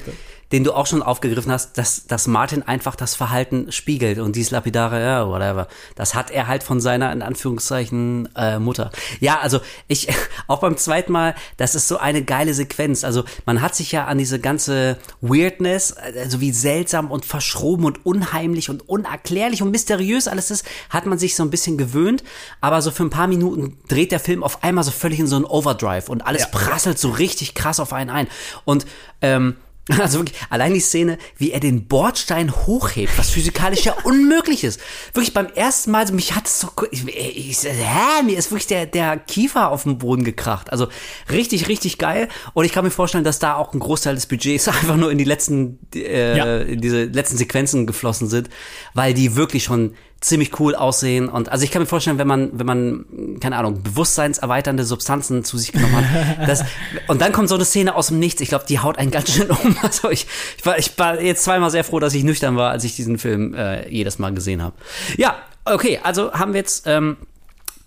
[0.53, 4.51] Den du auch schon aufgegriffen hast, dass, dass Martin einfach das Verhalten spiegelt und dies
[4.51, 5.69] lapidare, ja, whatever.
[5.95, 8.91] Das hat er halt von seiner, in Anführungszeichen, äh, Mutter.
[9.21, 10.09] Ja, also ich,
[10.47, 13.05] auch beim zweiten Mal, das ist so eine geile Sequenz.
[13.05, 18.07] Also man hat sich ja an diese ganze Weirdness, also wie seltsam und verschroben und
[18.07, 22.25] unheimlich und unerklärlich und mysteriös alles ist, hat man sich so ein bisschen gewöhnt.
[22.63, 25.37] Aber so für ein paar Minuten dreht der Film auf einmal so völlig in so
[25.37, 28.29] einen Overdrive und alles prasselt so richtig krass auf einen ein.
[28.65, 28.87] Und
[29.21, 29.57] ähm,
[30.01, 34.81] also wirklich, allein die Szene, wie er den Bordstein hochhebt, was physikalisch ja unmöglich ist.
[35.15, 38.67] Wirklich beim ersten Mal, so, mich hat es so, ich, ich, hä, mir ist wirklich
[38.67, 40.71] der, der Kiefer auf den Boden gekracht.
[40.71, 40.89] Also
[41.31, 42.29] richtig, richtig geil.
[42.55, 45.19] Und ich kann mir vorstellen, dass da auch ein Großteil des Budgets einfach nur in
[45.19, 46.59] die letzten, äh, Ja.
[46.59, 48.49] in diese letzten Sequenzen geflossen sind,
[48.95, 52.51] weil die wirklich schon ziemlich cool aussehen und also ich kann mir vorstellen, wenn man
[52.53, 56.65] wenn man keine Ahnung bewusstseinserweiternde Substanzen zu sich genommen hat, das
[57.07, 58.41] und dann kommt so eine Szene aus dem Nichts.
[58.41, 59.77] Ich glaube, die haut einen ganz schön um.
[59.83, 60.27] Also ich,
[60.59, 63.19] ich war ich war jetzt zweimal sehr froh, dass ich nüchtern war, als ich diesen
[63.19, 64.75] Film äh, jedes Mal gesehen habe.
[65.17, 67.17] Ja, okay, also haben wir jetzt ähm,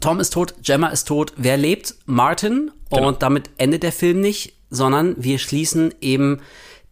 [0.02, 1.34] Tom ist tot, Gemma ist tot.
[1.38, 1.96] Wer lebt?
[2.06, 2.72] Martin.
[2.90, 3.08] Genau.
[3.08, 6.42] Und damit endet der Film nicht, sondern wir schließen eben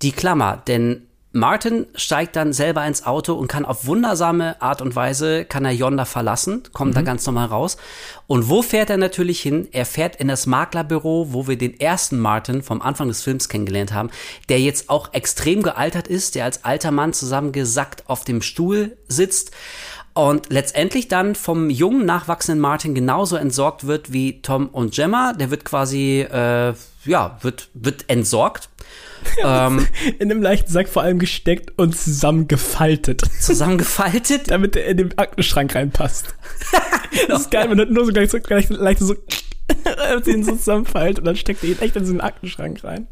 [0.02, 0.62] die Klammer.
[0.68, 5.64] Denn Martin steigt dann selber ins Auto und kann auf wundersame Art und Weise, kann
[5.64, 7.78] er Yonda verlassen, kommt da ganz normal raus.
[8.26, 9.68] Und wo fährt er natürlich hin?
[9.72, 13.94] Er fährt in das Maklerbüro, wo wir den ersten Martin vom Anfang des Films kennengelernt
[13.94, 14.10] haben,
[14.50, 19.52] der jetzt auch extrem gealtert ist, der als alter Mann zusammengesackt auf dem Stuhl sitzt
[20.14, 25.34] und letztendlich dann vom jungen, nachwachsenden Martin genauso entsorgt wird wie Tom und Gemma.
[25.34, 26.74] Der wird quasi, äh,
[27.06, 28.70] ja, wird, wird entsorgt.
[29.44, 29.88] ähm,
[30.20, 34.50] In einem leichten Sack vor allem gesteckt und zusammengefaltet, zusammengefaltet.
[34.50, 36.34] damit er in den Aktenschrank reinpasst.
[37.28, 39.16] Das ist geil, man hat nur so gleich so, gleich, leicht so,
[40.26, 43.08] den so zusammenfaltet und dann steckt er ihn echt in so einen Aktenschrank rein.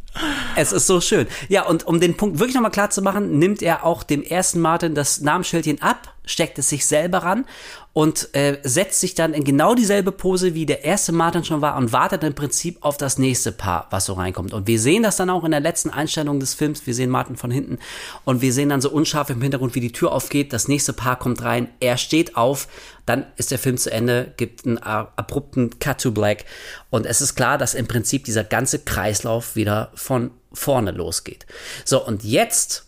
[0.55, 1.27] Es ist so schön.
[1.49, 4.59] Ja, und um den Punkt wirklich nochmal klar zu machen, nimmt er auch dem ersten
[4.59, 7.45] Martin das Namensschildchen ab, steckt es sich selber ran
[7.93, 11.75] und äh, setzt sich dann in genau dieselbe Pose, wie der erste Martin schon war
[11.77, 14.53] und wartet im Prinzip auf das nächste Paar, was so reinkommt.
[14.53, 16.85] Und wir sehen das dann auch in der letzten Einstellung des Films.
[16.85, 17.79] Wir sehen Martin von hinten
[18.23, 20.53] und wir sehen dann so unscharf im Hintergrund, wie die Tür aufgeht.
[20.53, 21.69] Das nächste Paar kommt rein.
[21.79, 22.67] Er steht auf.
[23.07, 26.45] Dann ist der Film zu Ende, gibt einen abrupten Cut to Black.
[26.91, 31.45] Und es ist klar, dass im Prinzip dieser ganze Kreislauf wieder von vorne losgeht.
[31.83, 32.85] So, und jetzt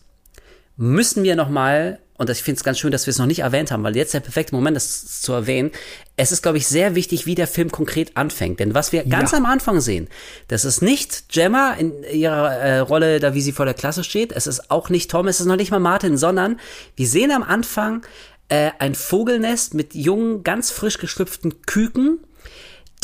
[0.78, 3.40] müssen wir noch mal und ich finde es ganz schön, dass wir es noch nicht
[3.40, 5.72] erwähnt haben, weil jetzt der perfekte Moment ist zu erwähnen.
[6.18, 8.60] Es ist, glaube ich, sehr wichtig, wie der Film konkret anfängt.
[8.60, 9.38] Denn was wir ganz Ja.
[9.38, 10.10] am Anfang sehen,
[10.50, 14.34] das ist nicht Gemma in ihrer äh, Rolle, da wie sie vor der Klasse steht.
[14.34, 16.60] Es ist auch nicht Tom, es ist noch nicht mal Martin, sondern
[16.98, 18.06] wir sehen am Anfang
[18.50, 22.20] äh, ein Vogelnest mit jungen, ganz frisch geschlüpften Küken,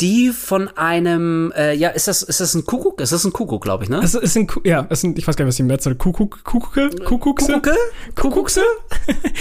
[0.00, 3.00] die von einem, äh, ja, ist das, ist das ein Kuckuck?
[3.00, 4.00] Ist das ein Kuckuck, glaube ich, ne?
[4.02, 6.44] Es ist ein, Ku- ja, es sind, ich weiß gar nicht, was die Mehrzahl, Kuckuck,
[6.44, 7.52] Kuckucke, Kuckuckse?
[7.52, 7.76] Kuckucke?
[8.14, 8.62] Kuckuckse?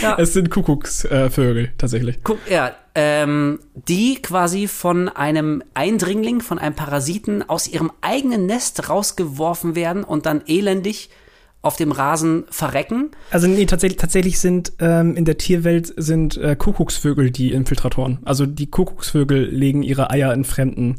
[0.01, 0.15] Ja.
[0.19, 2.19] Es sind Kuckucksvögel, äh, tatsächlich.
[2.23, 8.89] Guck, ja, ähm, die quasi von einem Eindringling, von einem Parasiten aus ihrem eigenen Nest
[8.89, 11.09] rausgeworfen werden und dann elendig
[11.65, 13.11] auf dem Rasen verrecken.
[13.31, 18.19] Also nee, tatsächlich, tatsächlich sind ähm, in der Tierwelt sind äh, Kuckucksvögel die Infiltratoren.
[18.25, 20.95] Also die Kuckucksvögel legen ihre Eier in fremden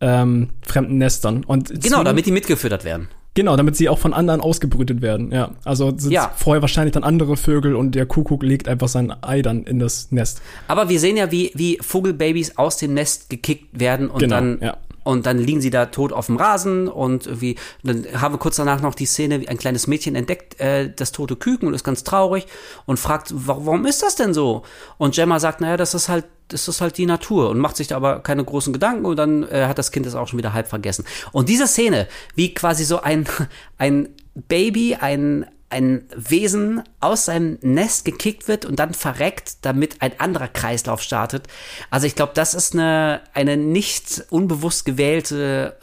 [0.00, 3.08] ähm, fremden Nestern und Genau, zwingen- damit die mitgefüttert werden.
[3.34, 5.32] genau, damit sie auch von anderen ausgebrütet werden.
[5.32, 6.32] Ja, also sind Ja.
[6.36, 10.12] vorher wahrscheinlich dann andere Vögel und der Kuckuck legt einfach sein Ei dann in das
[10.12, 10.40] Nest.
[10.68, 14.58] Aber wir sehen ja, wie, wie Vogelbabys aus dem Nest gekickt werden und Genau, dann
[14.60, 14.76] ja.
[15.08, 18.56] Und dann liegen sie da tot auf dem Rasen und irgendwie dann haben wir kurz
[18.56, 21.82] danach noch die Szene, wie ein kleines Mädchen entdeckt äh, das tote Küken und ist
[21.82, 22.46] ganz traurig
[22.84, 24.64] und fragt, wa- warum ist das denn so?
[24.98, 27.88] Und Gemma sagt, naja, das ist halt das ist halt die Natur und macht sich
[27.88, 30.52] da aber keine großen Gedanken und dann äh, hat das Kind das auch schon wieder
[30.54, 31.04] halb vergessen.
[31.32, 33.26] Und diese Szene, wie quasi so ein
[33.78, 40.18] ein Baby, ein ein Wesen aus seinem Nest gekickt wird und dann verreckt, damit ein
[40.18, 41.46] anderer Kreislauf startet.
[41.90, 45.76] Also ich glaube, das ist eine, eine nicht unbewusst gewählte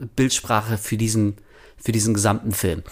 [0.00, 1.36] äh, Bildsprache für diesen,
[1.76, 2.82] für diesen gesamten Film.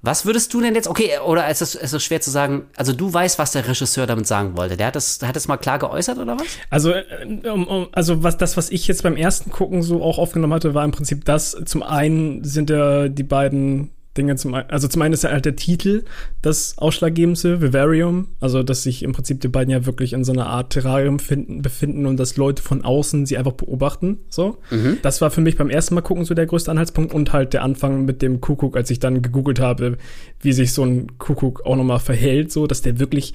[0.00, 2.92] Was würdest du denn jetzt, okay, oder ist es, ist es schwer zu sagen, also
[2.92, 4.76] du weißt, was der Regisseur damit sagen wollte.
[4.76, 6.46] Der hat das, der hat das mal klar geäußert oder was?
[6.68, 10.74] Also, äh, also was das, was ich jetzt beim ersten Gucken so auch aufgenommen hatte,
[10.74, 11.56] war im Prinzip das.
[11.64, 15.56] Zum einen sind ja die beiden Dinge zum also zum einen ist ja halt der
[15.56, 16.04] Titel
[16.42, 20.46] das ausschlaggebendste, Vivarium, also dass sich im Prinzip die beiden ja wirklich in so einer
[20.46, 24.58] Art Terrarium finden, befinden und dass Leute von außen sie einfach beobachten, so.
[24.70, 24.98] Mhm.
[25.02, 27.62] Das war für mich beim ersten Mal gucken so der größte Anhaltspunkt und halt der
[27.62, 29.98] Anfang mit dem Kuckuck, als ich dann gegoogelt habe,
[30.40, 33.34] wie sich so ein Kuckuck auch nochmal verhält, so, dass der wirklich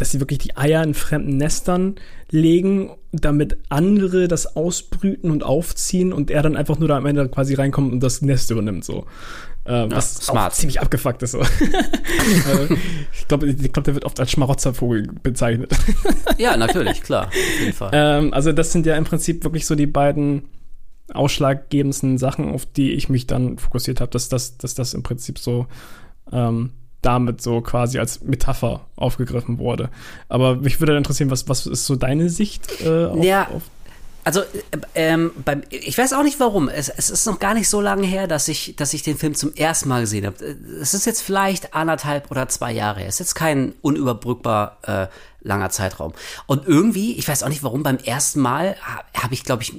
[0.00, 1.96] dass sie wirklich die Eier in fremden Nestern
[2.30, 7.28] legen, damit andere das ausbrüten und aufziehen und er dann einfach nur da am Ende
[7.28, 9.04] quasi reinkommt und das Nest übernimmt so.
[9.70, 10.52] Ähm, ja, was smart.
[10.52, 11.30] ziemlich abgefuckt ist.
[11.30, 11.38] So.
[11.40, 11.44] Äh,
[13.12, 15.72] ich glaube, ich glaub, der wird oft als Schmarotzervogel bezeichnet.
[16.38, 17.28] ja, natürlich, klar.
[17.28, 17.90] Auf jeden Fall.
[17.92, 20.42] Ähm, also das sind ja im Prinzip wirklich so die beiden
[21.14, 25.38] ausschlaggebendsten Sachen, auf die ich mich dann fokussiert habe, dass das, dass das im Prinzip
[25.38, 25.66] so
[26.32, 29.88] ähm, damit so quasi als Metapher aufgegriffen wurde.
[30.28, 33.48] Aber mich würde interessieren, was, was ist so deine Sicht äh, auf, ja.
[33.48, 33.62] auf
[34.24, 34.42] also
[34.94, 36.68] ähm, beim, ich weiß auch nicht warum.
[36.68, 39.34] Es, es ist noch gar nicht so lange her, dass ich, dass ich den Film
[39.34, 40.44] zum ersten Mal gesehen habe.
[40.80, 43.02] Es ist jetzt vielleicht anderthalb oder zwei Jahre.
[43.02, 45.06] Es ist jetzt kein unüberbrückbar äh,
[45.42, 46.12] langer Zeitraum.
[46.46, 48.76] Und irgendwie, ich weiß auch nicht warum, beim ersten Mal
[49.14, 49.72] habe ich, glaube ich,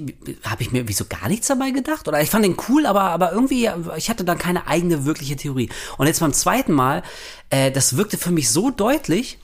[0.44, 2.08] habe ich mir wieso gar nichts dabei gedacht.
[2.08, 5.70] Oder ich fand den cool, aber, aber irgendwie, ich hatte dann keine eigene wirkliche Theorie.
[5.98, 7.02] Und jetzt beim zweiten Mal,
[7.50, 9.38] äh, das wirkte für mich so deutlich,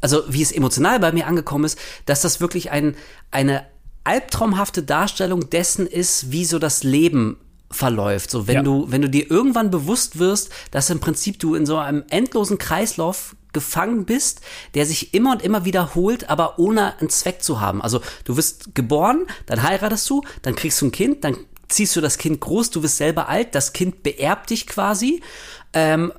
[0.00, 2.96] also wie es emotional bei mir angekommen ist, dass das wirklich ein,
[3.32, 3.66] eine
[4.06, 7.38] albtraumhafte Darstellung dessen ist, wie so das Leben
[7.70, 8.30] verläuft.
[8.30, 8.62] So, wenn ja.
[8.62, 12.58] du, wenn du dir irgendwann bewusst wirst, dass im Prinzip du in so einem endlosen
[12.58, 14.42] Kreislauf gefangen bist,
[14.74, 17.82] der sich immer und immer wiederholt, aber ohne einen Zweck zu haben.
[17.82, 21.36] Also du wirst geboren, dann heiratest du, dann kriegst du ein Kind, dann
[21.68, 25.22] ziehst du das Kind groß, du wirst selber alt, das Kind beerbt dich quasi.
[25.72, 26.12] Ähm,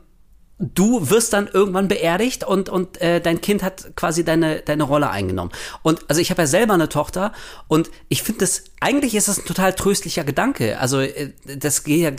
[0.59, 5.09] du wirst dann irgendwann beerdigt und und äh, dein Kind hat quasi deine deine Rolle
[5.11, 5.51] eingenommen.
[5.83, 7.31] Und also ich habe ja selber eine Tochter
[7.67, 10.79] und ich finde das eigentlich ist das ein total tröstlicher Gedanke.
[10.79, 12.11] Also äh, das geht ja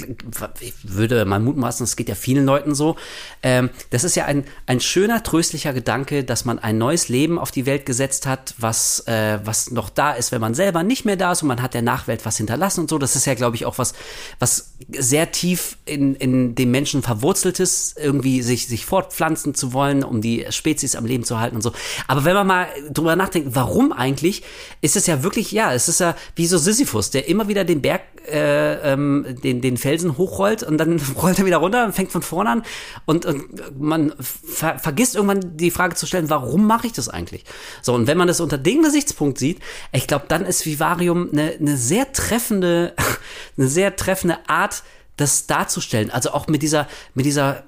[0.60, 2.94] ich würde mal mutmaßen das geht ja vielen Leuten so.
[3.42, 7.50] Ähm, das ist ja ein ein schöner tröstlicher Gedanke dass man ein neues Leben auf
[7.50, 11.16] die Welt gesetzt hat was äh, was noch da ist wenn man selber nicht mehr
[11.16, 12.98] da ist und man hat der Nachwelt was hinterlassen und so.
[12.98, 13.94] Das ist ja glaube ich auch was
[14.38, 20.04] was sehr tief in in dem Menschen verwurzeltes irgendwie irgendwie sich, sich fortpflanzen zu wollen,
[20.04, 21.72] um die Spezies am Leben zu halten und so.
[22.06, 24.42] Aber wenn man mal drüber nachdenkt, warum eigentlich,
[24.80, 27.82] ist es ja wirklich, ja, es ist ja wie so Sisyphus, der immer wieder den
[27.82, 32.12] Berg, äh, ähm, den, den Felsen hochrollt und dann rollt er wieder runter und fängt
[32.12, 32.62] von vorne an
[33.06, 37.44] und, und man ver vergisst irgendwann die Frage zu stellen, warum mache ich das eigentlich?
[37.82, 39.60] So, und wenn man das unter dem Gesichtspunkt sieht,
[39.92, 42.94] ich glaube, dann ist Vivarium eine, eine sehr treffende,
[43.56, 44.82] eine sehr treffende Art,
[45.16, 46.10] das darzustellen.
[46.10, 47.64] Also auch mit dieser, mit dieser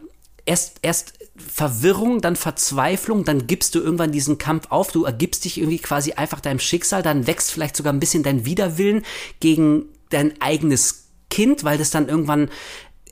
[0.47, 5.59] erst, erst Verwirrung, dann Verzweiflung, dann gibst du irgendwann diesen Kampf auf, du ergibst dich
[5.59, 9.05] irgendwie quasi einfach deinem Schicksal, dann wächst vielleicht sogar ein bisschen dein Widerwillen
[9.41, 12.51] gegen dein eigenes Kind, weil das dann irgendwann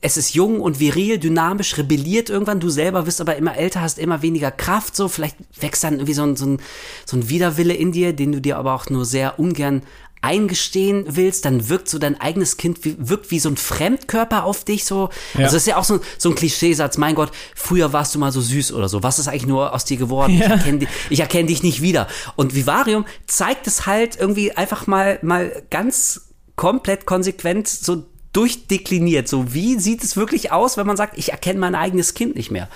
[0.01, 2.59] es ist jung und viril, dynamisch, rebelliert irgendwann.
[2.59, 4.95] Du selber wirst aber immer älter, hast immer weniger Kraft.
[4.95, 6.61] So, vielleicht wächst dann irgendwie so ein, so ein,
[7.05, 9.83] so ein Widerwille in dir, den du dir aber auch nur sehr ungern
[10.21, 14.65] eingestehen willst, dann wirkt so dein eigenes Kind, wie, wirkt wie so ein Fremdkörper auf
[14.65, 15.09] dich, so.
[15.33, 15.45] Ja.
[15.45, 18.31] Also das ist ja auch so, so ein Klischeesatz, mein Gott, früher warst du mal
[18.31, 19.01] so süß oder so.
[19.03, 20.37] Was ist eigentlich nur aus dir geworden?
[20.37, 20.45] Ja.
[20.45, 22.07] Ich erkenne dich, erkenn dich nicht wieder.
[22.35, 29.27] Und Vivarium zeigt es halt irgendwie einfach mal, mal ganz komplett konsequent so durchdekliniert.
[29.27, 32.51] So, wie sieht es wirklich aus, wenn man sagt, ich erkenne mein eigenes Kind nicht
[32.51, 32.69] mehr?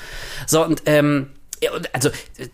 [0.48, 1.28] So, und ähm,
[1.94, 2.10] also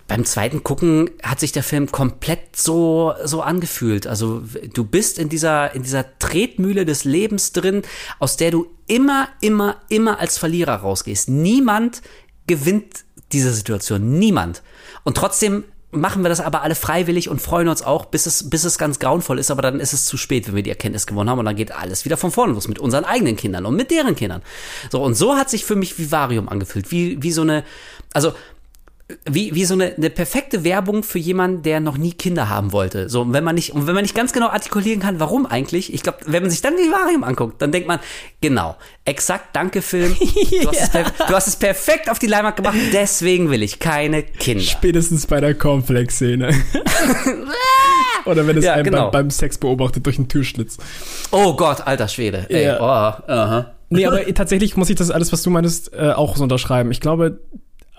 [0.08, 4.08] beim zweiten Gucken hat sich der Film komplett so so angefühlt.
[4.08, 4.44] Also
[4.74, 7.82] du bist in dieser in dieser Tretmühle des Lebens drin,
[8.20, 11.30] aus der du immer immer immer als Verlierer rausgehst.
[11.30, 12.02] Niemand
[12.48, 14.64] gewinnt diese Situation, niemand.
[15.04, 18.64] Und trotzdem machen wir das aber alle freiwillig und freuen uns auch, bis es, bis
[18.64, 21.30] es ganz grauenvoll ist, aber dann ist es zu spät, wenn wir die Erkenntnis gewonnen
[21.30, 23.90] haben und dann geht alles wieder von vorne los mit unseren eigenen Kindern und mit
[23.90, 24.44] deren Kindern.
[24.92, 27.64] So, und so hat sich für mich Vivarium angefühlt, wie, wie so eine,
[28.14, 28.34] also
[29.26, 33.10] wie, wie so eine, eine perfekte Werbung für jemanden, der noch nie Kinder haben wollte.
[33.10, 35.94] So, und wenn man nicht, und wenn man nicht ganz genau artikulieren kann, warum eigentlich,
[35.94, 38.00] ich glaube, wenn man sich dann Vivarium anguckt, dann denkt man,
[38.40, 38.76] genau,
[39.06, 40.16] exakt, danke Film.
[40.60, 44.24] Du, hast es, du hast es perfekt auf die Leinwand gemacht, deswegen will ich keine
[44.24, 44.64] Kinder.
[44.64, 46.50] Spätestens bei der Cornflakes-Szene.
[48.26, 49.06] Oder wenn es ja, einen genau.
[49.06, 50.78] beim, beim, Sex beobachtet durch einen Türschlitz.
[51.32, 52.46] Oh Gott, alter Schwede.
[52.50, 52.80] Ey, ja.
[52.80, 53.66] oh, uh -huh.
[53.90, 56.92] Nee, aber tatsächlich muss ich das alles, was du meinst, äh, auch so unterschreiben.
[56.92, 57.40] Ich glaube,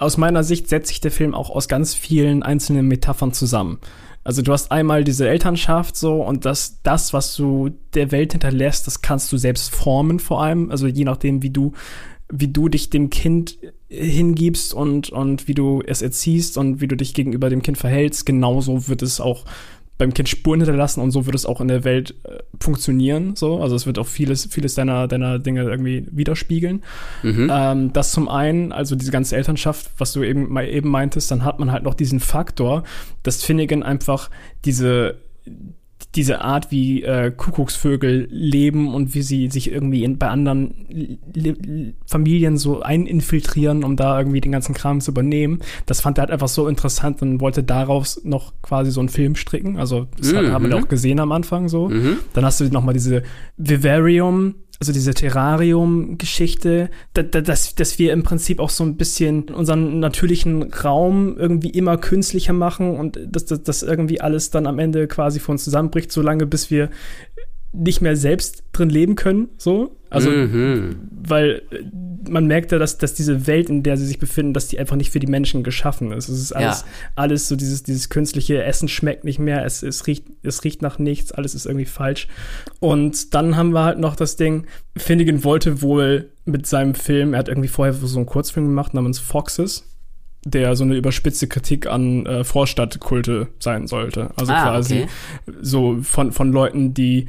[0.01, 3.79] aus meiner Sicht setzt sich der Film auch aus ganz vielen einzelnen Metaphern zusammen.
[4.25, 8.87] Also du hast einmal diese Elternschaft so und das, das, was du der Welt hinterlässt,
[8.87, 10.71] das kannst du selbst formen vor allem.
[10.71, 11.73] Also je nachdem, wie du,
[12.31, 13.59] wie du dich dem Kind
[13.89, 18.25] hingibst und, und wie du es erziehst und wie du dich gegenüber dem Kind verhältst,
[18.25, 19.45] genauso wird es auch
[20.01, 23.37] beim Kind Spuren hinterlassen und so wird es auch in der Welt äh, funktionieren.
[23.37, 26.83] So, also es wird auch vieles, vieles deiner, deiner Dinge irgendwie widerspiegeln.
[27.23, 27.51] Mhm.
[27.53, 31.45] Ähm, das zum einen, also diese ganze Elternschaft, was du eben mal eben meintest, dann
[31.45, 32.83] hat man halt noch diesen Faktor,
[33.23, 34.31] dass Finnegan einfach
[34.65, 35.19] diese
[36.17, 40.75] diese Art, wie äh, Kuckucksvögel leben und wie sie sich irgendwie in, bei anderen
[41.33, 41.55] Le
[42.05, 45.61] Familien so eininfiltrieren, um da irgendwie den ganzen Kram zu übernehmen.
[45.87, 49.37] Das fand er halt einfach so interessant und wollte daraus noch quasi so einen Film
[49.37, 49.77] stricken.
[49.79, 50.51] Also das Mhm.
[50.53, 51.89] haben wir auch gesehen am Anfang so.
[51.89, 52.17] Mhm.
[52.33, 53.23] Dann hast du noch mal diese
[53.57, 59.51] Vivarium, also diese Terrarium-Geschichte, da, da, dass, dass wir im Prinzip auch so ein bisschen
[59.51, 65.07] unseren natürlichen Raum irgendwie immer künstlicher machen und dass das irgendwie alles dann am Ende
[65.07, 66.89] quasi von uns zusammenbricht, solange bis wir
[67.73, 69.97] nicht mehr selbst drin leben können, so.
[70.11, 70.97] Also, Mhm.
[71.23, 71.85] weil äh,
[72.29, 74.97] man merkt ja, dass, dass diese Welt, in der sie sich befinden, dass die einfach
[74.97, 76.29] nicht für die Menschen geschaffen ist.
[76.29, 76.87] Es ist alles, Ja.
[77.15, 80.99] alles so dieses, dieses künstliche Essen schmeckt nicht mehr, es, es, riecht, es riecht nach
[80.99, 82.27] nichts, alles ist irgendwie falsch.
[82.81, 84.67] Und dann haben wir halt noch das Ding,
[84.97, 89.21] Finnegan wollte wohl mit seinem Film, er hat irgendwie vorher so einen Kurzfilm gemacht namens
[89.21, 89.85] Foxes,
[90.45, 94.31] der so eine überspitzte Kritik an äh, Vorstadtkulte sein sollte.
[94.37, 95.09] Also Ah, quasi okay.
[95.63, 97.29] so von, von Leuten, die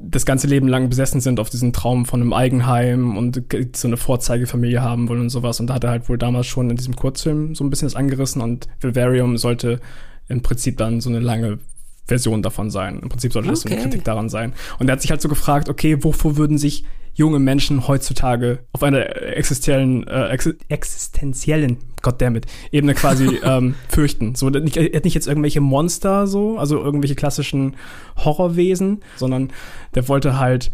[0.00, 3.42] das ganze Leben lang besessen sind auf diesen Traum von einem Eigenheim und
[3.76, 5.60] so eine Vorzeigefamilie haben wollen und sowas.
[5.60, 7.96] Und da hat er halt wohl damals schon in diesem Kurzfilm so ein bisschen das
[7.96, 9.80] angerissen und Vivarium sollte
[10.28, 11.58] im Prinzip dann so eine lange
[12.06, 12.98] Version davon sein.
[13.02, 13.84] Im Prinzip sollte das so eine Okay.
[13.84, 14.54] Kritik daran sein.
[14.78, 16.84] Und er hat sich halt so gefragt, okay, wovor würden sich
[17.14, 24.34] junge Menschen heutzutage auf einer existenziellen, äh, ex existenziellen, goddammit, Ebene quasi ähm, fürchten.
[24.34, 27.76] So, nicht, er hat nicht jetzt irgendwelche Monster so, also irgendwelche klassischen
[28.16, 29.50] Horrorwesen, sondern
[29.94, 30.70] der wollte halt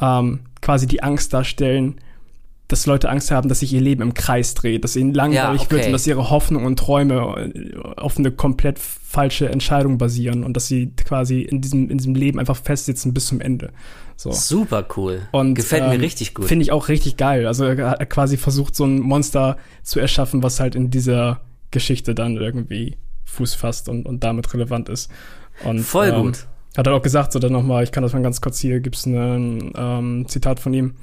[0.00, 1.96] ähm, quasi die Angst darstellen,
[2.68, 5.70] dass Leute Angst haben, dass sich ihr Leben im Kreis dreht, dass ihnen langweilig Ja,
[5.70, 5.86] wird okay.
[5.86, 10.66] und dass ihre Hoffnungen und Träume äh, auf eine komplett falsche Entscheidung basieren und dass
[10.66, 13.72] sie quasi in diesem, in diesem Leben einfach festsitzen bis zum Ende.
[14.16, 14.32] So.
[14.32, 15.28] Super cool.
[15.30, 16.46] Und, Gefällt ähm, mir richtig gut.
[16.46, 17.46] Finde ich auch richtig geil.
[17.46, 22.14] Also er hat quasi versucht, so ein Monster zu erschaffen, was halt in dieser Geschichte
[22.14, 25.10] dann irgendwie Fuß fasst und, und damit relevant ist.
[25.64, 26.46] Und, Voll ähm, gut.
[26.76, 29.06] Hat er auch gesagt, so dann nochmal, ich kann das mal ganz kurz hier, gibt's
[29.06, 30.96] ein ähm, Zitat von ihm.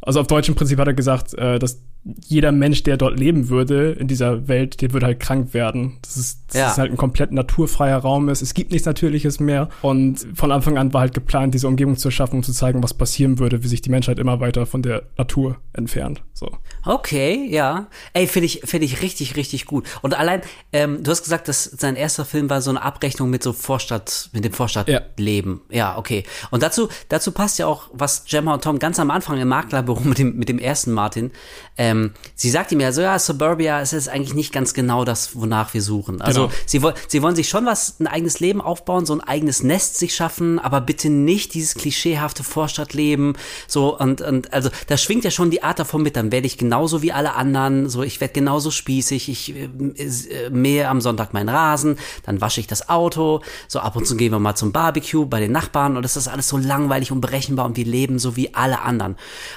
[0.00, 1.80] Also auf Deutsch im Prinzip hat er gesagt, äh, dass
[2.26, 5.96] jeder Mensch, der dort leben würde, in dieser Welt, der würde halt krank werden.
[6.02, 6.70] Das ist, das Ja.
[6.70, 8.42] ist halt ein komplett naturfreier Raum ist.
[8.42, 9.70] Es gibt nichts Natürliches mehr.
[9.80, 12.92] Und von Anfang an war halt geplant, diese Umgebung zu schaffen, um zu zeigen, was
[12.92, 16.22] passieren würde, wie sich die Menschheit immer weiter von der Natur entfernt.
[16.34, 16.50] So.
[16.84, 17.86] Okay, ja.
[18.12, 19.86] Ey, finde ich, finde ich richtig, richtig gut.
[20.02, 23.42] Und allein, ähm, du hast gesagt, dass sein erster Film war so eine Abrechnung mit
[23.42, 25.62] so Vorstadt, mit dem Vorstadtleben.
[25.70, 25.96] Ja.
[25.96, 26.24] okay.
[26.50, 30.00] Und dazu, dazu passt ja auch, was Gemma und Tom ganz am Anfang im Maklerbüro
[30.04, 31.30] mit dem, mit dem ersten Martin,
[31.78, 31.93] ähm,
[32.34, 35.74] sie sagt ihm ja so, ja, Suburbia, es ist eigentlich nicht ganz genau das, wonach
[35.74, 36.20] wir suchen.
[36.20, 36.54] Also, Genau.
[36.66, 40.14] sie, sie wollen sich schon was, ein eigenes Leben aufbauen, so ein eigenes Nest sich
[40.14, 45.50] schaffen, aber bitte nicht dieses klischeehafte Vorstadtleben, so, und, und, also, da schwingt ja schon
[45.50, 48.70] die Art davon mit, dann werde ich genauso wie alle anderen, so, ich werde genauso
[48.70, 53.96] spießig, ich äh, mähe am Sonntag meinen Rasen, dann wasche ich das Auto, so ab
[53.96, 55.96] und zu gehen wir mal zum Barbecue bei den Nachbarn.
[55.96, 59.16] Und das ist alles so langweilig und berechenbar und wir leben so wie alle anderen.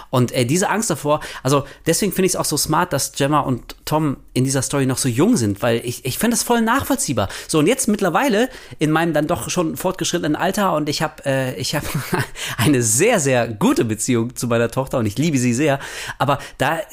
[0.09, 3.39] Und äh, diese Angst davor, also deswegen finde ich es auch so smart, dass Gemma
[3.39, 6.61] und Tom in dieser Story noch so jung sind, weil ich, ich finde das voll
[6.61, 7.29] nachvollziehbar.
[7.47, 8.49] So, und jetzt mittlerweile
[8.79, 11.87] in meinem dann doch schon fortgeschrittenen Alter und ich habe äh, habe
[12.57, 15.79] eine sehr, sehr gute Beziehung zu meiner Tochter und ich liebe sie sehr,
[16.19, 16.83] aber da äh,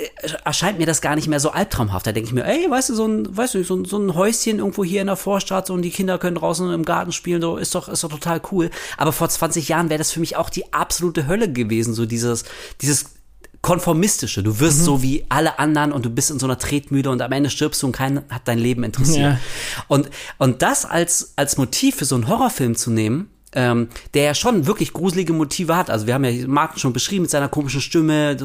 [0.45, 2.07] erscheint mir das gar nicht mehr so albtraumhaft.
[2.07, 4.15] Da denke ich mir, ey, weißt du, so ein, weißt du, so ein, so ein
[4.15, 7.43] Häuschen irgendwo hier in der Vorstadt so, und die Kinder können draußen im Garten spielen,
[7.43, 8.71] so ist doch, ist doch total cool.
[8.97, 12.45] Aber vor 20 Jahren wäre das für mich auch die absolute Hölle gewesen, so dieses,
[12.81, 13.07] dieses
[13.65, 14.43] konformistische.
[14.43, 17.33] Du wirst so wie alle anderen und du bist in so einer Tretmühle und am
[17.33, 19.33] Ende stirbst du und keiner hat dein Leben interessiert.
[19.33, 19.39] Ja.
[19.89, 24.35] Und, und das als, als Motiv für so einen Horrorfilm zu nehmen, ähm, der ja
[24.35, 25.89] schon wirklich gruselige Motive hat.
[25.89, 28.37] Also wir haben ja Martin schon beschrieben mit seiner komischen Stimme,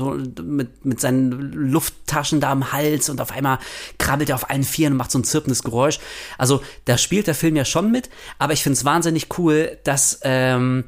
[0.41, 3.59] mit, mit seinen Lufttaschen da am Hals und auf einmal
[3.97, 5.99] krabbelt er auf allen Vieren und macht so ein zirpendes Geräusch.
[6.37, 10.19] Also da spielt der Film ja schon mit, aber ich finde es wahnsinnig cool, dass
[10.23, 10.85] ähm,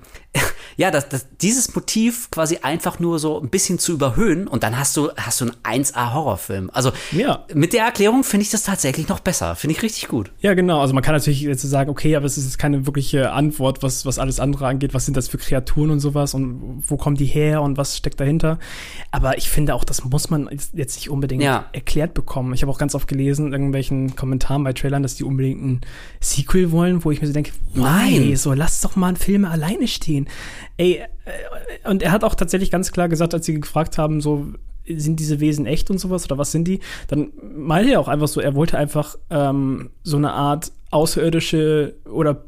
[0.78, 4.80] ja, das, das, dieses Motiv quasi einfach nur so ein bisschen zu überhöhen und dann
[4.80, 6.70] hast du, hast du einen 1A-Horrorfilm.
[6.74, 7.46] Also Ja.
[7.54, 9.56] mit der Erklärung finde ich das tatsächlich noch besser.
[9.56, 10.32] Finde ich richtig gut.
[10.40, 10.80] Ja, genau.
[10.82, 14.06] Also man kann natürlich jetzt sagen, okay, aber es ist jetzt keine wirkliche Antwort, was,
[14.06, 14.94] was alles andere angeht.
[14.94, 18.20] Was sind das für Kreaturen und sowas und wo kommen die her und was steckt
[18.20, 18.58] dahinter?
[19.12, 21.66] Aber ich finde auch, das muss man jetzt nicht unbedingt Ja.
[21.74, 22.54] erklärt bekommen.
[22.54, 25.82] Ich habe auch ganz oft gelesen in irgendwelchen Kommentaren bei Trailern, dass die unbedingt ein
[26.22, 28.36] Sequel wollen, wo ich mir so denke, Nein.
[28.38, 30.21] so lass doch mal Filme alleine stehen.
[30.78, 34.48] Ey, äh, und er hat auch tatsächlich ganz klar gesagt, als sie gefragt haben, so
[34.88, 36.80] sind diese Wesen echt und sowas oder was sind die?
[37.08, 42.44] Dann meinte er auch einfach so, er wollte einfach ähm, so eine Art außerirdische oder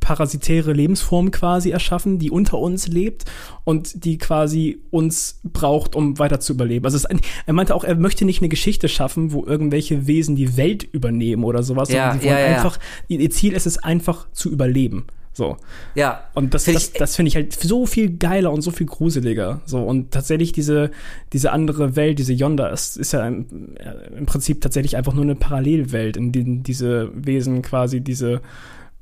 [0.00, 3.24] parasitäre Lebensform quasi erschaffen, die unter uns lebt
[3.64, 6.84] und die quasi uns braucht, um weiter zu überleben.
[6.84, 10.56] Also ein, er meinte auch, er möchte nicht eine Geschichte schaffen, wo irgendwelche Wesen die
[10.56, 12.56] Welt übernehmen oder sowas, Ja, sondern die wollen ja, ja.
[12.56, 12.78] einfach,
[13.08, 15.06] ihr Ziel ist es einfach zu überleben.
[15.36, 15.58] So.
[15.94, 16.24] Ja.
[16.32, 18.86] Und das, Find das, ich- das finde ich halt so viel geiler und so viel
[18.86, 19.60] gruseliger.
[19.66, 20.90] So, und tatsächlich diese,
[21.34, 25.24] diese andere Welt, diese Yonder, ist, ist ja im, äh, im Prinzip tatsächlich einfach nur
[25.24, 28.40] eine Parallelwelt, in der diese Wesen quasi diese,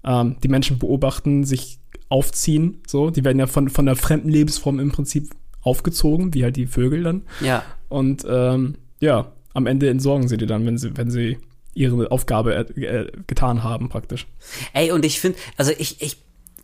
[0.05, 1.79] ähm, die Menschen beobachten, sich
[2.09, 2.79] aufziehen.
[2.87, 5.31] So, die werden ja von, von der fremden Lebensform im Prinzip
[5.63, 7.23] aufgezogen, wie halt die Vögel dann.
[7.43, 7.63] Ja.
[7.89, 11.39] Und ähm, ja, am Ende entsorgen sie die dann, wenn sie, wenn sie
[11.75, 14.27] ihre Aufgabe äh, äh, getan haben, praktisch.
[14.73, 16.19] Ey, und ich finde, also ich, ich,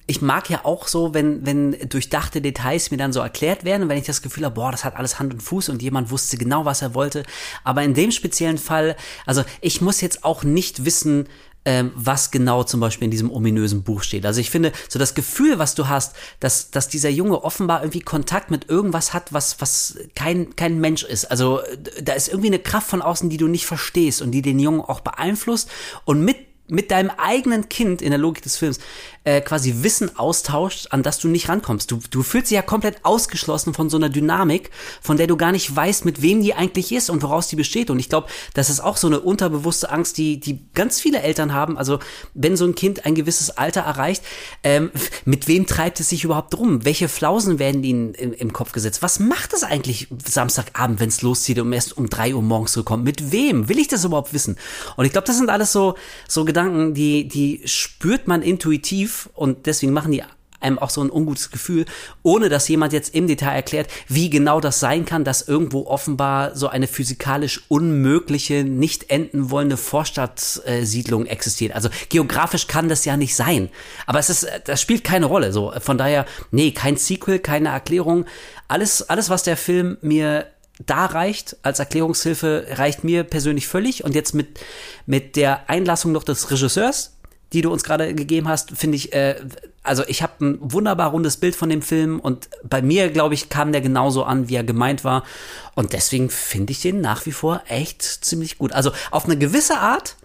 [0.06, 3.98] ich mag ja auch so, wenn, wenn durchdachte Details mir dann so erklärt werden wenn
[3.98, 6.64] ich das Gefühl habe, boah, das hat alles Hand und Fuß und jemand wusste genau,
[6.64, 7.22] was er wollte.
[7.62, 8.96] Aber in dem speziellen Fall,
[9.26, 11.28] also ich muss jetzt auch nicht wissen,
[11.64, 14.24] ähm, was genau zum Beispiel in diesem ominösen Buch steht.
[14.24, 18.00] Also ich finde, so das Gefühl, was du hast, dass, dass dieser Junge offenbar irgendwie
[18.00, 21.26] Kontakt mit irgendwas hat, was, was kein, kein Mensch ist.
[21.30, 24.42] Also äh, da ist irgendwie eine Kraft von außen, die du nicht verstehst und die
[24.42, 25.70] den Jungen auch beeinflusst
[26.04, 28.78] und mit mit deinem eigenen Kind in der Logik des Films
[29.24, 31.90] äh, quasi Wissen austauscht, an das du nicht rankommst.
[31.90, 34.70] Du, du fühlst dich ja komplett ausgeschlossen von so einer Dynamik,
[35.02, 37.90] von der du gar nicht weißt, mit wem die eigentlich ist und woraus die besteht.
[37.90, 41.52] Und ich glaube, das ist auch so eine unterbewusste Angst, die, die ganz viele Eltern
[41.52, 41.76] haben.
[41.76, 41.98] Also
[42.32, 44.22] wenn so ein Kind ein gewisses Alter erreicht,
[44.62, 44.90] ähm,
[45.26, 46.84] mit wem treibt es sich überhaupt rum?
[46.86, 49.02] Welche Flausen werden ihnen im, im Kopf gesetzt?
[49.02, 52.84] Was macht es eigentlich Samstagabend, wenn es loszieht und erst um drei Uhr morgens so
[52.84, 53.04] kommt?
[53.04, 53.68] Mit wem?
[53.68, 54.56] Will ich das überhaupt wissen?
[54.96, 55.94] Und ich glaube, das sind alles so,
[56.26, 56.59] so Gedanken,
[56.94, 60.22] die, die spürt man intuitiv und deswegen machen die
[60.60, 61.86] einem auch so ein ungutes Gefühl,
[62.22, 66.54] ohne dass jemand jetzt im Detail erklärt, wie genau das sein kann, dass irgendwo offenbar
[66.56, 71.74] so eine physikalisch unmögliche, nicht enden wollende Vorstadtsiedlung existiert.
[71.74, 73.70] Also geografisch kann das ja nicht sein.
[74.06, 75.52] Aber es ist, das spielt keine Rolle.
[75.52, 78.26] So von daher, nee, kein Sequel, keine Erklärung.
[78.68, 80.46] Alles, alles, was der Film mir
[80.86, 84.04] da reicht als Erklärungshilfe, reicht mir persönlich völlig.
[84.04, 84.60] Und jetzt mit,
[85.06, 87.16] mit der Einlassung noch des Regisseurs,
[87.52, 89.36] die du uns gerade gegeben hast, finde ich, äh,
[89.82, 93.48] also ich habe ein wunderbar rundes Bild von dem Film und bei mir, glaube ich,
[93.48, 95.24] kam der genauso an, wie er gemeint war.
[95.74, 98.72] Und deswegen finde ich den nach wie vor echt ziemlich gut.
[98.72, 100.16] Also auf eine gewisse Art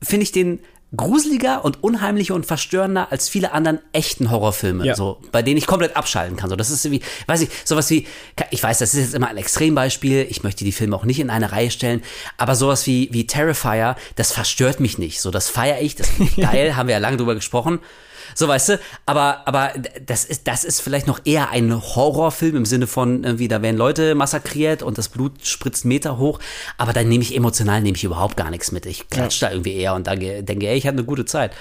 [0.00, 0.60] finde ich den
[0.96, 4.94] gruseliger und unheimlicher und verstörender als viele anderen echten Horrorfilme, Ja.
[4.94, 6.50] so bei denen ich komplett abschalten kann.
[6.50, 8.06] So, das ist wie, weiß ich, sowas wie,
[8.50, 10.26] ich weiß, das ist jetzt immer ein Extrembeispiel.
[10.28, 12.02] Ich möchte die Filme auch nicht in eine Reihe stellen,
[12.36, 15.20] aber sowas wie wie Terrifier, das verstört mich nicht.
[15.20, 17.78] So, das feiere ich, das finde ich geil, haben wir ja lange drüber gesprochen.
[18.34, 19.72] So, weißt du, aber, aber
[20.06, 23.76] das ist, das ist vielleicht noch eher ein Horrorfilm im Sinne von, irgendwie, da werden
[23.76, 26.38] Leute massakriert und das Blut spritzt Meter hoch,
[26.78, 28.86] aber dann nehme ich emotional, nehme ich überhaupt gar nichts mit.
[28.86, 31.52] Ich klatsch da irgendwie eher und denke, denke, ey, ich hatte eine gute Zeit.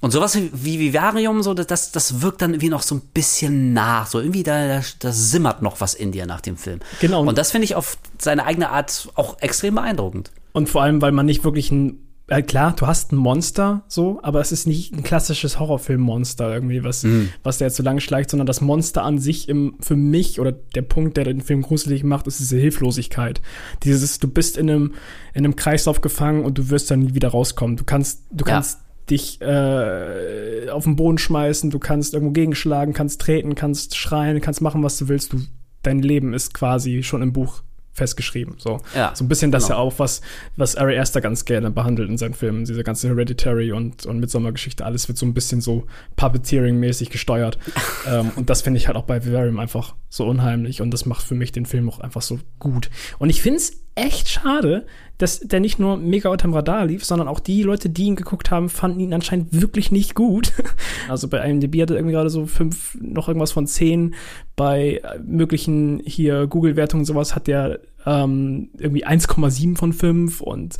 [0.00, 3.72] Und sowas wie, wie Vivarium, so, das, das wirkt dann irgendwie noch so ein bisschen
[3.72, 4.06] nach.
[4.06, 6.80] So irgendwie, da, da, da simmert noch was in dir nach dem Film.
[7.00, 7.22] Genau.
[7.24, 10.30] Und das finde ich auf seine eigene Art auch extrem beeindruckend.
[10.52, 14.18] Und vor allem, weil man nicht wirklich ein äh, klar, du hast ein Monster, so,
[14.22, 17.06] aber es ist nicht ein klassisches Horrorfilm-Monster irgendwie, was,
[17.42, 20.52] was der jetzt so lange schleicht, sondern das Monster an sich im, für mich oder
[20.52, 23.42] der Punkt, der den Film gruselig macht, ist diese Hilflosigkeit.
[23.82, 24.92] Dieses, du bist in einem,
[25.34, 27.76] in einem Kreislauf gefangen und du wirst dann nie wieder rauskommen.
[27.76, 28.54] Du kannst, du Ja.
[28.54, 28.80] kannst
[29.10, 34.62] dich äh, auf den Boden schmeißen, du kannst irgendwo gegenschlagen, kannst treten, kannst schreien, kannst
[34.62, 35.32] machen, was du willst.
[35.34, 35.40] Du,
[35.82, 37.62] dein Leben ist quasi schon im Buch
[37.94, 38.56] festgeschrieben.
[38.58, 39.76] So, Ja, so ein bisschen das genau.
[39.76, 40.20] ja auch, was,
[40.56, 42.64] was Ari Aster ganz gerne behandelt in seinen Filmen.
[42.64, 47.58] Diese ganze Hereditary und, und Midsommar-Geschichte, alles wird so ein bisschen so Puppeteering-mäßig gesteuert.
[48.08, 51.24] ähm, und das finde ich halt auch bei Vivarium einfach so unheimlich und das macht
[51.24, 52.90] für mich den Film auch einfach so gut.
[53.18, 54.86] Und ich finde es echt schade,
[55.18, 58.50] dass der nicht nur mega unterm Radar lief, sondern auch die Leute, die ihn geguckt
[58.50, 60.52] haben, fanden ihn anscheinend wirklich nicht gut.
[61.06, 64.14] Also bei IMDb hat er irgendwie gerade so fünf, noch irgendwas von zehn.
[64.56, 70.76] Bei möglichen hier Google-Wertungen und sowas hat der ähm, irgendwie 1,7 von 5 und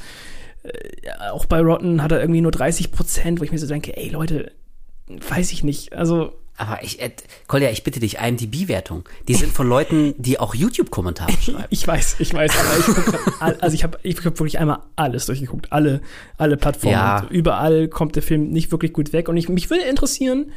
[0.63, 3.97] äh, auch bei Rotten hat er irgendwie nur 30 Prozent, wo ich mir so denke,
[3.97, 4.53] ey Leute,
[5.07, 5.93] weiß ich nicht.
[5.93, 7.11] Also Aber ich, äh,
[7.47, 9.09] Kolja, ich bitte dich, IMDb-Wertung.
[9.27, 11.65] Die sind von Leuten, die auch YouTube-Kommentare schreiben.
[11.71, 14.59] Ich weiß, ich weiß, aber ich guck grad all, also ich habe ich hab wirklich
[14.59, 16.01] einmal alles durchgeguckt, alle
[16.39, 16.95] alle Plattformen.
[16.95, 17.27] Ja.
[17.29, 20.53] Überall kommt der Film nicht wirklich gut weg und ich mich würde interessieren,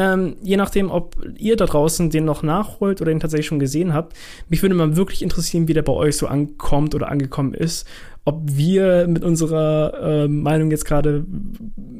[0.00, 3.92] ähm, je nachdem, ob ihr da draußen den noch nachholt oder ihn tatsächlich schon gesehen
[3.92, 4.16] habt,
[4.48, 7.86] mich würde mal wirklich interessieren, wie der bei euch so ankommt oder angekommen ist.
[8.24, 11.24] Ob wir mit unserer äh, Meinung jetzt gerade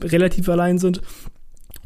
[0.02, 1.02] relativ allein sind.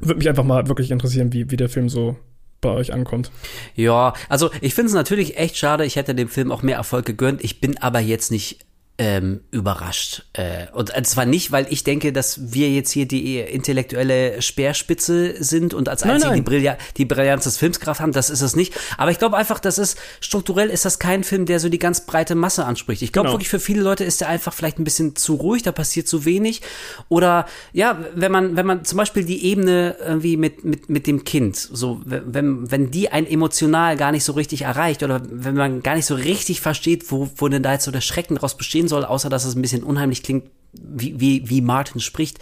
[0.01, 2.17] Würde mich einfach mal wirklich interessieren, wie, wie der Film so
[2.61, 3.31] bei euch ankommt.
[3.75, 5.85] Ja, also ich finde es natürlich echt schade.
[5.85, 7.45] Ich hätte dem Film auch mehr Erfolg gegönnt.
[7.45, 8.65] Ich bin aber jetzt nicht
[8.97, 10.25] ähm, überrascht.
[10.35, 15.75] Äh, und zwar nicht, weil ich denke, dass wir jetzt hier die intellektuelle Speerspitze sind
[15.75, 16.37] und als Nein, einzige nein.
[16.37, 18.13] die, Brillia die Brillanz des Filmskraft haben.
[18.13, 18.73] Das ist es nicht.
[18.97, 22.07] Aber ich glaube einfach, das ist strukturell ist das kein Film, der so die ganz
[22.07, 23.03] breite Masse anspricht.
[23.03, 23.35] Ich glaube Genau.
[23.35, 26.25] wirklich für viele Leute ist der einfach vielleicht ein bisschen zu ruhig, da passiert zu
[26.25, 26.63] wenig.
[27.09, 31.25] Oder ja, wenn man wenn man zum Beispiel die Ebene irgendwie mit mit mit dem
[31.25, 35.83] Kind, so wenn wenn die einen emotional gar nicht so richtig erreicht oder wenn man
[35.83, 38.89] gar nicht so richtig versteht, wo wo denn da jetzt so der Schrecken draus bestehen
[38.89, 42.39] soll, außer dass es ein bisschen unheimlich klingt, wie, wie, wie Martin spricht,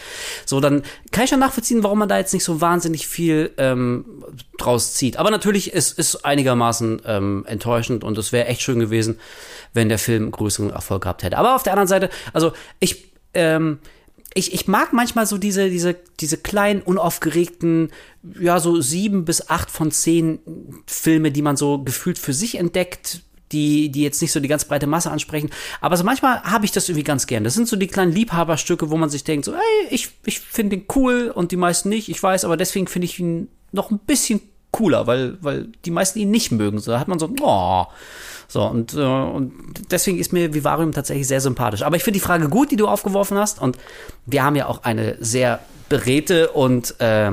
[0.47, 4.24] so dann kann ich schon nachvollziehen, warum man da jetzt nicht so wahnsinnig viel ähm,
[4.56, 5.19] draus zieht.
[5.19, 9.19] Aber natürlich ist ist einigermaßen ähm, enttäuschend und es wäre echt schön gewesen,
[9.74, 11.36] wenn der Film größeren Erfolg gehabt hätte.
[11.36, 13.81] Aber auf der anderen Seite, also ich ähm,
[14.35, 17.90] ich, ich mag manchmal so diese, diese, diese kleinen, unaufgeregten,
[18.40, 20.39] ja, so sieben bis acht von zehn
[20.86, 23.20] Filme, die man so gefühlt für sich entdeckt,
[23.52, 25.50] die, die jetzt nicht so die ganz breite Masse ansprechen.
[25.80, 27.44] Aber so manchmal habe ich das irgendwie ganz gern.
[27.44, 30.76] Das sind so die kleinen Liebhaberstücke, wo man sich denkt, so, ey, ich, ich finde
[30.76, 33.98] den cool und die meisten nicht, ich weiß, aber deswegen finde ich ihn noch ein
[33.98, 36.78] bisschen cooler, weil, weil die meisten ihn nicht mögen.
[36.78, 37.86] So da hat man so, oh.
[38.48, 39.52] So, und, äh, und
[39.90, 41.82] deswegen ist mir Vivarium tatsächlich sehr sympathisch.
[41.82, 43.62] Aber ich finde die Frage gut, die du aufgeworfen hast.
[43.62, 43.78] Und
[44.26, 47.32] wir haben ja auch eine sehr beredte und äh,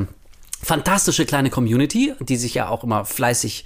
[0.61, 3.65] fantastische kleine Community, die sich ja auch immer fleißig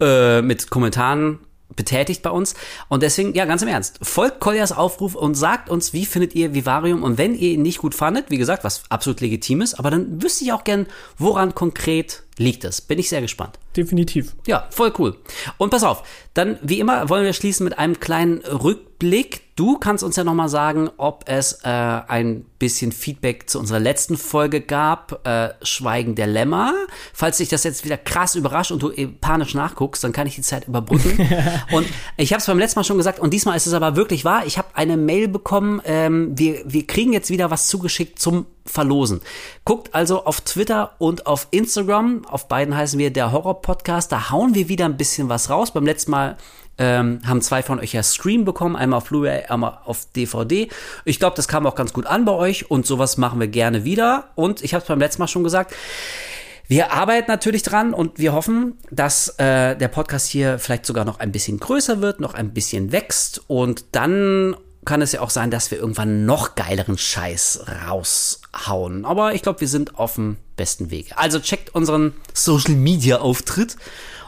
[0.00, 1.40] äh, mit Kommentaren
[1.76, 2.54] betätigt bei uns.
[2.88, 6.54] Und deswegen, ja, ganz im Ernst, folgt Koljas Aufruf und sagt uns, wie findet ihr
[6.54, 7.02] Vivarium?
[7.02, 10.22] Und wenn ihr ihn nicht gut fandet, wie gesagt, was absolut legitim ist, aber dann
[10.22, 10.86] wüsste ich auch gern,
[11.16, 12.80] woran konkret liegt es.
[12.80, 13.58] Bin ich sehr gespannt.
[13.76, 14.34] Definitiv.
[14.46, 15.16] Ja, voll cool.
[15.58, 16.02] Und pass auf,
[16.34, 19.42] dann wie immer wollen wir schließen mit einem kleinen Rückblick.
[19.56, 24.16] Du kannst uns ja nochmal sagen, ob es äh, ein bisschen Feedback zu unserer letzten
[24.16, 26.72] Folge gab, äh, Schweigen der Lämmer.
[27.12, 30.34] Falls dich das jetzt wieder krass überrascht und du eh panisch nachguckst, dann kann ich
[30.34, 31.28] die Zeit überbrücken.
[31.72, 31.86] und
[32.16, 34.44] ich habe es beim letzten Mal schon gesagt und diesmal ist es aber wirklich wahr.
[34.44, 39.20] Ich habe eine Mail bekommen, ähm, wir, wir kriegen jetzt wieder was zugeschickt zum Verlosen.
[39.64, 42.24] Guckt also auf Twitter und auf Instagram.
[42.26, 44.10] Auf beiden heißen wir der Horror Podcast.
[44.10, 45.72] Da hauen wir wieder ein bisschen was raus.
[45.72, 46.36] Beim letzten Mal
[46.78, 50.68] ähm, haben zwei von euch ja Stream bekommen, einmal auf Blu-ray, einmal auf DVD.
[51.04, 53.84] Ich glaube, das kam auch ganz gut an bei euch und sowas machen wir gerne
[53.84, 54.30] wieder.
[54.34, 55.74] Und ich habe es beim letzten Mal schon gesagt.
[56.66, 61.20] Wir arbeiten natürlich dran und wir hoffen, dass äh, der Podcast hier vielleicht sogar noch
[61.20, 65.50] ein bisschen größer wird, noch ein bisschen wächst und dann kann es ja auch sein,
[65.50, 69.04] dass wir irgendwann noch geileren Scheiß raushauen.
[69.04, 71.12] Aber ich glaube, wir sind auf dem besten Weg.
[71.16, 73.76] Also checkt unseren Social Media Auftritt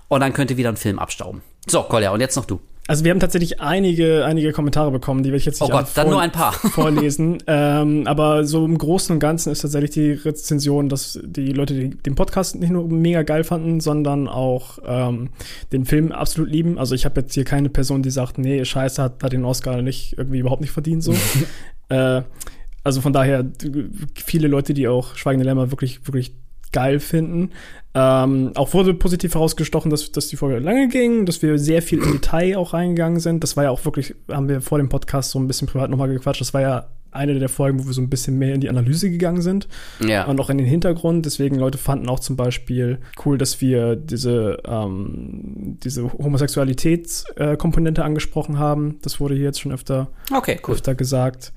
[0.09, 1.43] und dann könnt ihr wieder einen Film abstauben.
[1.67, 2.61] So, Kolja, und jetzt noch du.
[2.89, 5.89] Also wir haben tatsächlich einige, einige Kommentare bekommen, die werde ich jetzt nicht Oh Gott,
[5.95, 6.53] dann nur ein paar.
[6.53, 7.39] vorlesen.
[7.47, 11.91] ähm, aber so im Großen und Ganzen ist tatsächlich die Rezension, dass die Leute die,
[11.91, 15.31] den Podcast nicht nur mega geil fanden, sondern auch ähm,
[15.73, 16.79] den Film absolut lieben.
[16.79, 19.83] Also ich habe jetzt hier keine Person, die sagt, nee, scheiße, hat, hat den Oscar
[19.83, 21.15] nicht irgendwie überhaupt nicht verdient so.
[21.89, 22.23] äh,
[22.85, 23.45] also von daher
[24.15, 26.37] viele Leute, die auch Schweigende Lämmer wirklich, wirklich
[26.73, 27.51] geil finden.
[27.95, 32.03] Ähm, auch wurde positiv herausgestochen, dass, dass die Folge lange ging, dass wir sehr viel
[32.03, 33.43] im Detail auch reingegangen sind.
[33.43, 36.09] Das war ja auch wirklich, haben wir vor dem Podcast so ein bisschen privat nochmal
[36.09, 36.41] gequatscht.
[36.43, 39.09] Das war ja eine der Folgen, wo wir so ein bisschen mehr in die Analyse
[39.11, 39.69] gegangen sind
[40.07, 40.27] Ja.
[40.27, 41.25] und auch in den Hintergrund.
[41.25, 48.99] Deswegen Leute fanden auch zum Beispiel cool, dass wir diese, ähm, diese Homosexualitätskomponente angesprochen haben.
[49.03, 50.75] Das wurde hier jetzt schon öfter, Okay, cool.
[50.75, 51.53] öfter gesagt.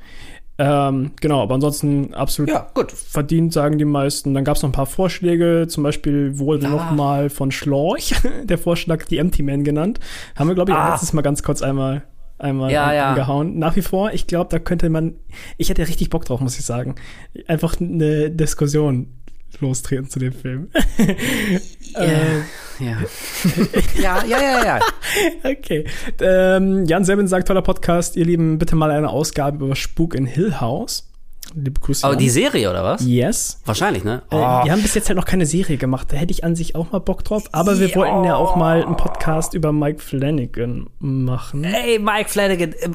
[0.62, 2.92] Ähm, genau, aber ansonsten absolut Ja, gut.
[2.92, 4.34] verdient, sagen die meisten.
[4.34, 6.70] Dann gab es noch ein paar Vorschläge, zum Beispiel wurde Ah.
[6.70, 8.14] noch mal von Schlorch
[8.44, 10.00] der Vorschlag die Empty Man genannt.
[10.36, 10.92] Haben wir, glaube ich, Ah.
[10.92, 12.04] letztes Mal ganz kurz einmal
[12.38, 13.44] einmal Ja, ja.
[13.44, 15.16] Nach wie vor, ich glaube, da könnte man,
[15.58, 16.96] ich hätte richtig Bock drauf, muss ich sagen.
[17.48, 19.08] Einfach eine Diskussion
[19.60, 20.70] lostreten zu dem Film.
[21.96, 22.42] äh,
[22.80, 22.98] Ja.
[24.02, 24.80] ja, ja, ja, ja.
[25.44, 25.86] okay.
[26.22, 30.26] Ähm, Jan Sebin sagt, toller Podcast, ihr Lieben, bitte mal eine Ausgabe über Spuk in
[30.26, 31.09] Hill House.
[31.56, 32.06] Liebe Grüße.
[32.06, 33.04] Aber die Serie, oder was?
[33.06, 33.60] Yes.
[33.66, 34.22] Wahrscheinlich, ne?
[34.30, 36.08] Äh, Wir haben bis jetzt halt noch keine Serie gemacht.
[36.12, 37.44] Da hätte ich an sich auch mal Bock drauf.
[37.52, 41.64] Aber wir wollten ja auch mal einen Podcast über Mike Flanagan machen.
[41.64, 42.90] Ey, Mike Flanagan, äh,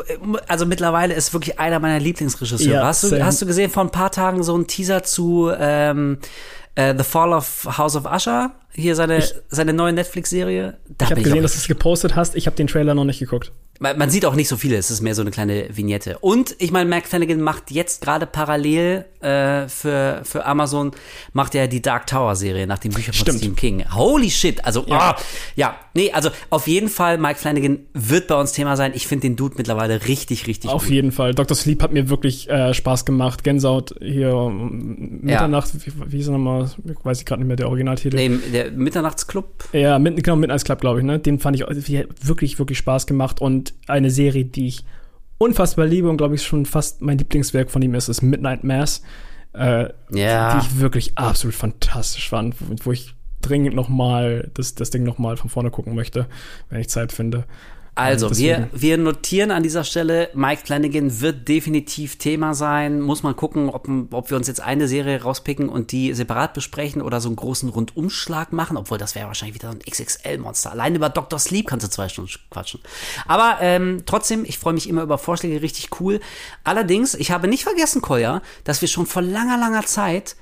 [0.49, 2.71] also mittlerweile ist wirklich einer meiner Lieblingsregisseure.
[2.71, 6.19] Ja, hast, du, hast du gesehen vor ein paar Tagen so einen Teaser zu ähm,
[6.77, 10.77] Äh, The Fall of House of Usher, hier seine, seine neue Netflix-Serie.
[11.01, 12.35] Ich habe gesehen, dass du es gepostet hast.
[12.35, 13.53] Ich habe den Trailer noch nicht geguckt.
[13.85, 16.19] Man, man sieht auch nicht so viele, es ist mehr so eine kleine Vignette.
[16.19, 20.93] Und ich meine, Mac Flanagan macht jetzt gerade parallel äh, für, für Amazon,
[21.35, 23.39] macht er die Dark Tower Serie nach den Büchern von Stimmt.
[23.39, 23.85] Stephen King.
[23.95, 24.95] Holy shit, also ja.
[24.97, 25.17] Ja.
[25.57, 28.93] ja, nee, also auf jeden Fall, Mike Flanagan wird bei uns Thema sein.
[28.95, 30.91] Ich finde den Dude mittlerweile richtig, richtig Auf gut.
[30.93, 31.35] jeden Fall.
[31.35, 31.57] Dr.
[31.57, 33.45] Sleep hat mir wirklich äh, Spaß gemacht.
[33.45, 35.71] Gänsehaut hier um Mitternacht.
[35.87, 36.71] Wie, wie hieß er nochmal?
[37.03, 38.17] Weiß ich gerade nicht mehr, der Originaltitel.
[38.17, 39.69] Nee, der Mitternachtsclub.
[39.73, 41.19] Ja, mit, genau, Midnight Club, glaube ich, ne?
[41.19, 41.65] Den fand ich
[42.23, 44.85] wirklich, wirklich Spaß gemacht und eine Serie, die ich
[45.39, 49.03] unfassbar liebe und glaube ich schon fast mein Lieblingswerk von ihm ist, ist Midnight Mass.
[49.53, 50.59] Äh, Ja.
[50.59, 52.55] Die ich wirklich absolut fantastisch fand,
[52.85, 53.15] wo ich
[53.45, 56.27] dringend nochmal das, das Ding nochmal von vorne gucken möchte,
[56.71, 57.45] wenn ich Zeit finde.
[57.97, 58.69] Also, Deswegen.
[58.73, 63.01] wir, wir notieren an dieser Stelle, Mike Flanagan wird definitiv Thema sein.
[63.01, 67.03] Muss man gucken, ob, ob wir uns jetzt eine Serie rauspicken und die separat besprechen
[67.03, 70.73] oder so einen großen Rundumschlag machen, obwohl das wäre wahrscheinlich wieder so ein XXL-Monster.
[70.73, 71.39] Allein über Dr.
[71.39, 72.81] Sleep kannst du zwei Stunden quatschen.
[73.29, 76.19] Aber ähm, trotzdem, ich freue mich immer über Vorschläge, richtig cool.
[76.65, 80.35] Allerdings, ich habe nicht vergessen, Kolja, dass wir schon vor langer, langer Zeit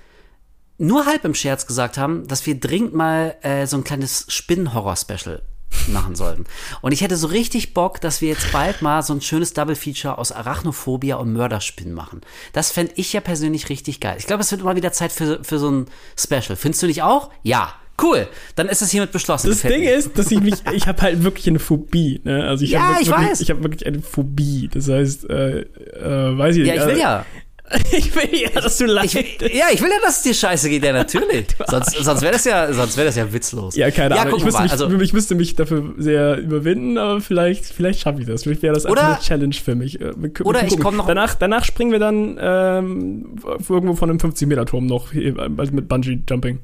[0.79, 5.43] nur halb im Scherz gesagt haben, dass wir dringend mal äh, so ein kleines Spinnen-Horror-Special
[5.89, 6.45] machen sollten.
[6.83, 10.19] Und ich hätte so richtig Bock, dass wir jetzt bald mal so ein schönes Double-Feature
[10.19, 12.21] aus Arachnophobia und Mörderspinnen machen.
[12.53, 14.17] Das fände ich ja persönlich richtig geil.
[14.19, 15.87] Ich glaube, es wird immer wieder Zeit für, für so ein
[16.19, 16.57] Special.
[16.57, 17.31] Findest du nicht auch?
[17.43, 17.75] Ja.
[18.01, 18.27] Cool.
[18.57, 19.49] Dann ist es hiermit beschlossen.
[19.51, 22.21] Das Ding ist, dass ich mich, ich habe halt wirklich eine Phobie.
[22.25, 22.43] Ne?
[22.45, 23.41] Also ich Ja, hab ich wirklich, weiß.
[23.43, 24.69] Ich habe wirklich eine Phobie.
[24.73, 26.83] Das heißt, äh, äh, weiß ich Ja, nicht.
[26.83, 27.27] ich will äh, ja.
[27.93, 29.17] ich will ja, dass du Ich, leidest.
[29.53, 31.47] ja, ich will ja, dass es dir scheiße geht, ja, natürlich.
[31.69, 33.77] sonst sonst wäre das ja, sonst wäre das ja witzlos.
[33.77, 34.33] Ja, keine Ahnung.
[34.33, 38.01] gucken ich, wir müsste mich, Also, ich müsste mich dafür sehr überwinden, aber vielleicht, vielleicht
[38.01, 38.43] schaffe ich das.
[38.43, 40.01] Vielleicht wäre das einfach Oder- eine Challenge für mich.
[40.01, 40.85] Äh, wir können- Oder wir ich gucken.
[40.85, 43.37] komm noch- Danach, danach springen wir dann ähm,
[43.69, 45.33] irgendwo von einem 50-Meter-Turm noch äh,
[45.71, 46.59] mit Bungee-Jumping.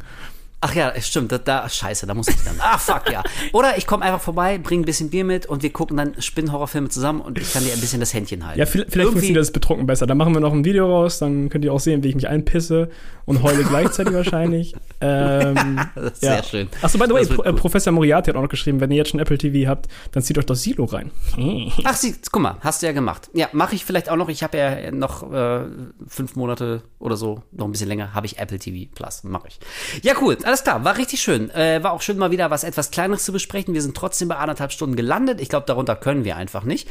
[0.60, 2.56] Ach ja, stimmt, da, da scheiße, da muss ich dann.
[2.58, 3.22] Ah, fuck, ja.
[3.52, 6.88] Oder ich komme einfach vorbei, bringe ein bisschen Bier mit und wir gucken dann Spinnenhorrorfilme
[6.88, 8.58] zusammen und ich kann dir ein bisschen das Händchen halten.
[8.58, 10.06] Ja, vielleicht, funktioniert das betrunken besser.
[10.08, 12.26] Dann machen wir noch ein Video raus, dann könnt ihr auch sehen, wie ich mich
[12.26, 12.90] einpisse
[13.24, 14.74] und heule gleichzeitig wahrscheinlich.
[15.00, 16.34] Ähm, Das ist ja.
[16.34, 16.68] sehr schön.
[16.82, 17.52] Achso, by the way, Pro, äh.
[17.52, 20.38] Professor Moriarty hat auch noch geschrieben, wenn ihr jetzt schon Apple TV habt, dann zieht
[20.38, 21.10] euch das Silo rein.
[21.84, 23.30] Ach, sie, guck mal, hast du ja gemacht.
[23.32, 24.28] Ja, mache ich vielleicht auch noch.
[24.28, 25.60] Ich habe ja noch äh,
[26.06, 29.24] fünf Monate oder so, noch ein bisschen länger, habe ich Apple TV Plus.
[29.24, 29.60] Mache ich.
[30.02, 31.50] Ja, cool, alles klar, war richtig schön.
[31.50, 33.74] Äh, war auch schön, mal wieder was etwas Kleineres zu besprechen.
[33.74, 35.42] Wir sind trotzdem bei anderthalb Stunden gelandet.
[35.42, 36.88] Ich glaube, darunter können wir einfach nicht.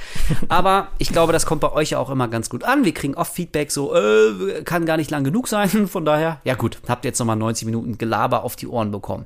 [0.47, 2.85] Aber ich glaube, das kommt bei euch auch immer ganz gut an.
[2.85, 5.87] Wir kriegen oft Feedback, so, äh, kann gar nicht lang genug sein.
[5.87, 9.25] Von daher, ja gut, habt jetzt nochmal 90 Minuten Gelaber auf die Ohren bekommen.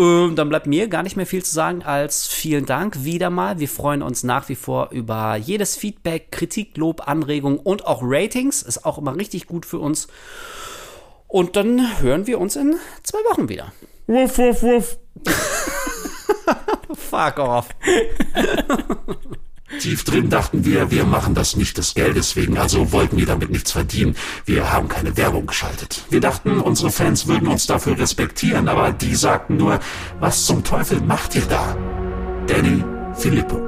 [0.00, 3.60] Ähm, dann bleibt mir gar nicht mehr viel zu sagen als vielen Dank wieder mal.
[3.60, 8.62] Wir freuen uns nach wie vor über jedes Feedback, Kritik, Lob, Anregung und auch Ratings.
[8.62, 10.08] Ist auch immer richtig gut für uns.
[11.30, 12.74] Und dann hören wir uns in
[13.04, 13.72] zwei Wochen wieder.
[14.08, 14.98] Wuff, wuff, wuff.
[16.96, 17.68] Fuck off.
[19.78, 23.50] Tief drin dachten wir, wir machen das nicht des Geldes wegen, also wollten wir damit
[23.50, 24.16] nichts verdienen.
[24.44, 26.04] Wir haben keine Werbung geschaltet.
[26.10, 29.78] Wir dachten, unsere Fans würden uns dafür respektieren, aber die sagten nur,
[30.18, 31.76] was zum Teufel macht ihr da?
[32.48, 32.84] Danny
[33.14, 33.60] Filippo.